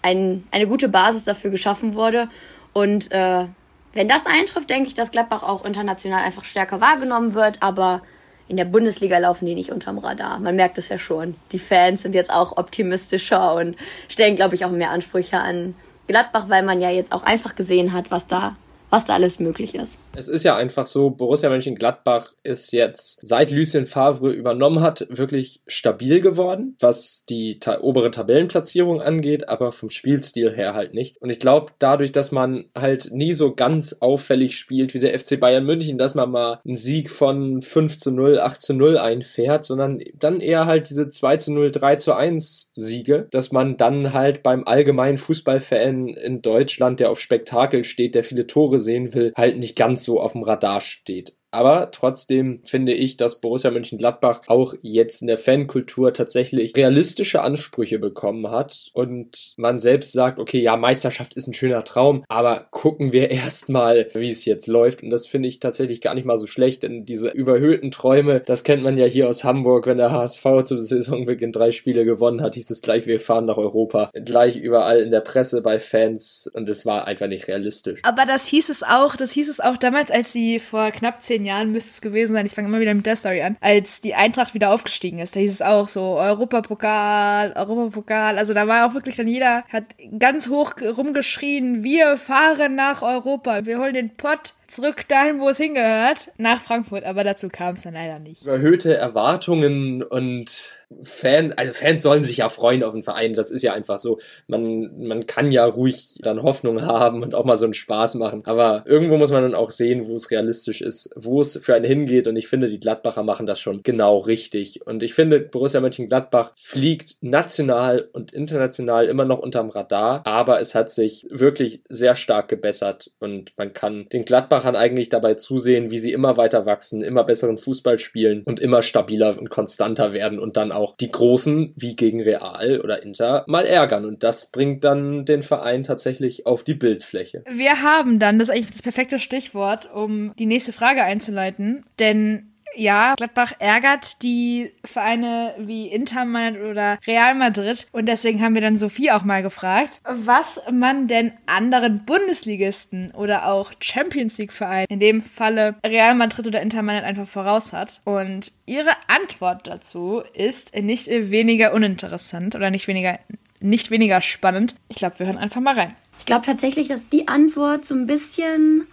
ein, 0.00 0.44
eine 0.50 0.66
gute 0.66 0.88
Basis 0.88 1.24
dafür 1.24 1.50
geschaffen 1.50 1.94
wurde. 1.94 2.28
Und 2.72 3.12
äh, 3.12 3.44
wenn 3.92 4.08
das 4.08 4.26
eintrifft, 4.26 4.70
denke 4.70 4.88
ich, 4.88 4.94
dass 4.94 5.10
Gladbach 5.10 5.42
auch 5.42 5.64
international 5.64 6.22
einfach 6.22 6.44
stärker 6.44 6.80
wahrgenommen 6.80 7.34
wird. 7.34 7.62
Aber 7.62 8.02
in 8.48 8.56
der 8.56 8.64
Bundesliga 8.64 9.18
laufen 9.18 9.46
die 9.46 9.54
nicht 9.54 9.70
unterm 9.70 9.98
Radar. 9.98 10.38
Man 10.38 10.56
merkt 10.56 10.78
es 10.78 10.88
ja 10.88 10.98
schon. 10.98 11.36
Die 11.52 11.58
Fans 11.58 12.02
sind 12.02 12.14
jetzt 12.14 12.30
auch 12.30 12.56
optimistischer 12.56 13.54
und 13.54 13.76
stellen, 14.08 14.36
glaube 14.36 14.54
ich, 14.54 14.64
auch 14.64 14.70
mehr 14.70 14.90
Ansprüche 14.90 15.38
an 15.38 15.74
Gladbach, 16.06 16.46
weil 16.48 16.62
man 16.62 16.80
ja 16.80 16.90
jetzt 16.90 17.12
auch 17.12 17.22
einfach 17.22 17.54
gesehen 17.54 17.92
hat, 17.92 18.10
was 18.10 18.26
da 18.26 18.56
was 18.92 19.06
da 19.06 19.14
alles 19.14 19.40
möglich 19.40 19.74
ist. 19.74 19.96
Es 20.14 20.28
ist 20.28 20.42
ja 20.42 20.54
einfach 20.54 20.84
so, 20.84 21.08
Borussia 21.08 21.48
Mönchengladbach 21.48 22.34
ist 22.42 22.72
jetzt, 22.72 23.26
seit 23.26 23.50
Lucien 23.50 23.86
Favre 23.86 24.30
übernommen 24.30 24.82
hat, 24.82 25.06
wirklich 25.08 25.62
stabil 25.66 26.20
geworden, 26.20 26.76
was 26.78 27.24
die 27.24 27.58
ta 27.58 27.80
obere 27.80 28.10
Tabellenplatzierung 28.10 29.00
angeht, 29.00 29.48
aber 29.48 29.72
vom 29.72 29.88
Spielstil 29.88 30.54
her 30.54 30.74
halt 30.74 30.92
nicht. 30.92 31.16
Und 31.22 31.30
ich 31.30 31.40
glaube, 31.40 31.72
dadurch, 31.78 32.12
dass 32.12 32.32
man 32.32 32.66
halt 32.76 33.08
nie 33.12 33.32
so 33.32 33.54
ganz 33.54 33.96
auffällig 34.00 34.58
spielt 34.58 34.92
wie 34.92 34.98
der 34.98 35.18
FC 35.18 35.40
Bayern 35.40 35.64
München, 35.64 35.96
dass 35.96 36.14
man 36.14 36.30
mal 36.30 36.60
einen 36.62 36.76
Sieg 36.76 37.10
von 37.10 37.62
5 37.62 37.96
zu 37.96 38.10
0, 38.10 38.40
8 38.40 38.60
zu 38.60 38.74
0 38.74 38.98
einfährt, 38.98 39.64
sondern 39.64 40.02
dann 40.18 40.40
eher 40.40 40.66
halt 40.66 40.90
diese 40.90 41.08
2 41.08 41.38
zu 41.38 41.52
0, 41.54 41.70
3 41.70 41.96
zu 41.96 42.14
1 42.14 42.72
Siege, 42.74 43.26
dass 43.30 43.52
man 43.52 43.78
dann 43.78 44.12
halt 44.12 44.42
beim 44.42 44.64
allgemeinen 44.66 45.16
Fußballfan 45.16 46.08
in 46.08 46.42
Deutschland, 46.42 47.00
der 47.00 47.10
auf 47.10 47.20
Spektakel 47.20 47.84
steht, 47.84 48.14
der 48.14 48.22
viele 48.22 48.46
Tore 48.46 48.81
sehen 48.82 49.14
will, 49.14 49.32
halt 49.36 49.58
nicht 49.58 49.76
ganz 49.76 50.04
so 50.04 50.20
auf 50.20 50.32
dem 50.32 50.42
Radar 50.42 50.80
steht. 50.82 51.36
Aber 51.52 51.90
trotzdem 51.90 52.60
finde 52.64 52.94
ich, 52.94 53.16
dass 53.16 53.40
Borussia 53.40 53.70
Mönchengladbach 53.70 54.40
auch 54.46 54.74
jetzt 54.80 55.20
in 55.20 55.28
der 55.28 55.38
Fankultur 55.38 56.12
tatsächlich 56.14 56.74
realistische 56.76 57.42
Ansprüche 57.42 57.98
bekommen 57.98 58.50
hat 58.50 58.90
und 58.94 59.52
man 59.56 59.78
selbst 59.78 60.12
sagt, 60.12 60.38
okay, 60.38 60.60
ja, 60.60 60.76
Meisterschaft 60.76 61.34
ist 61.34 61.46
ein 61.46 61.54
schöner 61.54 61.84
Traum, 61.84 62.24
aber 62.28 62.66
gucken 62.70 63.12
wir 63.12 63.30
erstmal, 63.42 64.08
wie 64.14 64.30
es 64.30 64.44
jetzt 64.46 64.66
läuft. 64.66 65.02
Und 65.02 65.10
das 65.10 65.26
finde 65.26 65.48
ich 65.48 65.60
tatsächlich 65.60 66.00
gar 66.00 66.14
nicht 66.14 66.24
mal 66.24 66.38
so 66.38 66.46
schlecht, 66.46 66.82
denn 66.82 67.04
diese 67.04 67.28
überhöhten 67.30 67.90
Träume, 67.90 68.40
das 68.40 68.64
kennt 68.64 68.82
man 68.82 68.96
ja 68.96 69.06
hier 69.06 69.28
aus 69.28 69.44
Hamburg, 69.44 69.86
wenn 69.86 69.98
der 69.98 70.10
HSV 70.10 70.44
zum 70.64 70.80
Saisonbeginn 70.80 71.52
drei 71.52 71.70
Spiele 71.70 72.04
gewonnen 72.06 72.40
hat, 72.40 72.54
hieß 72.54 72.70
es 72.70 72.80
gleich, 72.80 73.06
wir 73.06 73.20
fahren 73.20 73.44
nach 73.44 73.58
Europa. 73.58 74.10
Gleich 74.14 74.56
überall 74.56 75.00
in 75.00 75.10
der 75.10 75.20
Presse 75.20 75.60
bei 75.60 75.78
Fans 75.78 76.50
und 76.54 76.68
es 76.68 76.86
war 76.86 77.06
einfach 77.06 77.26
nicht 77.26 77.46
realistisch. 77.46 78.00
Aber 78.04 78.24
das 78.24 78.46
hieß 78.46 78.70
es 78.70 78.82
auch, 78.82 79.16
das 79.16 79.32
hieß 79.32 79.50
es 79.50 79.60
auch 79.60 79.76
damals, 79.76 80.10
als 80.10 80.32
sie 80.32 80.58
vor 80.58 80.90
knapp 80.90 81.20
zehn 81.20 81.41
zehn 81.42 81.46
Jahren 81.46 81.72
müsste 81.72 81.90
es 81.90 82.00
gewesen 82.00 82.34
sein, 82.34 82.46
ich 82.46 82.54
fange 82.54 82.68
immer 82.68 82.80
wieder 82.80 82.94
mit 82.94 83.06
der 83.06 83.16
Story 83.16 83.42
an, 83.42 83.56
als 83.60 84.00
die 84.00 84.14
Eintracht 84.14 84.54
wieder 84.54 84.70
aufgestiegen 84.70 85.18
ist. 85.18 85.34
Da 85.34 85.40
hieß 85.40 85.52
es 85.52 85.62
auch 85.62 85.88
so 85.88 86.18
Europapokal, 86.18 87.52
Europapokal. 87.52 88.38
Also 88.38 88.54
da 88.54 88.66
war 88.68 88.86
auch 88.86 88.94
wirklich 88.94 89.16
dann 89.16 89.26
jeder, 89.28 89.64
hat 89.68 89.84
ganz 90.18 90.48
hoch 90.48 90.74
rumgeschrien, 90.80 91.82
wir 91.82 92.16
fahren 92.16 92.74
nach 92.76 93.02
Europa, 93.02 93.66
wir 93.66 93.78
holen 93.78 93.94
den 93.94 94.10
Pott 94.10 94.54
zurück 94.68 95.06
dahin, 95.08 95.38
wo 95.38 95.48
es 95.48 95.58
hingehört, 95.58 96.32
nach 96.38 96.60
Frankfurt. 96.60 97.04
Aber 97.04 97.24
dazu 97.24 97.48
kam 97.48 97.74
es 97.74 97.82
dann 97.82 97.94
leider 97.94 98.18
nicht. 98.18 98.42
Überhöhte 98.42 98.96
Erwartungen 98.96 100.02
und 100.02 100.74
Fan, 101.02 101.52
also 101.52 101.72
Fans 101.72 102.02
sollen 102.02 102.22
sich 102.22 102.38
ja 102.38 102.48
freuen 102.48 102.82
auf 102.82 102.92
den 102.92 103.02
Verein. 103.02 103.34
Das 103.34 103.50
ist 103.50 103.62
ja 103.62 103.72
einfach 103.72 103.98
so. 103.98 104.18
Man, 104.46 105.06
man 105.06 105.26
kann 105.26 105.52
ja 105.52 105.64
ruhig 105.64 106.18
dann 106.22 106.42
Hoffnung 106.42 106.82
haben 106.82 107.22
und 107.22 107.34
auch 107.34 107.44
mal 107.44 107.56
so 107.56 107.64
einen 107.64 107.74
Spaß 107.74 108.16
machen. 108.16 108.42
Aber 108.44 108.84
irgendwo 108.86 109.16
muss 109.16 109.30
man 109.30 109.42
dann 109.42 109.54
auch 109.54 109.70
sehen, 109.70 110.06
wo 110.06 110.14
es 110.14 110.30
realistisch 110.30 110.80
ist, 110.80 111.10
wo 111.16 111.40
es 111.40 111.58
für 111.62 111.74
einen 111.74 111.84
hingeht. 111.84 112.26
Und 112.26 112.36
ich 112.36 112.48
finde, 112.48 112.68
die 112.68 112.80
Gladbacher 112.80 113.22
machen 113.22 113.46
das 113.46 113.60
schon 113.60 113.82
genau 113.82 114.18
richtig. 114.18 114.86
Und 114.86 115.02
ich 115.02 115.14
finde, 115.14 115.40
Borussia 115.40 115.80
Mönchengladbach 115.80 116.52
fliegt 116.56 117.16
national 117.20 118.08
und 118.12 118.32
international 118.32 119.06
immer 119.06 119.24
noch 119.24 119.38
unterm 119.38 119.70
Radar. 119.70 120.26
Aber 120.26 120.60
es 120.60 120.74
hat 120.74 120.90
sich 120.90 121.26
wirklich 121.30 121.82
sehr 121.88 122.14
stark 122.14 122.48
gebessert. 122.48 123.10
Und 123.18 123.52
man 123.56 123.72
kann 123.72 124.08
den 124.12 124.24
Gladbachern 124.24 124.76
eigentlich 124.76 125.08
dabei 125.08 125.34
zusehen, 125.34 125.90
wie 125.90 125.98
sie 125.98 126.12
immer 126.12 126.36
weiter 126.36 126.66
wachsen, 126.66 127.02
immer 127.02 127.24
besseren 127.24 127.58
Fußball 127.58 127.98
spielen 127.98 128.42
und 128.44 128.60
immer 128.60 128.82
stabiler 128.82 129.38
und 129.38 129.50
konstanter 129.50 130.12
werden 130.12 130.38
und 130.38 130.56
dann 130.56 130.72
auch 130.72 130.81
auch 130.82 130.96
die 130.96 131.10
Großen 131.10 131.72
wie 131.76 131.96
gegen 131.96 132.20
Real 132.20 132.80
oder 132.80 133.02
Inter 133.02 133.44
mal 133.46 133.64
ärgern. 133.64 134.04
Und 134.04 134.22
das 134.22 134.50
bringt 134.50 134.84
dann 134.84 135.24
den 135.24 135.42
Verein 135.42 135.84
tatsächlich 135.84 136.46
auf 136.46 136.64
die 136.64 136.74
Bildfläche. 136.74 137.44
Wir 137.48 137.82
haben 137.82 138.18
dann, 138.18 138.38
das 138.38 138.48
ist 138.48 138.54
eigentlich 138.54 138.72
das 138.72 138.82
perfekte 138.82 139.18
Stichwort, 139.18 139.88
um 139.92 140.34
die 140.38 140.46
nächste 140.46 140.72
Frage 140.72 141.02
einzuleiten. 141.02 141.84
Denn 141.98 142.51
ja, 142.74 143.14
Gladbach 143.16 143.52
ärgert 143.58 144.22
die 144.22 144.72
Vereine 144.84 145.54
wie 145.58 145.88
Inter 145.88 146.22
oder 146.22 146.98
Real 147.06 147.34
Madrid 147.34 147.86
und 147.92 148.06
deswegen 148.06 148.40
haben 148.42 148.54
wir 148.54 148.62
dann 148.62 148.76
Sophie 148.76 149.10
auch 149.10 149.24
mal 149.24 149.42
gefragt, 149.42 150.00
was 150.04 150.60
man 150.70 151.08
denn 151.08 151.32
anderen 151.46 152.04
Bundesligisten 152.04 153.10
oder 153.12 153.46
auch 153.46 153.72
Champions 153.80 154.38
League 154.38 154.52
Vereinen, 154.52 154.86
in 154.88 155.00
dem 155.00 155.22
Falle 155.22 155.74
Real 155.84 156.14
Madrid 156.14 156.46
oder 156.46 156.62
Inter 156.62 156.82
Mailand 156.82 157.04
einfach 157.06 157.26
voraus 157.26 157.72
hat 157.72 158.00
und 158.04 158.52
ihre 158.66 158.92
Antwort 159.08 159.66
dazu 159.66 160.22
ist 160.34 160.74
nicht 160.76 161.08
weniger 161.08 161.74
uninteressant 161.74 162.54
oder 162.54 162.70
nicht 162.70 162.88
weniger 162.88 163.18
nicht 163.60 163.90
weniger 163.90 164.20
spannend. 164.20 164.74
Ich 164.88 164.96
glaube, 164.96 165.18
wir 165.20 165.26
hören 165.26 165.38
einfach 165.38 165.60
mal 165.60 165.78
rein. 165.78 165.94
Ich 166.18 166.26
glaube 166.26 166.44
tatsächlich, 166.44 166.88
dass 166.88 167.08
die 167.08 167.28
Antwort 167.28 167.84
so 167.84 167.94
ein 167.94 168.06
bisschen 168.06 168.86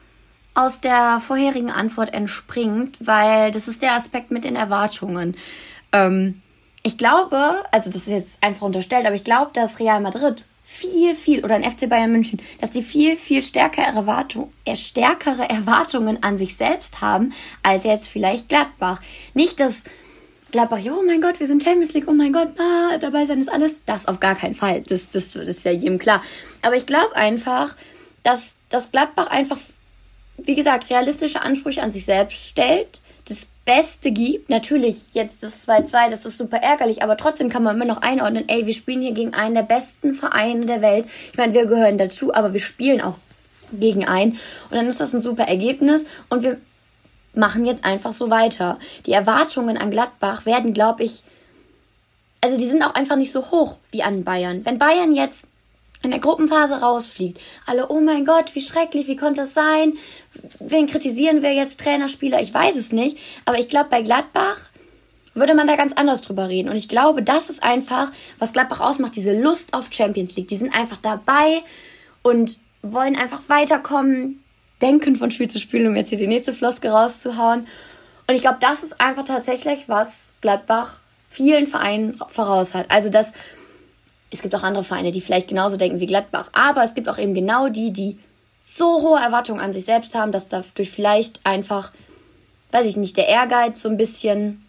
aus 0.60 0.82
der 0.82 1.22
vorherigen 1.26 1.72
Antwort 1.72 2.13
entspringt, 2.13 2.98
weil 3.00 3.52
das 3.52 3.67
ist 3.67 3.82
der 3.82 3.93
Aspekt 3.93 4.30
mit 4.30 4.43
den 4.43 4.58
Erwartungen. 4.58 5.38
Ähm, 5.93 6.41
ich 6.84 6.98
glaube, 6.98 7.63
also 7.72 7.89
das 7.89 8.02
ist 8.02 8.08
jetzt 8.08 8.38
einfach 8.41 8.65
unterstellt, 8.65 9.06
aber 9.06 9.15
ich 9.15 9.24
glaube, 9.24 9.52
dass 9.54 9.80
Real 9.80 10.02
Madrid 10.02 10.45
viel, 10.65 11.15
viel, 11.15 11.43
oder 11.43 11.56
ein 11.56 11.63
FC 11.63 11.89
Bayern 11.89 12.12
München, 12.12 12.41
dass 12.60 12.72
die 12.72 12.84
viel, 12.84 13.15
viel 13.15 13.41
stärkere, 13.41 13.86
Erwartung, 13.86 14.52
äh, 14.65 14.76
stärkere 14.76 15.50
Erwartungen 15.50 16.22
an 16.24 16.38
sich 16.38 16.58
selbst 16.58 17.02
haben, 17.02 17.34
als 17.63 17.86
jetzt 17.86 18.10
vielleicht 18.10 18.50
Gladbach. 18.50 19.02
Nicht, 19.34 19.60
dass 19.60 19.82
Gladbach, 20.52 20.80
oh 20.86 21.04
mein 21.06 21.22
Gott, 21.22 21.39
wir 21.39 21.48
sind 21.48 21.63
Champions 21.63 21.93
League, 21.93 22.08
oh 22.08 22.13
mein 22.13 22.34
Gott, 22.34 22.50
ah, 22.60 22.98
dabei 22.98 23.26
sein 23.26 23.39
ist 23.39 23.52
alles. 23.52 23.80
Das 23.86 24.08
auf 24.08 24.19
gar 24.19 24.36
keinen 24.36 24.56
Fall. 24.56 24.82
Das, 24.82 25.10
das, 25.10 25.32
das 25.32 25.48
ist 25.48 25.65
ja 25.65 25.72
jedem 25.72 26.00
klar. 26.00 26.22
Aber 26.62 26.76
ich 26.76 26.86
glaube 26.86 27.15
einfach, 27.15 27.76
dass, 28.24 28.52
dass 28.69 28.91
Gladbach 28.91 29.28
einfach 29.28 29.58
wie 30.45 30.56
gesagt, 30.56 30.89
realistische 30.89 31.41
Ansprüche 31.41 31.82
an 31.82 31.91
sich 31.91 32.06
selbst 32.06 32.47
stellt, 32.47 33.02
das 33.28 33.47
Beste 33.65 34.12
gibt. 34.12 34.49
Natürlich, 34.49 35.13
jetzt 35.13 35.43
das 35.43 35.67
2-2, 35.67 36.10
das 36.10 36.25
ist 36.25 36.38
super 36.38 36.58
ärgerlich, 36.58 37.04
aber 37.04 37.17
trotzdem 37.17 37.49
kann 37.49 37.63
man 37.63 37.75
immer 37.75 37.86
noch 37.86 38.02
einordnen, 38.02 38.45
ey, 38.47 38.65
wir 38.65 38.73
spielen 38.73 39.02
hier 39.02 39.13
gegen 39.13 39.34
einen 39.34 39.56
der 39.56 39.63
besten 39.63 40.15
Vereine 40.15 40.65
der 40.65 40.82
Welt. 40.82 41.06
Ich 41.32 41.38
meine, 41.38 41.54
wir 41.54 41.65
gehören 41.65 41.97
dazu, 41.97 42.34
aber 42.34 42.54
wir 42.54 42.60
spielen 42.60 43.02
auch 43.02 43.17
gegen 43.71 44.08
einen. 44.08 44.34
Und 44.34 44.71
dann 44.71 44.88
ist 44.88 44.99
das 44.99 45.13
ein 45.13 45.21
super 45.21 45.43
Ergebnis 45.43 46.06
und 46.30 46.43
wir 46.43 46.58
machen 47.34 47.65
jetzt 47.65 47.86
einfach 47.86 48.13
so 48.13 48.30
weiter. 48.30 48.80
Die 49.06 49.13
Erwartungen 49.13 49.78
an 49.78 49.91
Gladbach 49.91 50.45
werden, 50.45 50.73
glaube 50.73 51.04
ich, 51.04 51.23
also 52.41 52.58
die 52.58 52.67
sind 52.67 52.84
auch 52.84 52.95
einfach 52.95 53.17
nicht 53.17 53.32
so 53.32 53.52
hoch 53.52 53.78
wie 53.91 54.02
an 54.02 54.23
Bayern. 54.23 54.65
Wenn 54.65 54.78
Bayern 54.78 55.13
jetzt 55.13 55.45
in 56.02 56.12
der 56.12 56.20
Gruppenphase 56.20 56.76
rausfliegt. 56.76 57.40
Alle, 57.66 57.90
oh 57.90 58.00
mein 58.00 58.26
Gott, 58.26 58.56
wie 58.56 58.62
schrecklich, 58.62 59.08
wie 59.08 59.16
konnte 59.16 59.42
das 59.42 59.54
sein? 59.54 59.94
Wen 60.60 60.88
kritisieren 60.88 61.42
wir 61.42 61.54
jetzt, 61.54 61.80
Trainerspieler? 61.82 62.42
Ich 62.42 62.54
weiß 62.54 62.76
es 62.76 62.92
nicht. 62.92 63.18
Aber 63.46 63.60
ich 63.60 63.70
glaube, 63.70 63.90
bei 63.90 64.02
Gladbach 64.02 64.70
würde 65.34 65.54
man 65.54 65.68
da 65.68 65.76
ganz 65.76 65.94
anders 65.94 66.22
drüber 66.22 66.48
reden. 66.50 66.70
Und 66.70 66.78
ich 66.78 66.90
glaube, 66.90 67.22
das 67.22 67.50
ist 67.50 67.64
einfach, 67.64 68.12
was 68.40 68.54
Gladbach 68.54 68.80
ausmacht, 68.80 69.16
diese 69.16 69.38
Lust 69.40 69.74
auf 69.74 69.90
Champions 69.92 70.36
League. 70.36 70.48
Die 70.48 70.58
sind 70.58 70.74
einfach 70.74 70.98
dabei 70.98 71.64
und 72.22 72.60
wollen 72.82 73.16
einfach 73.16 73.42
weiterkommen, 73.48 74.42
denken 74.82 75.18
von 75.18 75.32
Spiel 75.32 75.50
zu 75.50 75.60
Spiel, 75.60 75.86
um 75.88 75.96
jetzt 75.96 76.10
hier 76.10 76.18
die 76.18 76.28
nächste 76.28 76.54
Floske 76.54 76.90
rauszuhauen. 76.90 77.68
Und 78.28 78.36
ich 78.36 78.42
glaube, 78.42 78.58
das 78.62 78.84
ist 78.84 79.02
einfach 79.02 79.26
tatsächlich, 79.26 79.86
was 79.88 80.32
Gladbach 80.42 80.98
vielen 81.28 81.68
Vereinen 81.68 82.20
voraus 82.28 82.74
hat. 82.74 82.90
Also, 82.90 83.10
dass 83.10 83.34
es 84.32 84.42
gibt 84.42 84.54
auch 84.56 84.63
andere 84.63 84.84
Vereine, 84.84 85.12
die 85.12 85.22
vielleicht 85.22 85.48
genauso 85.48 85.78
denken 85.78 86.00
wie 86.00 86.06
Gladbach, 86.06 86.50
aber 86.54 86.84
es 86.84 86.94
gibt 86.94 87.10
auch 87.10 87.18
eben 87.18 87.34
genau 87.34 87.70
die, 87.70 87.92
die 87.92 88.20
so 88.62 89.02
hohe 89.02 89.20
Erwartungen 89.20 89.60
an 89.60 89.74
sich 89.74 89.86
selbst 89.86 90.13
haben, 90.13 90.32
dass 90.32 90.48
dadurch 90.48 90.92
vielleicht 90.92 91.46
einfach, 91.46 91.92
weiß 92.72 92.86
ich 92.86 92.98
nicht, 92.98 93.18
der 93.18 93.28
Ehrgeiz 93.28 93.82
so 93.82 93.89
ein 93.89 93.98
bisschen 93.98 94.63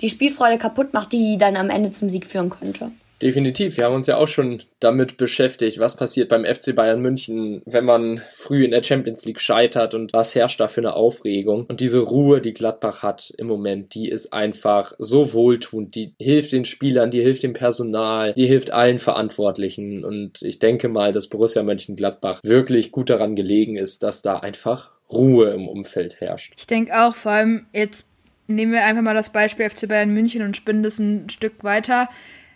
die 0.00 0.10
Spielfreude 0.10 0.58
kaputt 0.58 0.92
macht, 0.92 1.12
die 1.12 1.38
dann 1.38 1.56
am 1.56 1.70
Ende 1.70 1.92
zum 1.92 2.10
Sieg 2.10 2.26
führen 2.26 2.50
könnte. 2.50 2.90
Definitiv. 3.22 3.76
Wir 3.76 3.84
haben 3.84 3.94
uns 3.94 4.06
ja 4.06 4.16
auch 4.16 4.28
schon 4.28 4.62
damit 4.80 5.16
beschäftigt, 5.16 5.78
was 5.78 5.96
passiert 5.96 6.28
beim 6.28 6.44
FC 6.44 6.74
Bayern 6.74 7.00
München, 7.00 7.62
wenn 7.64 7.84
man 7.84 8.22
früh 8.30 8.64
in 8.64 8.72
der 8.72 8.82
Champions 8.82 9.24
League 9.24 9.40
scheitert 9.40 9.94
und 9.94 10.12
was 10.12 10.34
herrscht 10.34 10.60
da 10.60 10.68
für 10.68 10.80
eine 10.80 10.94
Aufregung. 10.94 11.66
Und 11.66 11.80
diese 11.80 12.00
Ruhe, 12.00 12.40
die 12.40 12.54
Gladbach 12.54 13.02
hat 13.02 13.32
im 13.38 13.46
Moment, 13.46 13.94
die 13.94 14.08
ist 14.08 14.32
einfach 14.32 14.92
so 14.98 15.32
wohltuend. 15.32 15.94
Die 15.94 16.14
hilft 16.20 16.52
den 16.52 16.64
Spielern, 16.64 17.10
die 17.10 17.22
hilft 17.22 17.42
dem 17.42 17.52
Personal, 17.52 18.34
die 18.34 18.46
hilft 18.46 18.72
allen 18.72 18.98
Verantwortlichen. 18.98 20.04
Und 20.04 20.42
ich 20.42 20.58
denke 20.58 20.88
mal, 20.88 21.12
dass 21.12 21.28
Borussia 21.28 21.62
Mönchengladbach 21.62 22.40
wirklich 22.42 22.92
gut 22.92 23.10
daran 23.10 23.36
gelegen 23.36 23.76
ist, 23.76 24.02
dass 24.02 24.22
da 24.22 24.38
einfach 24.38 24.90
Ruhe 25.10 25.50
im 25.50 25.68
Umfeld 25.68 26.20
herrscht. 26.20 26.54
Ich 26.56 26.66
denke 26.66 27.00
auch, 27.00 27.14
vor 27.14 27.32
allem 27.32 27.66
jetzt 27.72 28.06
nehmen 28.46 28.72
wir 28.72 28.84
einfach 28.84 29.02
mal 29.02 29.14
das 29.14 29.30
Beispiel 29.30 29.68
FC 29.70 29.88
Bayern 29.88 30.12
München 30.12 30.42
und 30.42 30.56
spinnen 30.56 30.82
das 30.82 30.98
ein 30.98 31.30
Stück 31.30 31.64
weiter 31.64 32.08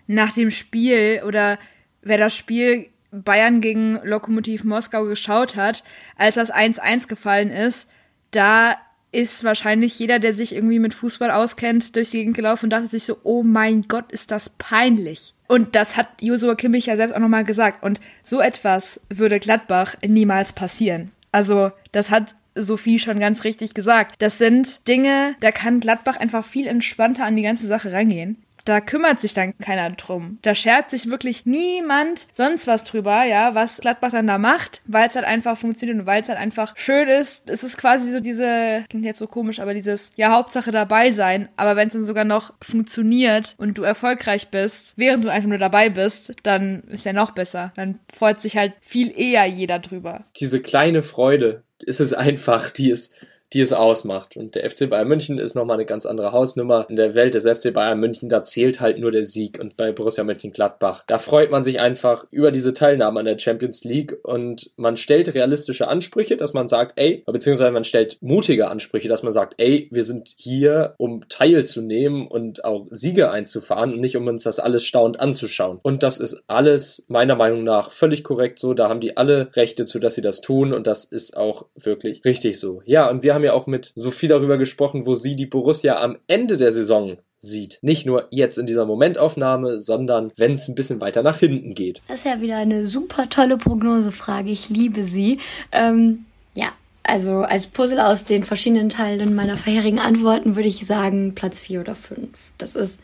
nach 0.08 0.32
dem 0.32 0.50
Spiel 0.50 1.22
oder 1.24 1.58
wer 2.02 2.18
das 2.18 2.34
Spiel 2.34 2.88
Bayern 3.12 3.60
gegen 3.60 4.00
Lokomotiv 4.02 4.64
Moskau 4.64 5.04
geschaut 5.04 5.54
hat, 5.54 5.84
als 6.16 6.34
das 6.34 6.52
1-1 6.52 7.06
gefallen 7.06 7.50
ist, 7.50 7.88
da 8.32 8.76
ist 9.10 9.44
wahrscheinlich 9.44 9.98
jeder, 9.98 10.18
der 10.18 10.34
sich 10.34 10.54
irgendwie 10.54 10.78
mit 10.78 10.92
Fußball 10.92 11.30
auskennt, 11.30 11.96
durch 11.96 12.10
die 12.10 12.18
Gegend 12.18 12.36
gelaufen 12.36 12.66
und 12.66 12.70
dachte 12.70 12.88
sich 12.88 13.04
so, 13.04 13.18
oh 13.22 13.42
mein 13.42 13.82
Gott, 13.82 14.12
ist 14.12 14.30
das 14.30 14.50
peinlich. 14.50 15.34
Und 15.46 15.76
das 15.76 15.96
hat 15.96 16.20
Josua 16.20 16.54
Kimmich 16.54 16.86
ja 16.86 16.96
selbst 16.96 17.14
auch 17.14 17.20
nochmal 17.20 17.44
gesagt. 17.44 17.82
Und 17.82 18.00
so 18.22 18.40
etwas 18.40 19.00
würde 19.08 19.38
Gladbach 19.38 19.96
niemals 20.06 20.52
passieren. 20.52 21.10
Also 21.32 21.72
das 21.92 22.10
hat 22.10 22.34
Sophie 22.54 22.98
schon 22.98 23.18
ganz 23.18 23.44
richtig 23.44 23.72
gesagt. 23.72 24.16
Das 24.18 24.36
sind 24.36 24.86
Dinge, 24.88 25.36
da 25.40 25.52
kann 25.52 25.80
Gladbach 25.80 26.16
einfach 26.18 26.44
viel 26.44 26.66
entspannter 26.66 27.24
an 27.24 27.36
die 27.36 27.42
ganze 27.42 27.66
Sache 27.66 27.92
rangehen 27.92 28.36
da 28.68 28.80
kümmert 28.80 29.20
sich 29.20 29.34
dann 29.34 29.56
keiner 29.58 29.90
drum. 29.90 30.38
Da 30.42 30.54
schert 30.54 30.90
sich 30.90 31.10
wirklich 31.10 31.46
niemand 31.46 32.26
sonst 32.32 32.66
was 32.66 32.84
drüber, 32.84 33.24
ja, 33.24 33.54
was 33.54 33.78
Gladbach 33.78 34.10
dann 34.10 34.26
da 34.26 34.38
macht, 34.38 34.82
weil 34.86 35.08
es 35.08 35.14
halt 35.14 35.24
einfach 35.24 35.56
funktioniert 35.56 35.98
und 35.98 36.06
weil 36.06 36.20
es 36.20 36.28
halt 36.28 36.38
einfach 36.38 36.76
schön 36.76 37.08
ist. 37.08 37.48
Es 37.48 37.62
ist 37.62 37.78
quasi 37.78 38.12
so 38.12 38.20
diese, 38.20 38.84
klingt 38.88 39.04
jetzt 39.04 39.18
so 39.18 39.26
komisch, 39.26 39.60
aber 39.60 39.74
dieses, 39.74 40.10
ja, 40.16 40.32
Hauptsache 40.32 40.70
dabei 40.70 41.10
sein. 41.10 41.48
Aber 41.56 41.76
wenn 41.76 41.88
es 41.88 41.94
dann 41.94 42.04
sogar 42.04 42.24
noch 42.24 42.52
funktioniert 42.60 43.54
und 43.58 43.78
du 43.78 43.82
erfolgreich 43.82 44.48
bist, 44.48 44.92
während 44.96 45.24
du 45.24 45.28
einfach 45.30 45.48
nur 45.48 45.58
dabei 45.58 45.88
bist, 45.88 46.32
dann 46.42 46.82
ist 46.88 47.04
ja 47.04 47.12
noch 47.12 47.30
besser. 47.30 47.72
Dann 47.76 47.98
freut 48.12 48.42
sich 48.42 48.56
halt 48.56 48.74
viel 48.80 49.12
eher 49.18 49.46
jeder 49.46 49.78
drüber. 49.78 50.24
Diese 50.38 50.60
kleine 50.60 51.02
Freude 51.02 51.62
ist 51.78 52.00
es 52.00 52.12
einfach, 52.12 52.70
die 52.70 52.90
ist 52.90 53.14
die 53.52 53.60
es 53.60 53.72
ausmacht. 53.72 54.36
Und 54.36 54.54
der 54.54 54.68
FC 54.68 54.88
Bayern 54.90 55.08
München 55.08 55.38
ist 55.38 55.54
nochmal 55.54 55.76
eine 55.76 55.86
ganz 55.86 56.06
andere 56.06 56.32
Hausnummer. 56.32 56.86
In 56.88 56.96
der 56.96 57.14
Welt 57.14 57.34
des 57.34 57.46
FC 57.46 57.72
Bayern 57.72 58.00
München, 58.00 58.28
da 58.28 58.42
zählt 58.42 58.80
halt 58.80 58.98
nur 58.98 59.10
der 59.10 59.24
Sieg. 59.24 59.58
Und 59.60 59.76
bei 59.76 59.92
Borussia 59.92 60.24
Mönchengladbach, 60.24 61.04
da 61.06 61.18
freut 61.18 61.50
man 61.50 61.62
sich 61.62 61.80
einfach 61.80 62.26
über 62.30 62.50
diese 62.50 62.72
Teilnahme 62.72 63.20
an 63.20 63.26
der 63.26 63.38
Champions 63.38 63.84
League 63.84 64.18
und 64.22 64.70
man 64.76 64.96
stellt 64.96 65.34
realistische 65.34 65.88
Ansprüche, 65.88 66.36
dass 66.36 66.52
man 66.52 66.68
sagt, 66.68 66.98
ey, 67.00 67.22
beziehungsweise 67.26 67.70
man 67.70 67.84
stellt 67.84 68.18
mutige 68.20 68.68
Ansprüche, 68.68 69.08
dass 69.08 69.22
man 69.22 69.32
sagt, 69.32 69.54
ey, 69.58 69.88
wir 69.90 70.04
sind 70.04 70.28
hier, 70.36 70.94
um 70.98 71.28
teilzunehmen 71.28 72.26
und 72.26 72.64
auch 72.64 72.86
Siege 72.90 73.30
einzufahren 73.30 73.92
und 73.92 74.00
nicht 74.00 74.16
um 74.16 74.26
uns 74.26 74.44
das 74.44 74.60
alles 74.60 74.84
staunend 74.84 75.20
anzuschauen. 75.20 75.78
Und 75.82 76.02
das 76.02 76.18
ist 76.18 76.44
alles 76.46 77.06
meiner 77.08 77.36
Meinung 77.36 77.64
nach 77.64 77.90
völlig 77.90 78.24
korrekt 78.24 78.58
so. 78.58 78.74
Da 78.74 78.88
haben 78.88 79.00
die 79.00 79.16
alle 79.16 79.50
Rechte 79.54 79.86
zu, 79.86 79.98
dass 79.98 80.14
sie 80.14 80.22
das 80.22 80.40
tun 80.40 80.72
und 80.72 80.86
das 80.86 81.04
ist 81.04 81.36
auch 81.36 81.66
wirklich 81.74 82.24
richtig 82.24 82.58
so. 82.58 82.82
Ja, 82.84 83.08
und 83.08 83.22
wir 83.22 83.34
haben 83.34 83.37
ja 83.44 83.52
auch 83.52 83.66
mit 83.66 83.92
Sophie 83.94 84.28
darüber 84.28 84.58
gesprochen, 84.58 85.06
wo 85.06 85.14
sie 85.14 85.36
die 85.36 85.46
Borussia 85.46 86.00
am 86.00 86.18
Ende 86.26 86.56
der 86.56 86.72
Saison 86.72 87.18
sieht. 87.40 87.78
Nicht 87.82 88.06
nur 88.06 88.26
jetzt 88.30 88.58
in 88.58 88.66
dieser 88.66 88.86
Momentaufnahme, 88.86 89.78
sondern 89.80 90.32
wenn 90.36 90.52
es 90.52 90.68
ein 90.68 90.74
bisschen 90.74 91.00
weiter 91.00 91.22
nach 91.22 91.38
hinten 91.38 91.74
geht. 91.74 92.02
Das 92.08 92.20
ist 92.20 92.26
ja 92.26 92.40
wieder 92.40 92.56
eine 92.56 92.86
super 92.86 93.28
tolle 93.28 93.56
Prognosefrage. 93.56 94.50
Ich 94.50 94.68
liebe 94.68 95.04
sie. 95.04 95.38
Ähm, 95.72 96.24
ja, 96.54 96.72
also 97.04 97.42
als 97.42 97.66
Puzzle 97.66 98.00
aus 98.00 98.24
den 98.24 98.44
verschiedenen 98.44 98.88
Teilen 98.88 99.34
meiner 99.34 99.56
vorherigen 99.56 100.00
Antworten 100.00 100.56
würde 100.56 100.68
ich 100.68 100.84
sagen 100.84 101.34
Platz 101.34 101.60
4 101.60 101.80
oder 101.80 101.94
5. 101.94 102.28
Das 102.58 102.74
ist, 102.74 103.00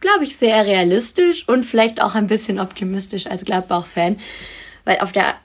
glaube 0.00 0.24
ich, 0.24 0.36
sehr 0.36 0.66
realistisch 0.66 1.48
und 1.48 1.64
vielleicht 1.64 2.02
auch 2.02 2.14
ein 2.14 2.26
bisschen 2.26 2.60
optimistisch 2.60 3.26
als 3.26 3.44
Gladbach-Fan. 3.44 4.18
Weil 4.84 4.98
auf 4.98 5.12
der 5.12 5.36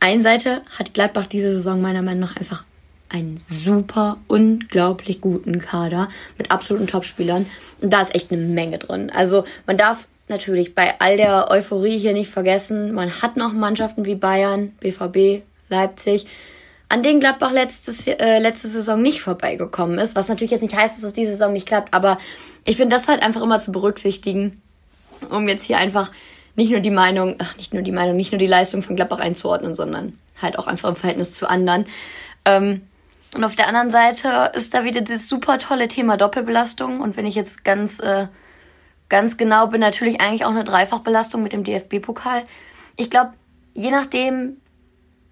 einen 0.00 0.22
Seite 0.22 0.62
hat 0.76 0.94
Gladbach 0.94 1.26
diese 1.26 1.54
Saison 1.54 1.80
meiner 1.80 2.02
Meinung 2.02 2.20
nach 2.20 2.36
einfach 2.36 2.64
einen 3.08 3.40
super, 3.48 4.18
unglaublich 4.26 5.20
guten 5.20 5.58
Kader 5.58 6.08
mit 6.36 6.50
absoluten 6.50 6.86
Topspielern. 6.86 7.46
Und 7.80 7.92
da 7.92 8.02
ist 8.02 8.14
echt 8.14 8.32
eine 8.32 8.42
Menge 8.42 8.78
drin. 8.78 9.10
Also 9.10 9.44
man 9.66 9.76
darf 9.76 10.06
natürlich 10.28 10.74
bei 10.74 11.00
all 11.00 11.16
der 11.16 11.50
Euphorie 11.50 11.98
hier 11.98 12.12
nicht 12.12 12.30
vergessen, 12.30 12.92
man 12.92 13.22
hat 13.22 13.36
noch 13.36 13.52
Mannschaften 13.52 14.04
wie 14.04 14.14
Bayern, 14.14 14.72
BVB, 14.80 15.42
Leipzig, 15.68 16.26
an 16.88 17.02
denen 17.02 17.20
Gladbach 17.20 17.52
letztes, 17.52 18.06
äh, 18.06 18.38
letzte 18.38 18.68
Saison 18.68 19.00
nicht 19.00 19.20
vorbeigekommen 19.20 19.98
ist. 19.98 20.16
Was 20.16 20.28
natürlich 20.28 20.50
jetzt 20.50 20.62
nicht 20.62 20.76
heißt, 20.76 20.96
dass 20.96 21.04
es 21.04 21.12
diese 21.12 21.32
Saison 21.32 21.52
nicht 21.52 21.66
klappt, 21.66 21.92
aber 21.92 22.18
ich 22.64 22.76
finde 22.76 22.96
das 22.96 23.08
halt 23.08 23.22
einfach 23.22 23.42
immer 23.42 23.60
zu 23.60 23.72
berücksichtigen, 23.72 24.60
um 25.30 25.48
jetzt 25.48 25.64
hier 25.64 25.78
einfach 25.78 26.12
nicht 26.56 26.70
nur 26.70 26.80
die 26.80 26.90
Meinung, 26.90 27.36
ach, 27.38 27.56
nicht 27.56 27.72
nur 27.72 27.82
die 27.82 27.92
Meinung, 27.92 28.16
nicht 28.16 28.32
nur 28.32 28.38
die 28.38 28.46
Leistung 28.46 28.82
von 28.82 28.96
Gladbach 28.96 29.20
einzuordnen, 29.20 29.74
sondern 29.74 30.18
halt 30.40 30.58
auch 30.58 30.66
einfach 30.66 30.88
im 30.88 30.96
Verhältnis 30.96 31.32
zu 31.32 31.48
anderen. 31.48 31.86
Ähm, 32.44 32.82
und 33.34 33.44
auf 33.44 33.56
der 33.56 33.68
anderen 33.68 33.90
Seite 33.90 34.52
ist 34.54 34.74
da 34.74 34.84
wieder 34.84 35.00
das 35.00 35.28
super 35.28 35.58
tolle 35.58 35.88
Thema 35.88 36.16
Doppelbelastung. 36.16 37.00
Und 37.00 37.16
wenn 37.16 37.26
ich 37.26 37.34
jetzt 37.34 37.64
ganz, 37.64 38.00
äh, 38.00 38.28
ganz 39.08 39.36
genau 39.36 39.66
bin, 39.66 39.80
natürlich 39.80 40.20
eigentlich 40.20 40.44
auch 40.44 40.50
eine 40.50 40.64
Dreifachbelastung 40.64 41.42
mit 41.42 41.52
dem 41.52 41.64
DFB-Pokal. 41.64 42.44
Ich 42.96 43.10
glaube, 43.10 43.34
je 43.74 43.90
nachdem, 43.90 44.56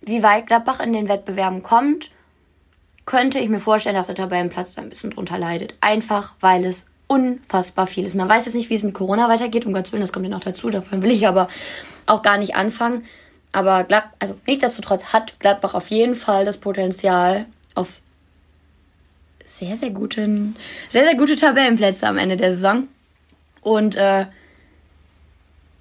wie 0.03 0.23
weit 0.23 0.47
Gladbach 0.47 0.81
in 0.81 0.93
den 0.93 1.09
Wettbewerben 1.09 1.63
kommt, 1.63 2.11
könnte 3.07 3.39
ich 3.39 3.49
mir 3.49 3.61
vorstellen, 3.61 3.97
dass 3.97 4.09
der 4.09 4.17
Tabellenplatz 4.17 4.75
da 4.75 4.83
ein 4.83 4.91
bisschen 4.91 5.11
drunter 5.11 5.39
leidet. 5.39 5.75
Einfach, 5.81 6.35
weil 6.41 6.65
es 6.65 6.87
unfassbar 7.07 7.87
viel 7.87 8.05
ist. 8.05 8.15
Man 8.15 8.29
weiß 8.29 8.45
jetzt 8.45 8.55
nicht, 8.55 8.69
wie 8.69 8.75
es 8.75 8.83
mit 8.83 8.95
Corona 8.95 9.29
weitergeht, 9.29 9.65
um 9.65 9.73
Gottes 9.73 9.93
Willen, 9.93 10.01
das 10.01 10.13
kommt 10.13 10.27
ja 10.27 10.31
noch 10.31 10.41
dazu, 10.41 10.71
davon 10.71 11.03
will 11.03 11.13
ich 11.13 11.27
aber 11.27 11.49
auch 12.07 12.23
gar 12.23 12.37
nicht 12.37 12.57
anfangen. 12.57 13.05
Aber 13.53 13.85
Glad 13.85 14.05
also 14.19 14.37
nichtsdestotrotz 14.47 15.13
hat 15.13 15.39
Gladbach 15.39 15.75
auf 15.75 15.89
jeden 15.89 16.15
Fall 16.15 16.45
das 16.45 16.57
Potenzial, 16.57 17.47
auf 17.77 18.01
sehr, 19.45 19.77
sehr 19.77 19.91
guten, 19.91 20.57
sehr, 20.89 21.05
sehr 21.05 21.17
gute 21.17 21.37
Tabellenplätze 21.37 22.07
am 22.07 22.19
Ende 22.19 22.37
der 22.37 22.53
Saison. 22.53 22.89
Und 23.63 23.97
äh, 23.97 24.27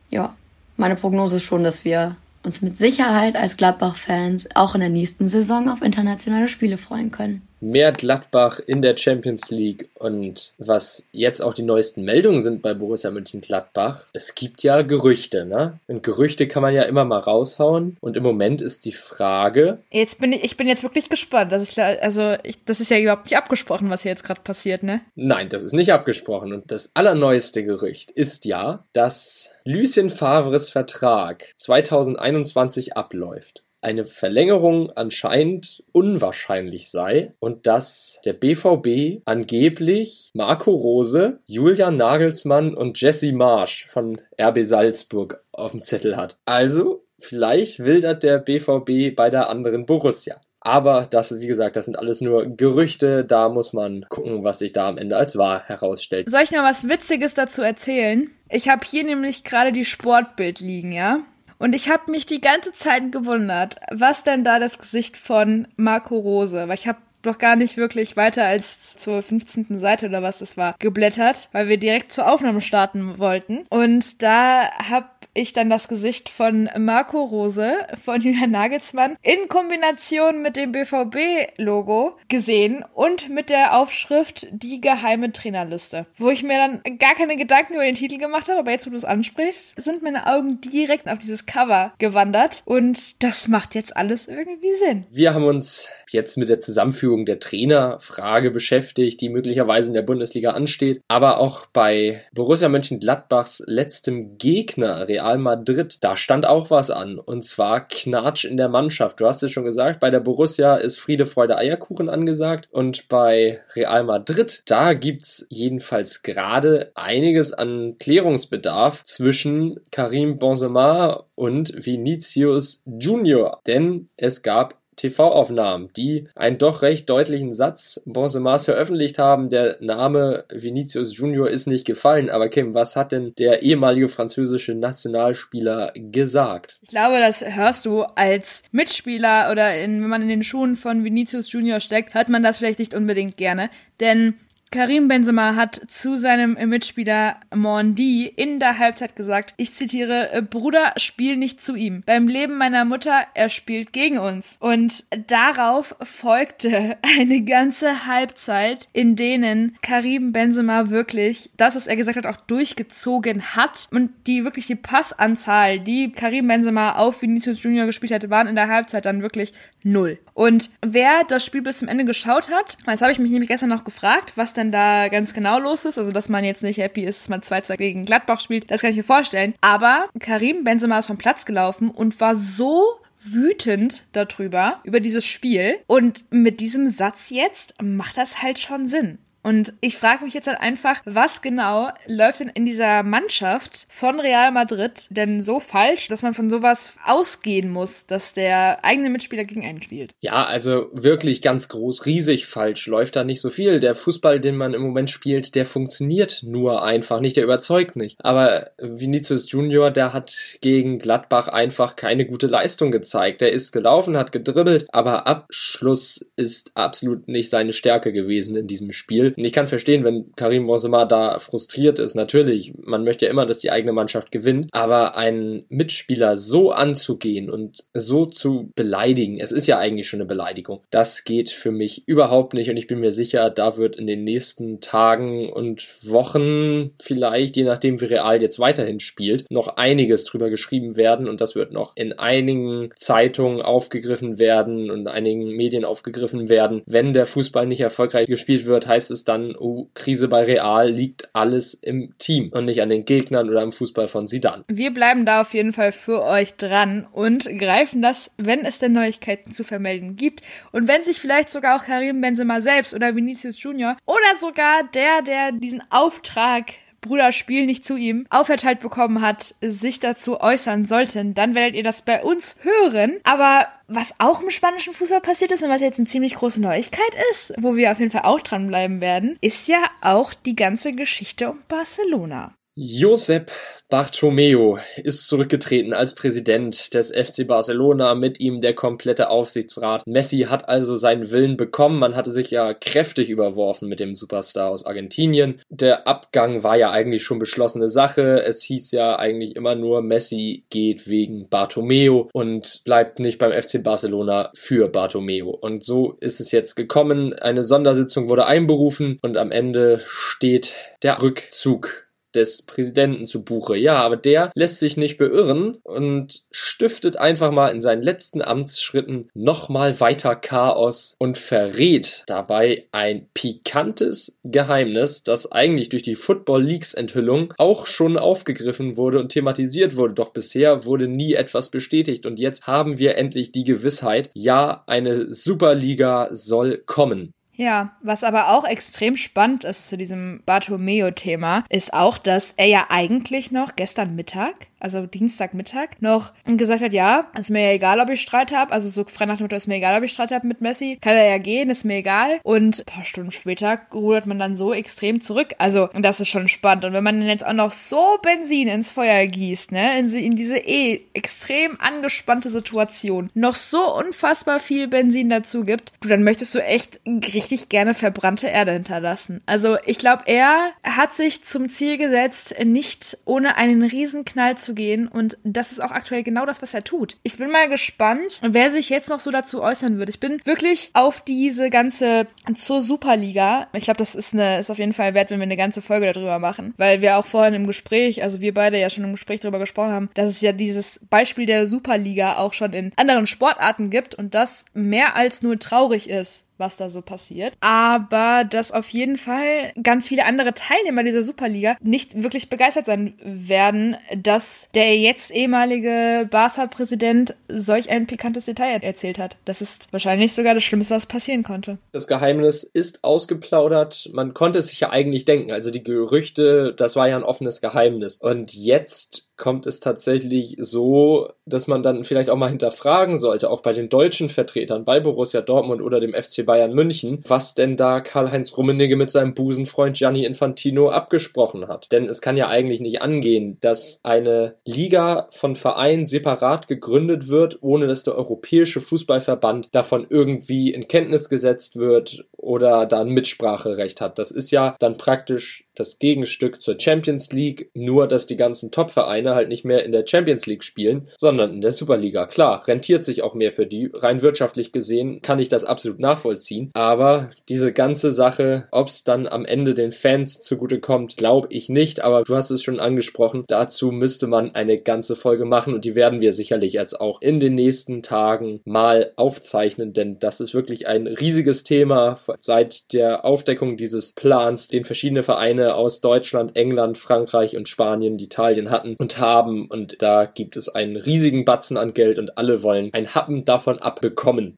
ja, 0.09 0.35
meine 0.77 0.95
Prognose 0.95 1.37
ist 1.37 1.43
schon, 1.43 1.63
dass 1.63 1.83
wir 1.83 2.15
uns 2.43 2.61
mit 2.61 2.77
Sicherheit 2.77 3.35
als 3.35 3.57
Gladbach-Fans 3.57 4.49
auch 4.55 4.75
in 4.75 4.81
der 4.81 4.89
nächsten 4.89 5.27
Saison 5.27 5.69
auf 5.69 5.81
internationale 5.81 6.47
Spiele 6.47 6.77
freuen 6.77 7.11
können 7.11 7.41
mehr 7.59 7.91
Gladbach 7.91 8.59
in 8.59 8.81
der 8.81 8.97
Champions 8.97 9.49
League 9.49 9.89
und 9.95 10.53
was 10.57 11.09
jetzt 11.11 11.41
auch 11.41 11.53
die 11.53 11.63
neuesten 11.63 12.03
Meldungen 12.03 12.41
sind 12.41 12.61
bei 12.61 12.73
Borussia 12.73 13.11
Mönchengladbach, 13.11 14.05
es 14.13 14.35
gibt 14.35 14.63
ja 14.63 14.81
Gerüchte, 14.81 15.45
ne? 15.45 15.79
Und 15.87 16.03
Gerüchte 16.03 16.47
kann 16.47 16.61
man 16.61 16.73
ja 16.73 16.83
immer 16.83 17.05
mal 17.05 17.19
raushauen 17.19 17.97
und 18.01 18.15
im 18.15 18.23
Moment 18.23 18.61
ist 18.61 18.85
die 18.85 18.91
Frage. 18.91 19.79
Jetzt 19.91 20.19
bin 20.19 20.33
ich, 20.33 20.43
ich 20.43 20.57
bin 20.57 20.67
jetzt 20.67 20.83
wirklich 20.83 21.09
gespannt. 21.09 21.53
Also, 21.53 21.65
ich, 21.69 21.81
also 21.81 22.35
ich, 22.43 22.63
das 22.65 22.79
ist 22.79 22.91
ja 22.91 22.99
überhaupt 22.99 23.25
nicht 23.25 23.37
abgesprochen, 23.37 23.89
was 23.89 24.03
hier 24.03 24.11
jetzt 24.11 24.23
gerade 24.23 24.41
passiert, 24.41 24.83
ne? 24.83 25.01
Nein, 25.15 25.49
das 25.49 25.63
ist 25.63 25.73
nicht 25.73 25.91
abgesprochen 25.91 26.53
und 26.53 26.71
das 26.71 26.91
allerneueste 26.95 27.63
Gerücht 27.63 28.11
ist 28.11 28.45
ja, 28.45 28.85
dass 28.93 29.51
Lucien 29.63 30.09
Favres 30.09 30.69
Vertrag 30.69 31.45
2021 31.55 32.95
abläuft 32.95 33.64
eine 33.85 34.03
Verlängerung 34.03 34.89
anscheinend 34.89 35.83
unwahrscheinlich 35.91 36.89
sei 36.89 37.33
und 37.39 37.67
dass 37.67 38.19
der 38.25 38.33
BVB 38.33 39.21
angeblich 39.25 40.31
Marco 40.33 40.71
Rose, 40.71 41.39
Julian 41.45 41.95
Nagelsmann 41.95 42.73
und 42.73 42.99
Jesse 42.99 43.31
Marsch 43.31 43.85
von 43.87 44.19
RB 44.41 44.63
Salzburg 44.63 45.43
auf 45.51 45.71
dem 45.71 45.81
Zettel 45.81 46.17
hat. 46.17 46.39
Also 46.45 47.05
vielleicht 47.19 47.79
wildert 47.79 48.23
der 48.23 48.39
BVB 48.39 49.15
bei 49.15 49.29
der 49.29 49.49
anderen 49.49 49.85
Borussia. 49.85 50.41
Aber 50.61 51.05
das, 51.07 51.39
wie 51.39 51.45
gesagt, 51.45 51.75
das 51.75 51.85
sind 51.85 51.99
alles 51.99 52.21
nur 52.21 52.47
Gerüchte. 52.47 53.23
Da 53.23 53.49
muss 53.49 53.71
man 53.71 54.03
gucken, 54.09 54.43
was 54.43 54.57
sich 54.57 54.71
da 54.73 54.89
am 54.89 54.97
Ende 54.97 55.15
als 55.15 55.37
wahr 55.37 55.61
herausstellt. 55.67 56.27
Soll 56.27 56.41
ich 56.41 56.51
noch 56.51 56.63
was 56.63 56.89
Witziges 56.89 57.35
dazu 57.35 57.61
erzählen? 57.61 58.31
Ich 58.49 58.67
habe 58.67 58.83
hier 58.83 59.03
nämlich 59.03 59.43
gerade 59.43 59.71
die 59.71 59.85
Sportbild 59.85 60.59
liegen, 60.61 60.91
ja? 60.91 61.19
Und 61.57 61.73
ich 61.73 61.89
habe 61.89 62.11
mich 62.11 62.25
die 62.25 62.41
ganze 62.41 62.71
Zeit 62.73 63.11
gewundert, 63.11 63.77
was 63.91 64.23
denn 64.23 64.43
da 64.43 64.59
das 64.59 64.77
Gesicht 64.77 65.17
von 65.17 65.67
Marco 65.77 66.17
Rose, 66.17 66.67
weil 66.67 66.75
ich 66.75 66.87
habe 66.87 66.99
doch 67.25 67.37
gar 67.37 67.55
nicht 67.55 67.77
wirklich 67.77 68.17
weiter 68.17 68.45
als 68.45 68.95
zur 68.95 69.21
15. 69.23 69.79
Seite 69.79 70.07
oder 70.07 70.21
was 70.21 70.39
das 70.39 70.57
war, 70.57 70.75
geblättert, 70.79 71.49
weil 71.51 71.67
wir 71.67 71.77
direkt 71.77 72.11
zur 72.11 72.31
Aufnahme 72.31 72.61
starten 72.61 73.17
wollten. 73.17 73.65
Und 73.69 74.21
da 74.21 74.69
habe 74.89 75.07
ich 75.35 75.53
dann 75.53 75.69
das 75.69 75.87
Gesicht 75.87 76.29
von 76.29 76.69
Marco 76.79 77.23
Rose 77.23 77.75
von 78.03 78.21
Julian 78.21 78.51
Nagelsmann 78.51 79.17
in 79.21 79.47
Kombination 79.49 80.41
mit 80.41 80.55
dem 80.55 80.71
BVB-Logo 80.71 82.17
gesehen 82.29 82.83
und 82.93 83.29
mit 83.29 83.49
der 83.49 83.77
Aufschrift 83.77 84.47
die 84.51 84.81
geheime 84.81 85.31
Trainerliste. 85.31 86.07
Wo 86.17 86.29
ich 86.29 86.41
mir 86.41 86.57
dann 86.57 86.97
gar 86.97 87.15
keine 87.15 87.35
Gedanken 87.35 87.73
über 87.73 87.83
den 87.83 87.95
Titel 87.95 88.17
gemacht 88.17 88.47
habe, 88.47 88.59
aber 88.59 88.71
jetzt, 88.71 88.87
wo 88.87 88.91
du 88.91 88.97
es 88.97 89.05
ansprichst, 89.05 89.75
sind 89.81 90.01
meine 90.01 90.25
Augen 90.25 90.61
direkt 90.61 91.09
auf 91.09 91.19
dieses 91.19 91.45
Cover 91.45 91.93
gewandert 91.99 92.63
und 92.65 93.21
das 93.21 93.47
macht 93.47 93.75
jetzt 93.75 93.95
alles 93.95 94.27
irgendwie 94.27 94.73
Sinn. 94.73 95.05
Wir 95.11 95.33
haben 95.33 95.43
uns 95.43 95.89
jetzt 96.11 96.37
mit 96.37 96.47
der 96.47 96.61
Zusammenführung 96.61 97.25
der 97.25 97.41
Trainerfrage 97.41 98.51
beschäftigt, 98.51 99.19
die 99.19 99.29
möglicherweise 99.29 99.89
in 99.89 99.93
der 99.93 100.01
Bundesliga 100.01 100.51
ansteht, 100.51 101.01
aber 101.09 101.39
auch 101.39 101.65
bei 101.65 102.23
Borussia 102.33 102.69
Mönchengladbachs 102.69 103.61
letztem 103.67 104.37
Gegner 104.37 105.09
Real 105.09 105.24
Madrid, 105.37 105.97
da 106.01 106.15
stand 106.15 106.45
auch 106.45 106.69
was 106.69 106.91
an 106.91 107.19
und 107.19 107.43
zwar 107.43 107.87
Knatsch 107.87 108.45
in 108.45 108.57
der 108.57 108.69
Mannschaft. 108.69 109.19
Du 109.19 109.25
hast 109.25 109.43
es 109.43 109.51
schon 109.51 109.63
gesagt, 109.63 109.99
bei 109.99 110.09
der 110.11 110.19
Borussia 110.19 110.75
ist 110.75 110.99
Friede, 110.99 111.25
Freude, 111.25 111.57
Eierkuchen 111.57 112.09
angesagt 112.09 112.67
und 112.71 113.07
bei 113.07 113.61
Real 113.75 114.03
Madrid, 114.03 114.63
da 114.67 114.93
gibt's 114.93 115.47
jedenfalls 115.49 116.21
gerade 116.21 116.91
einiges 116.95 117.53
an 117.53 117.97
Klärungsbedarf 117.99 119.03
zwischen 119.03 119.79
Karim 119.91 120.37
Benzema 120.37 121.25
und 121.35 121.85
Vinicius 121.85 122.83
Junior, 122.85 123.61
denn 123.65 124.09
es 124.17 124.43
gab 124.43 124.75
TV-Aufnahmen, 124.95 125.89
die 125.95 126.27
einen 126.35 126.57
doch 126.57 126.81
recht 126.81 127.09
deutlichen 127.09 127.53
Satz 127.53 128.01
Benzema's 128.05 128.65
veröffentlicht 128.65 129.19
haben. 129.19 129.49
Der 129.49 129.77
Name 129.79 130.45
Vinicius 130.49 131.17
Junior 131.17 131.49
ist 131.49 131.67
nicht 131.67 131.85
gefallen, 131.85 132.29
aber 132.29 132.49
Kim, 132.49 132.73
was 132.73 132.95
hat 132.95 133.11
denn 133.11 133.33
der 133.37 133.63
ehemalige 133.63 134.09
französische 134.09 134.73
Nationalspieler 134.73 135.91
gesagt? 135.95 136.77
Ich 136.81 136.89
glaube, 136.89 137.19
das 137.19 137.43
hörst 137.45 137.85
du 137.85 138.03
als 138.03 138.63
Mitspieler 138.71 139.51
oder 139.51 139.75
in, 139.77 140.01
wenn 140.01 140.09
man 140.09 140.21
in 140.21 140.29
den 140.29 140.43
Schuhen 140.43 140.75
von 140.75 141.03
Vinicius 141.03 141.51
Junior 141.51 141.79
steckt, 141.79 142.13
hört 142.13 142.29
man 142.29 142.43
das 142.43 142.57
vielleicht 142.57 142.79
nicht 142.79 142.93
unbedingt 142.93 143.37
gerne, 143.37 143.69
denn 143.99 144.35
Karim 144.71 145.07
Benzema 145.07 145.55
hat 145.55 145.75
zu 145.87 146.17
seinem 146.17 146.57
Mitspieler 146.69 147.37
Mondi 147.53 148.25
in 148.25 148.59
der 148.59 148.77
Halbzeit 148.77 149.15
gesagt, 149.15 149.53
ich 149.57 149.73
zitiere, 149.73 150.31
äh, 150.33 150.41
Bruder, 150.41 150.93
spiel 150.97 151.37
nicht 151.37 151.63
zu 151.63 151.75
ihm. 151.75 152.03
Beim 152.05 152.27
Leben 152.27 152.57
meiner 152.57 152.83
Mutter, 152.83 153.25
er 153.35 153.49
spielt 153.49 153.93
gegen 153.93 154.17
uns. 154.17 154.57
Und 154.59 155.05
darauf 155.27 155.95
folgte 156.01 156.97
eine 157.19 157.43
ganze 157.43 158.05
Halbzeit, 158.05 158.89
in 158.91 159.15
denen 159.15 159.77
Karim 159.81 160.33
Benzema 160.33 160.89
wirklich 160.89 161.49
das, 161.55 161.75
was 161.75 161.87
er 161.87 161.95
gesagt 161.95 162.17
hat, 162.17 162.25
auch 162.25 162.41
durchgezogen 162.41 163.55
hat. 163.55 163.87
Und 163.91 164.11
die 164.27 164.43
wirklich 164.43 164.67
die 164.67 164.75
Passanzahl, 164.75 165.79
die 165.79 166.11
Karim 166.11 166.47
Benzema 166.47 166.95
auf 166.97 167.21
Vinicius 167.21 167.63
Junior 167.63 167.85
gespielt 167.85 168.11
hat, 168.11 168.29
waren 168.29 168.47
in 168.47 168.55
der 168.55 168.67
Halbzeit 168.67 169.05
dann 169.05 169.21
wirklich 169.21 169.53
null. 169.83 170.19
Und 170.35 170.69
wer 170.85 171.23
das 171.23 171.45
Spiel 171.45 171.61
bis 171.61 171.79
zum 171.79 171.87
Ende 171.87 172.03
geschaut 172.03 172.51
hat, 172.51 172.77
das 172.85 173.01
habe 173.01 173.11
ich 173.11 173.19
mich 173.19 173.31
nämlich 173.31 173.47
gestern 173.47 173.69
noch 173.69 173.85
gefragt, 173.85 174.33
was 174.35 174.53
denn 174.53 174.71
da 174.71 175.07
ganz 175.07 175.33
genau 175.33 175.59
los 175.59 175.85
ist. 175.85 175.97
Also, 175.97 176.11
dass 176.11 176.29
man 176.29 176.43
jetzt 176.43 176.61
nicht 176.61 176.77
happy 176.77 177.05
ist, 177.05 177.21
dass 177.21 177.29
man 177.29 177.39
2-2 177.39 177.77
gegen 177.77 178.05
Gladbach 178.05 178.41
spielt, 178.41 178.69
das 178.69 178.81
kann 178.81 178.91
ich 178.91 178.97
mir 178.97 179.03
vorstellen. 179.03 179.55
Aber 179.61 180.09
Karim 180.19 180.65
Benzema 180.65 180.99
ist 180.99 181.07
vom 181.07 181.17
Platz 181.17 181.45
gelaufen 181.45 181.89
und 181.89 182.19
war 182.19 182.35
so 182.35 182.99
wütend 183.17 184.03
darüber, 184.11 184.81
über 184.83 184.99
dieses 184.99 185.25
Spiel. 185.25 185.77
Und 185.87 186.25
mit 186.31 186.59
diesem 186.59 186.89
Satz 186.89 187.29
jetzt 187.29 187.81
macht 187.81 188.17
das 188.17 188.41
halt 188.41 188.59
schon 188.59 188.89
Sinn. 188.89 189.19
Und 189.45 189.73
ich 189.79 189.95
frage 189.95 190.23
mich 190.23 190.33
jetzt 190.33 190.47
halt 190.47 190.59
einfach, 190.59 191.01
was 191.05 191.43
genau 191.43 191.89
läuft 192.07 192.39
denn 192.39 192.49
in 192.55 192.65
dieser 192.65 193.03
Mannschaft 193.03 193.85
von 193.89 194.19
Real 194.19 194.51
Madrid 194.51 195.05
denn 195.11 195.39
so 195.39 195.59
falsch, 195.59 196.07
dass 196.07 196.23
man 196.23 196.33
von 196.33 196.49
sowas 196.49 196.97
ausgehen 197.05 197.69
muss, 197.69 198.07
dass 198.07 198.33
der 198.33 198.83
eigene 198.83 199.11
Mitspieler 199.11 199.43
gegen 199.43 199.63
einen 199.63 199.83
spielt? 199.83 200.15
Ja, 200.19 200.45
also 200.45 200.89
wirklich 200.93 201.43
ganz 201.43 201.69
groß, 201.69 202.07
riesig 202.07 202.47
falsch 202.47 202.87
läuft 202.87 203.17
da 203.17 203.23
nicht 203.23 203.39
so 203.39 203.51
viel. 203.51 203.79
Der 203.79 203.93
Fußball, 203.93 204.39
den 204.39 204.57
man 204.57 204.73
im 204.73 204.81
Moment 204.81 205.11
spielt, 205.11 205.53
der 205.53 205.67
funktioniert 205.67 206.41
nur 206.41 206.83
einfach 206.83 207.19
nicht, 207.19 207.37
der 207.37 207.43
überzeugt 207.43 207.95
nicht. 207.95 208.17
Aber 208.25 208.71
Vinicius 208.81 209.51
Junior, 209.51 209.91
der 209.91 210.11
hat 210.11 210.57
gegen 210.61 210.97
Gladbach 210.97 211.49
einfach 211.49 211.95
keine 211.95 212.25
gute 212.25 212.47
Leistung 212.47 212.89
gezeigt. 212.89 213.41
Der 213.41 213.51
ist 213.51 213.73
gelaufen, 213.73 214.17
hat 214.17 214.31
gedribbelt, 214.31 214.87
aber 214.91 215.27
Abschluss 215.27 216.31
ist 216.35 216.71
absolut 216.73 217.27
nicht 217.27 217.51
seine 217.51 217.73
Stärke 217.73 218.11
gewesen 218.11 218.55
in 218.55 218.65
diesem 218.65 218.91
Spiel. 218.91 219.34
Und 219.37 219.43
ich 219.45 219.53
kann 219.53 219.67
verstehen, 219.67 220.03
wenn 220.03 220.31
Karim 220.35 220.67
Benzema 220.85 221.05
da 221.05 221.39
frustriert 221.39 221.99
ist. 221.99 222.15
Natürlich, 222.15 222.73
man 222.77 223.03
möchte 223.03 223.25
ja 223.25 223.31
immer, 223.31 223.45
dass 223.45 223.59
die 223.59 223.71
eigene 223.71 223.93
Mannschaft 223.93 224.31
gewinnt. 224.31 224.69
Aber 224.71 225.17
einen 225.17 225.65
Mitspieler 225.69 226.37
so 226.37 226.71
anzugehen 226.71 227.49
und 227.49 227.83
so 227.93 228.25
zu 228.25 228.71
beleidigen, 228.75 229.39
es 229.39 229.51
ist 229.51 229.67
ja 229.67 229.77
eigentlich 229.77 230.07
schon 230.07 230.21
eine 230.21 230.27
Beleidigung, 230.27 230.81
das 230.89 231.23
geht 231.23 231.49
für 231.49 231.71
mich 231.71 232.07
überhaupt 232.07 232.53
nicht. 232.53 232.69
Und 232.69 232.77
ich 232.77 232.87
bin 232.87 232.99
mir 232.99 233.11
sicher, 233.11 233.49
da 233.49 233.77
wird 233.77 233.95
in 233.95 234.07
den 234.07 234.23
nächsten 234.23 234.81
Tagen 234.81 235.51
und 235.51 235.87
Wochen 236.01 236.91
vielleicht, 237.01 237.55
je 237.55 237.63
nachdem 237.63 238.01
wie 238.01 238.05
Real 238.05 238.41
jetzt 238.41 238.59
weiterhin 238.59 238.99
spielt, 238.99 239.45
noch 239.49 239.77
einiges 239.77 240.25
drüber 240.25 240.49
geschrieben 240.49 240.95
werden. 240.95 241.27
Und 241.27 241.41
das 241.41 241.55
wird 241.55 241.71
noch 241.71 241.93
in 241.95 242.13
einigen 242.13 242.89
Zeitungen 242.95 243.61
aufgegriffen 243.61 244.39
werden 244.39 244.91
und 244.91 245.07
einigen 245.07 245.49
Medien 245.49 245.85
aufgegriffen 245.85 246.49
werden. 246.49 246.81
Wenn 246.85 247.13
der 247.13 247.25
Fußball 247.25 247.65
nicht 247.65 247.81
erfolgreich 247.81 248.27
gespielt 248.27 248.65
wird, 248.65 248.87
heißt 248.87 249.11
es 249.11 249.23
dann, 249.25 249.55
oh, 249.57 249.87
Krise 249.93 250.27
bei 250.27 250.43
Real 250.43 250.89
liegt 250.89 251.29
alles 251.33 251.73
im 251.73 252.17
Team 252.17 252.49
und 252.53 252.65
nicht 252.65 252.81
an 252.81 252.89
den 252.89 253.05
Gegnern 253.05 253.49
oder 253.49 253.61
am 253.61 253.71
Fußball 253.71 254.07
von 254.07 254.27
Sidan. 254.27 254.63
Wir 254.67 254.93
bleiben 254.93 255.25
da 255.25 255.41
auf 255.41 255.53
jeden 255.53 255.73
Fall 255.73 255.91
für 255.91 256.23
euch 256.23 256.55
dran 256.55 257.07
und 257.11 257.45
greifen 257.57 258.01
das, 258.01 258.31
wenn 258.37 258.65
es 258.65 258.79
denn 258.79 258.93
Neuigkeiten 258.93 259.53
zu 259.53 259.63
vermelden 259.63 260.15
gibt 260.15 260.41
und 260.71 260.87
wenn 260.87 261.03
sich 261.03 261.19
vielleicht 261.19 261.49
sogar 261.49 261.77
auch 261.77 261.85
Karim 261.85 262.21
Benzema 262.21 262.61
selbst 262.61 262.93
oder 262.93 263.15
Vinicius 263.15 263.61
Junior 263.61 263.97
oder 264.05 264.39
sogar 264.39 264.83
der, 264.93 265.21
der 265.21 265.51
diesen 265.51 265.81
Auftrag 265.89 266.65
Bruder, 267.05 267.31
spiel 267.31 267.65
nicht 267.65 267.85
zu 267.85 267.95
ihm, 267.95 268.25
auferteilt 268.29 268.79
bekommen 268.79 269.21
hat, 269.21 269.55
sich 269.61 269.99
dazu 269.99 270.41
äußern 270.41 270.85
sollten, 270.85 271.33
dann 271.35 271.53
werdet 271.53 271.75
ihr 271.75 271.83
das 271.83 272.01
bei 272.01 272.23
uns 272.23 272.55
hören. 272.61 273.19
Aber 273.23 273.67
was 273.87 274.15
auch 274.17 274.41
im 274.41 274.49
spanischen 274.49 274.93
Fußball 274.93 275.21
passiert 275.21 275.51
ist 275.51 275.61
und 275.61 275.69
was 275.69 275.81
jetzt 275.81 275.99
eine 275.99 276.07
ziemlich 276.07 276.35
große 276.35 276.59
Neuigkeit 276.61 277.15
ist, 277.31 277.53
wo 277.57 277.75
wir 277.75 277.91
auf 277.91 277.99
jeden 277.99 278.11
Fall 278.11 278.23
auch 278.23 278.41
dranbleiben 278.41 279.01
werden, 279.01 279.37
ist 279.41 279.67
ja 279.67 279.83
auch 280.01 280.33
die 280.33 280.55
ganze 280.55 280.93
Geschichte 280.93 281.51
um 281.51 281.59
Barcelona. 281.67 282.53
Josep 282.77 283.51
Bartomeu 283.87 284.79
ist 284.97 285.27
zurückgetreten 285.29 285.93
als 285.93 286.13
Präsident 286.13 286.93
des 286.93 287.11
FC 287.11 287.47
Barcelona, 287.47 288.15
mit 288.15 288.41
ihm 288.41 288.59
der 288.59 288.73
komplette 288.73 289.29
Aufsichtsrat. 289.29 290.05
Messi 290.05 290.47
hat 290.49 290.67
also 290.67 290.97
seinen 290.97 291.31
Willen 291.31 291.55
bekommen. 291.55 291.99
Man 291.99 292.17
hatte 292.17 292.31
sich 292.31 292.51
ja 292.51 292.73
kräftig 292.73 293.29
überworfen 293.29 293.87
mit 293.87 294.01
dem 294.01 294.13
Superstar 294.13 294.71
aus 294.71 294.85
Argentinien. 294.85 295.61
Der 295.69 296.05
Abgang 296.05 296.63
war 296.63 296.75
ja 296.75 296.91
eigentlich 296.91 297.23
schon 297.23 297.39
beschlossene 297.39 297.87
Sache. 297.87 298.43
Es 298.43 298.61
hieß 298.63 298.91
ja 298.91 299.17
eigentlich 299.17 299.55
immer 299.55 299.75
nur, 299.75 300.01
Messi 300.01 300.65
geht 300.69 301.07
wegen 301.07 301.47
Bartomeu 301.47 302.25
und 302.33 302.81
bleibt 302.83 303.19
nicht 303.19 303.37
beim 303.37 303.53
FC 303.53 303.81
Barcelona 303.81 304.51
für 304.53 304.89
Bartomeu. 304.89 305.45
Und 305.45 305.83
so 305.83 306.17
ist 306.19 306.41
es 306.41 306.51
jetzt 306.51 306.75
gekommen. 306.75 307.31
Eine 307.33 307.63
Sondersitzung 307.63 308.27
wurde 308.27 308.47
einberufen 308.47 309.19
und 309.21 309.37
am 309.37 309.51
Ende 309.51 310.01
steht 310.05 310.73
der 311.03 311.21
Rückzug 311.21 312.04
des 312.35 312.63
Präsidenten 312.63 313.25
zu 313.25 313.43
Buche. 313.43 313.77
Ja, 313.77 313.95
aber 313.95 314.17
der 314.17 314.51
lässt 314.55 314.79
sich 314.79 314.97
nicht 314.97 315.17
beirren 315.17 315.77
und 315.83 316.43
stiftet 316.51 317.17
einfach 317.17 317.51
mal 317.51 317.69
in 317.69 317.81
seinen 317.81 318.03
letzten 318.03 318.41
Amtsschritten 318.41 319.29
nochmal 319.33 319.99
weiter 319.99 320.35
Chaos 320.35 321.15
und 321.19 321.37
verrät 321.37 322.23
dabei 322.27 322.87
ein 322.91 323.27
pikantes 323.33 324.39
Geheimnis, 324.43 325.23
das 325.23 325.51
eigentlich 325.51 325.89
durch 325.89 326.03
die 326.03 326.15
Football 326.15 326.63
Leagues 326.63 326.93
Enthüllung 326.93 327.53
auch 327.57 327.87
schon 327.87 328.17
aufgegriffen 328.17 328.97
wurde 328.97 329.19
und 329.19 329.29
thematisiert 329.29 329.95
wurde. 329.95 330.13
Doch 330.13 330.29
bisher 330.29 330.85
wurde 330.85 331.07
nie 331.07 331.33
etwas 331.33 331.69
bestätigt 331.69 332.25
und 332.25 332.39
jetzt 332.39 332.67
haben 332.67 332.99
wir 332.99 333.17
endlich 333.17 333.51
die 333.51 333.63
Gewissheit, 333.63 334.29
ja, 334.33 334.83
eine 334.87 335.33
Superliga 335.33 336.29
soll 336.31 336.83
kommen. 336.85 337.33
Ja, 337.57 337.95
was 338.01 338.23
aber 338.23 338.49
auch 338.49 338.65
extrem 338.65 339.15
spannend 339.15 339.63
ist 339.63 339.87
zu 339.87 339.97
diesem 339.97 340.41
Bartomeo-Thema, 340.45 341.63
ist 341.69 341.93
auch, 341.93 342.17
dass 342.17 342.53
er 342.57 342.65
ja 342.65 342.87
eigentlich 342.89 343.51
noch 343.51 343.75
gestern 343.75 344.15
Mittag 344.15 344.67
also 344.85 345.07
Dienstagmittag, 345.07 345.99
noch 345.99 346.31
gesagt 346.45 346.83
hat, 346.83 346.93
ja, 346.93 347.25
ist 347.35 347.49
mir 347.49 347.65
ja 347.65 347.71
egal, 347.71 347.99
ob 347.99 348.11
ich 348.11 348.21
Streit 348.21 348.53
habe. 348.53 348.71
Also 348.71 348.87
so 348.89 349.03
frei 349.03 349.25
nach 349.25 349.37
dem 349.37 349.45
Motto, 349.45 349.55
ist 349.55 349.65
mir 349.67 349.77
egal, 349.77 349.97
ob 349.97 350.03
ich 350.03 350.11
Streit 350.11 350.29
habe 350.29 350.45
mit 350.45 350.61
Messi. 350.61 350.99
Kann 351.01 351.15
er 351.15 351.27
ja 351.27 351.39
gehen, 351.39 351.71
ist 351.71 351.85
mir 351.85 351.97
egal. 351.97 352.39
Und 352.43 352.81
ein 352.81 352.85
paar 352.85 353.03
Stunden 353.03 353.31
später 353.31 353.79
rudert 353.91 354.27
man 354.27 354.37
dann 354.37 354.55
so 354.55 354.75
extrem 354.75 355.21
zurück. 355.21 355.55
Also 355.57 355.89
das 355.95 356.19
ist 356.19 356.27
schon 356.27 356.47
spannend. 356.47 356.85
Und 356.85 356.93
wenn 356.93 357.03
man 357.03 357.19
dann 357.19 357.27
jetzt 357.27 357.43
auch 357.43 357.53
noch 357.53 357.71
so 357.71 358.19
Benzin 358.21 358.67
ins 358.67 358.91
Feuer 358.91 359.25
gießt, 359.25 359.71
ne, 359.71 359.97
in, 359.97 360.13
in 360.13 360.35
diese 360.35 360.57
eh 360.57 361.01
extrem 361.15 361.79
angespannte 361.81 362.51
Situation, 362.51 363.29
noch 363.33 363.55
so 363.55 363.91
unfassbar 363.97 364.59
viel 364.59 364.87
Benzin 364.87 365.31
dazu 365.31 365.63
gibt, 365.63 365.93
du, 366.01 366.09
dann 366.09 366.23
möchtest 366.23 366.53
du 366.53 366.59
echt 366.63 366.99
richtig 367.33 367.69
gerne 367.69 367.95
verbrannte 367.95 368.49
Erde 368.49 368.73
hinterlassen. 368.73 369.41
Also 369.47 369.77
ich 369.87 369.97
glaube, 369.97 370.25
er 370.27 370.73
hat 370.83 371.15
sich 371.15 371.43
zum 371.43 371.69
Ziel 371.69 371.97
gesetzt, 371.97 372.53
nicht 372.63 373.17
ohne 373.25 373.57
einen 373.57 373.81
Riesenknall 373.81 374.57
zu 374.57 374.74
gehen. 374.75 375.07
Und 375.07 375.37
das 375.43 375.71
ist 375.71 375.81
auch 375.81 375.91
aktuell 375.91 376.23
genau 376.23 376.45
das, 376.45 376.61
was 376.61 376.73
er 376.73 376.83
tut. 376.83 377.17
Ich 377.23 377.37
bin 377.37 377.49
mal 377.49 377.69
gespannt, 377.69 378.39
wer 378.43 378.71
sich 378.71 378.89
jetzt 378.89 379.09
noch 379.09 379.19
so 379.19 379.31
dazu 379.31 379.61
äußern 379.61 379.97
wird. 379.97 380.09
Ich 380.09 380.19
bin 380.19 380.39
wirklich 380.43 380.91
auf 380.93 381.21
diese 381.21 381.69
ganze 381.69 382.27
zur 382.55 382.81
Superliga. 382.81 383.67
Ich 383.73 383.85
glaube, 383.85 383.97
das 383.97 384.15
ist 384.15 384.33
eine, 384.33 384.59
ist 384.59 384.69
auf 384.69 384.77
jeden 384.77 384.93
Fall 384.93 385.13
wert, 385.13 385.31
wenn 385.31 385.39
wir 385.39 385.43
eine 385.43 385.57
ganze 385.57 385.81
Folge 385.81 386.11
darüber 386.11 386.39
machen. 386.39 386.73
Weil 386.77 387.01
wir 387.01 387.17
auch 387.17 387.25
vorhin 387.25 387.53
im 387.53 387.67
Gespräch, 387.67 388.23
also 388.23 388.41
wir 388.41 388.53
beide 388.53 388.79
ja 388.79 388.89
schon 388.89 389.03
im 389.03 389.13
Gespräch 389.13 389.39
darüber 389.39 389.59
gesprochen 389.59 389.91
haben, 389.91 390.09
dass 390.13 390.29
es 390.29 390.41
ja 390.41 390.51
dieses 390.51 390.99
Beispiel 391.09 391.45
der 391.45 391.67
Superliga 391.67 392.37
auch 392.37 392.53
schon 392.53 392.73
in 392.73 392.91
anderen 392.97 393.27
Sportarten 393.27 393.89
gibt 393.89 394.15
und 394.15 394.35
das 394.35 394.65
mehr 394.73 395.15
als 395.15 395.41
nur 395.41 395.59
traurig 395.59 396.09
ist 396.09 396.44
was 396.57 396.77
da 396.77 396.89
so 396.89 397.01
passiert. 397.01 397.53
Aber 397.59 398.43
dass 398.43 398.71
auf 398.71 398.89
jeden 398.89 399.17
Fall 399.17 399.73
ganz 399.81 400.07
viele 400.07 400.25
andere 400.25 400.53
Teilnehmer 400.53 401.03
dieser 401.03 401.23
Superliga 401.23 401.75
nicht 401.81 402.21
wirklich 402.21 402.49
begeistert 402.49 402.85
sein 402.85 403.13
werden, 403.23 403.97
dass 404.15 404.69
der 404.73 404.97
jetzt 404.97 405.31
ehemalige 405.31 406.27
Barca-Präsident 406.29 407.35
solch 407.47 407.89
ein 407.89 408.07
pikantes 408.07 408.45
Detail 408.45 408.81
erzählt 408.81 409.19
hat. 409.19 409.37
Das 409.45 409.61
ist 409.61 409.91
wahrscheinlich 409.91 410.33
sogar 410.33 410.53
das 410.53 410.63
Schlimmste, 410.63 410.95
was 410.95 411.05
passieren 411.05 411.43
konnte. 411.43 411.77
Das 411.91 412.07
Geheimnis 412.07 412.63
ist 412.63 413.03
ausgeplaudert. 413.03 414.09
Man 414.13 414.33
konnte 414.33 414.59
es 414.59 414.67
sich 414.67 414.79
ja 414.79 414.89
eigentlich 414.89 415.25
denken. 415.25 415.51
Also 415.51 415.71
die 415.71 415.83
Gerüchte, 415.83 416.73
das 416.75 416.95
war 416.95 417.07
ja 417.07 417.15
ein 417.15 417.23
offenes 417.23 417.61
Geheimnis. 417.61 418.17
Und 418.17 418.53
jetzt 418.53 419.27
kommt 419.37 419.65
es 419.65 419.79
tatsächlich 419.79 420.55
so, 420.59 421.29
dass 421.45 421.67
man 421.67 421.83
dann 421.83 422.03
vielleicht 422.03 422.29
auch 422.29 422.37
mal 422.37 422.49
hinterfragen 422.49 423.17
sollte, 423.17 423.49
auch 423.49 423.61
bei 423.61 423.73
den 423.73 423.89
deutschen 423.89 424.29
Vertretern, 424.29 424.85
bei 424.85 424.99
Borussia 424.99 425.41
Dortmund 425.41 425.81
oder 425.81 425.99
dem 425.99 426.13
FC 426.13 426.45
Bayern 426.45 426.73
München, 426.73 427.21
was 427.27 427.53
denn 427.55 427.77
da 427.77 427.99
Karl-Heinz 428.01 428.57
Rummenigge 428.57 428.95
mit 428.95 429.11
seinem 429.11 429.33
Busenfreund 429.33 429.97
Gianni 429.97 430.25
Infantino 430.25 430.89
abgesprochen 430.89 431.67
hat. 431.67 431.91
Denn 431.91 432.05
es 432.05 432.21
kann 432.21 432.37
ja 432.37 432.47
eigentlich 432.47 432.79
nicht 432.79 433.01
angehen, 433.01 433.57
dass 433.61 433.99
eine 434.03 434.55
Liga 434.65 435.27
von 435.31 435.55
Vereinen 435.55 436.05
separat 436.05 436.67
gegründet 436.67 437.27
wird, 437.27 437.61
ohne 437.61 437.87
dass 437.87 438.03
der 438.03 438.15
Europäische 438.15 438.81
Fußballverband 438.81 439.69
davon 439.73 440.07
irgendwie 440.09 440.73
in 440.73 440.87
Kenntnis 440.87 441.29
gesetzt 441.29 441.77
wird 441.77 442.25
oder 442.37 442.85
da 442.85 443.01
ein 443.01 443.09
Mitspracherecht 443.09 444.01
hat. 444.01 444.19
Das 444.19 444.31
ist 444.31 444.51
ja 444.51 444.75
dann 444.79 444.97
praktisch 444.97 445.65
das 445.75 445.99
Gegenstück 445.99 446.61
zur 446.61 446.79
Champions 446.79 447.31
League, 447.33 447.69
nur 447.73 448.07
dass 448.07 448.27
die 448.27 448.37
ganzen 448.37 448.71
Top-Vereine 448.71 449.24
halt 449.33 449.49
nicht 449.49 449.65
mehr 449.65 449.83
in 449.83 449.91
der 449.91 450.05
Champions 450.05 450.45
League 450.45 450.63
spielen, 450.63 451.07
sondern 451.17 451.55
in 451.55 451.61
der 451.61 451.71
Superliga. 451.71 452.27
Klar, 452.27 452.67
rentiert 452.67 453.03
sich 453.03 453.23
auch 453.23 453.33
mehr 453.33 453.51
für 453.51 453.65
die. 453.65 453.89
Rein 453.93 454.21
wirtschaftlich 454.21 454.71
gesehen 454.71 455.21
kann 455.23 455.39
ich 455.39 455.49
das 455.49 455.63
absolut 455.63 455.99
nachvollziehen. 455.99 456.69
Aber 456.73 457.31
diese 457.49 457.73
ganze 457.73 458.11
Sache, 458.11 458.67
ob 458.71 458.87
es 458.87 459.03
dann 459.03 459.27
am 459.27 459.45
Ende 459.45 459.73
den 459.73 459.91
Fans 459.91 460.41
zugutekommt, 460.41 461.17
glaube 461.17 461.47
ich 461.49 461.69
nicht. 461.69 462.03
Aber 462.03 462.23
du 462.23 462.35
hast 462.35 462.51
es 462.51 462.61
schon 462.61 462.79
angesprochen, 462.79 463.45
dazu 463.47 463.91
müsste 463.91 464.27
man 464.27 464.53
eine 464.53 464.79
ganze 464.79 465.15
Folge 465.15 465.45
machen 465.45 465.73
und 465.73 465.85
die 465.85 465.95
werden 465.95 466.21
wir 466.21 466.33
sicherlich 466.33 466.73
jetzt 466.73 466.99
auch 466.99 467.21
in 467.21 467.39
den 467.39 467.55
nächsten 467.55 468.03
Tagen 468.03 468.61
mal 468.65 469.13
aufzeichnen, 469.15 469.93
denn 469.93 470.19
das 470.19 470.39
ist 470.39 470.53
wirklich 470.53 470.87
ein 470.87 471.07
riesiges 471.07 471.63
Thema 471.63 472.17
seit 472.39 472.93
der 472.93 473.25
Aufdeckung 473.25 473.77
dieses 473.77 474.13
Plans, 474.13 474.67
den 474.67 474.83
verschiedene 474.83 475.23
Vereine 475.23 475.75
aus 475.75 476.01
Deutschland, 476.01 476.55
England, 476.55 476.97
Frankreich 476.97 477.55
und 477.55 477.69
Spanien, 477.69 478.19
Italien 478.19 478.69
hatten 478.69 478.95
und 478.97 479.14
haben. 479.17 479.67
Und 479.67 480.01
da 480.01 480.25
gibt 480.25 480.57
es 480.57 480.69
einen 480.69 480.95
riesigen 480.95 481.45
Batzen 481.45 481.77
an 481.77 481.93
Geld 481.93 482.19
und 482.19 482.37
alle 482.37 482.63
wollen 482.63 482.93
ein 482.93 483.13
Happen 483.15 483.45
davon 483.45 483.79
abbekommen. 483.79 484.55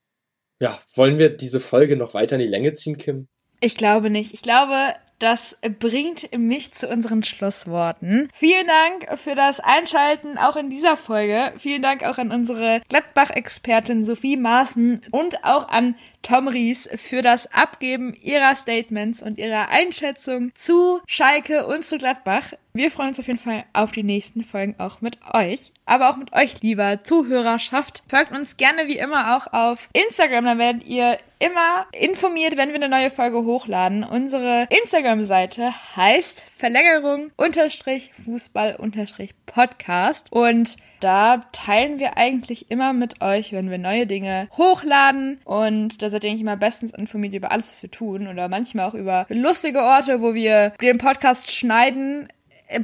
Ja, 0.59 0.79
wollen 0.95 1.19
wir 1.19 1.29
diese 1.29 1.59
Folge 1.59 1.97
noch 1.97 2.13
weiter 2.13 2.35
in 2.35 2.41
die 2.41 2.47
Länge 2.47 2.73
ziehen, 2.73 2.97
Kim? 2.97 3.27
Ich 3.59 3.77
glaube 3.77 4.09
nicht. 4.09 4.33
Ich 4.33 4.41
glaube, 4.41 4.95
das 5.19 5.57
bringt 5.79 6.35
mich 6.37 6.73
zu 6.73 6.87
unseren 6.87 7.23
Schlussworten. 7.23 8.29
Vielen 8.33 8.67
Dank 8.67 9.19
für 9.19 9.35
das 9.35 9.59
Einschalten 9.59 10.37
auch 10.37 10.55
in 10.55 10.69
dieser 10.69 10.97
Folge. 10.97 11.53
Vielen 11.57 11.81
Dank 11.81 12.03
auch 12.03 12.17
an 12.17 12.31
unsere 12.31 12.81
Gladbach-Expertin 12.89 14.03
Sophie 14.03 14.37
Maaßen 14.37 15.01
und 15.11 15.43
auch 15.43 15.67
an 15.69 15.95
Tom 16.21 16.47
Ries 16.47 16.89
für 16.95 17.21
das 17.21 17.51
Abgeben 17.53 18.13
ihrer 18.13 18.53
Statements 18.53 19.23
und 19.23 19.37
ihrer 19.37 19.69
Einschätzung 19.69 20.51
zu 20.55 20.99
Schalke 21.07 21.65
und 21.67 21.85
zu 21.85 21.97
Gladbach. 21.97 22.53
Wir 22.73 22.91
freuen 22.91 23.09
uns 23.09 23.19
auf 23.19 23.27
jeden 23.27 23.39
Fall 23.39 23.63
auf 23.73 23.91
die 23.91 24.03
nächsten 24.03 24.43
Folgen 24.43 24.75
auch 24.77 25.01
mit 25.01 25.17
euch, 25.33 25.71
aber 25.85 26.09
auch 26.09 26.17
mit 26.17 26.33
euch, 26.33 26.61
lieber 26.61 27.03
Zuhörerschaft. 27.03 28.03
Folgt 28.09 28.31
uns 28.31 28.57
gerne 28.57 28.87
wie 28.87 28.97
immer 28.97 29.37
auch 29.37 29.51
auf 29.53 29.89
Instagram, 29.93 30.45
dann 30.45 30.59
werdet 30.59 30.85
ihr 30.85 31.17
immer 31.39 31.85
informiert, 31.91 32.57
wenn 32.57 32.69
wir 32.69 32.75
eine 32.75 32.89
neue 32.89 33.11
Folge 33.11 33.43
hochladen. 33.43 34.03
Unsere 34.03 34.67
Instagram-Seite 34.83 35.71
heißt 35.95 36.45
Verlängerung 36.57 37.31
unterstrich 37.35 38.11
Fußball 38.25 38.75
unterstrich 38.75 39.31
Podcast. 39.45 40.31
Und 40.31 40.77
da 40.99 41.43
teilen 41.51 41.99
wir 41.99 42.17
eigentlich 42.17 42.71
immer 42.71 42.93
mit 42.93 43.21
euch, 43.21 43.53
wenn 43.53 43.69
wir 43.69 43.77
neue 43.77 44.07
Dinge 44.07 44.49
hochladen. 44.57 45.39
Und 45.45 46.01
da 46.01 46.09
seid 46.09 46.23
ihr 46.23 46.31
eigentlich 46.31 46.41
immer 46.41 46.57
bestens 46.57 46.91
informiert 46.91 47.33
über 47.33 47.51
alles, 47.51 47.71
was 47.71 47.83
wir 47.83 47.91
tun. 47.91 48.27
Oder 48.27 48.47
manchmal 48.47 48.89
auch 48.89 48.95
über 48.95 49.25
lustige 49.29 49.79
Orte, 49.79 50.21
wo 50.21 50.33
wir 50.33 50.71
den 50.81 50.97
Podcast 50.97 51.51
schneiden, 51.51 52.27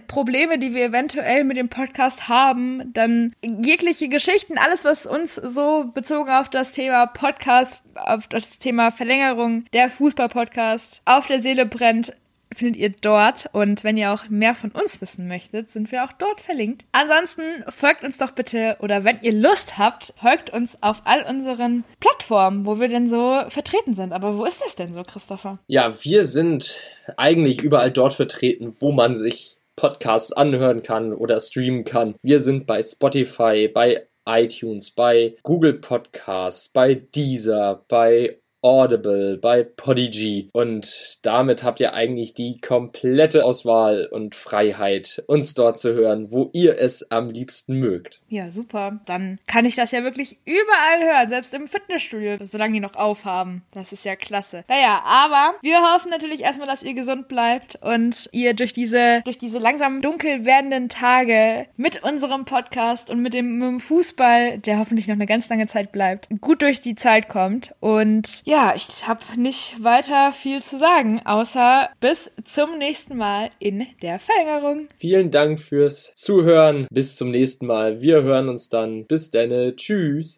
Probleme, 0.08 0.58
die 0.60 0.74
wir 0.74 0.86
eventuell 0.86 1.44
mit 1.44 1.58
dem 1.58 1.70
Podcast 1.70 2.28
haben, 2.30 2.94
dann 2.94 3.34
jegliche 3.42 4.08
Geschichten, 4.08 4.58
alles, 4.58 4.86
was 4.86 5.06
uns 5.06 5.36
so 5.36 5.86
bezogen 5.94 6.32
auf 6.32 6.50
das 6.50 6.72
Thema 6.72 7.08
Podcast, 7.08 7.82
auf 7.96 8.28
das 8.28 8.58
Thema 8.60 8.92
Verlängerung 8.92 9.66
der 9.74 9.90
Fußball-Podcast 9.90 11.02
auf 11.06 11.28
der 11.28 11.42
Seele 11.42 11.66
brennt, 11.66 12.14
findet 12.56 12.78
ihr 12.78 12.90
dort. 12.90 13.50
Und 13.52 13.84
wenn 13.84 13.98
ihr 13.98 14.12
auch 14.12 14.30
mehr 14.30 14.56
von 14.56 14.72
uns 14.72 15.02
wissen 15.02 15.28
möchtet, 15.28 15.70
sind 15.70 15.92
wir 15.92 16.04
auch 16.04 16.12
dort 16.14 16.40
verlinkt. 16.40 16.86
Ansonsten 16.92 17.42
folgt 17.70 18.04
uns 18.04 18.18
doch 18.18 18.32
bitte 18.32 18.78
oder 18.80 19.04
wenn 19.04 19.20
ihr 19.22 19.34
Lust 19.34 19.78
habt, 19.78 20.14
folgt 20.20 20.50
uns 20.52 20.78
auf 20.82 21.02
all 21.06 21.24
unseren 21.24 21.84
Plattformen, 22.00 22.66
wo 22.66 22.80
wir 22.80 22.88
denn 22.88 23.10
so 23.10 23.42
vertreten 23.50 23.94
sind. 23.94 24.14
Aber 24.14 24.38
wo 24.38 24.46
ist 24.46 24.62
das 24.62 24.76
denn 24.76 24.94
so, 24.94 25.04
Christopher? 25.04 25.60
Ja, 25.68 25.94
wir 26.04 26.26
sind 26.26 26.82
eigentlich 27.18 27.62
überall 27.62 27.92
dort 27.92 28.14
vertreten, 28.14 28.74
wo 28.80 28.92
man 28.92 29.16
sich 29.16 29.60
Podcasts 29.76 30.34
anhören 30.34 30.82
kann 30.82 31.14
oder 31.14 31.40
streamen 31.40 31.84
kann. 31.84 32.16
Wir 32.22 32.40
sind 32.40 32.68
bei 32.68 32.82
Spotify, 32.82 33.70
bei 33.74 34.08
iTunes, 34.26 34.92
bei 34.92 35.36
Google 35.44 35.74
Podcasts, 35.74 36.70
bei 36.70 36.96
Deezer, 36.96 37.84
bei 37.88 38.40
Audible, 38.64 39.38
bei 39.38 39.64
Podigy 39.64 40.50
und 40.54 41.20
damit 41.22 41.64
habt 41.64 41.82
ihr 41.82 41.94
eigentlich 41.94 42.34
die 42.34 42.60
komplette 42.62 43.44
Auswahl 43.44 44.08
und 44.10 44.36
Freiheit, 44.36 45.22
uns 45.28 45.54
dort 45.54 45.78
zu 45.78 45.94
hören, 45.94 46.32
wo 46.32 46.50
ihr 46.54 46.80
es 46.80 47.12
am 47.12 47.30
liebsten 47.30 47.78
mögt. 47.78 48.22
Ja, 48.30 48.50
super. 48.50 49.02
Dann 49.06 49.40
kann 49.48 49.66
ich 49.66 49.76
das 49.76 49.92
ja 49.92 50.04
wirklich 50.04 50.38
überall 50.46 51.04
hören, 51.04 51.30
selbst 51.30 51.54
im 51.54 51.68
Fitnessstudio, 51.68 52.38
solange 52.44 52.74
die 52.74 52.80
noch 52.80 52.96
aufhaben. 52.96 53.64
Das 53.74 53.92
ist 53.92 54.06
ja 54.06 54.16
klasse. 54.16 54.64
Naja, 54.70 55.02
aber 55.06 55.56
wir 55.62 55.82
hoffen 55.94 56.10
natürlich 56.10 56.42
erstmal, 56.42 56.68
dass 56.68 56.84
ihr 56.84 56.94
gesund 56.94 57.28
bleibt 57.28 57.78
und 57.82 58.30
ihr 58.32 58.54
durch 58.54 58.72
diese, 58.72 59.22
durch 59.26 59.38
diese 59.38 59.60
langsam 59.60 60.02
dunkel 60.02 60.46
werdenden 60.46 60.88
Tage 60.88 61.66
mit 61.76 62.02
unserem 62.04 62.46
Podcast 62.46 63.10
und 63.10 63.22
mit 63.22 63.34
dem, 63.34 63.60
mit 63.60 63.68
dem 63.68 63.80
Fußball, 63.82 64.60
der 64.60 64.80
hoffentlich 64.80 65.08
noch 65.08 65.16
eine 65.16 65.26
ganz 65.26 65.50
lange 65.50 65.68
Zeit 65.68 65.92
bleibt, 65.92 66.30
gut 66.40 66.62
durch 66.62 66.80
die 66.80 66.96
Zeit 66.96 67.28
kommt 67.28 67.74
und 67.82 68.42
ja, 68.46 68.53
ja, 68.54 68.74
ich 68.76 69.08
habe 69.08 69.22
nicht 69.36 69.84
weiter 69.84 70.32
viel 70.32 70.62
zu 70.62 70.78
sagen, 70.78 71.20
außer 71.26 71.90
bis 72.00 72.30
zum 72.44 72.78
nächsten 72.78 73.18
Mal 73.18 73.50
in 73.58 73.88
der 74.04 74.20
Verlängerung. 74.20 74.88
Vielen 75.00 75.32
Dank 75.32 75.60
fürs 75.60 76.14
Zuhören. 76.14 76.86
Bis 76.92 77.16
zum 77.16 77.32
nächsten 77.32 77.66
Mal. 77.66 78.02
Wir 78.02 78.22
hören 78.22 78.50
uns 78.50 78.70
dann. 78.70 79.08
Bis 79.08 79.32
dann. 79.32 79.76
Tschüss. 79.76 80.32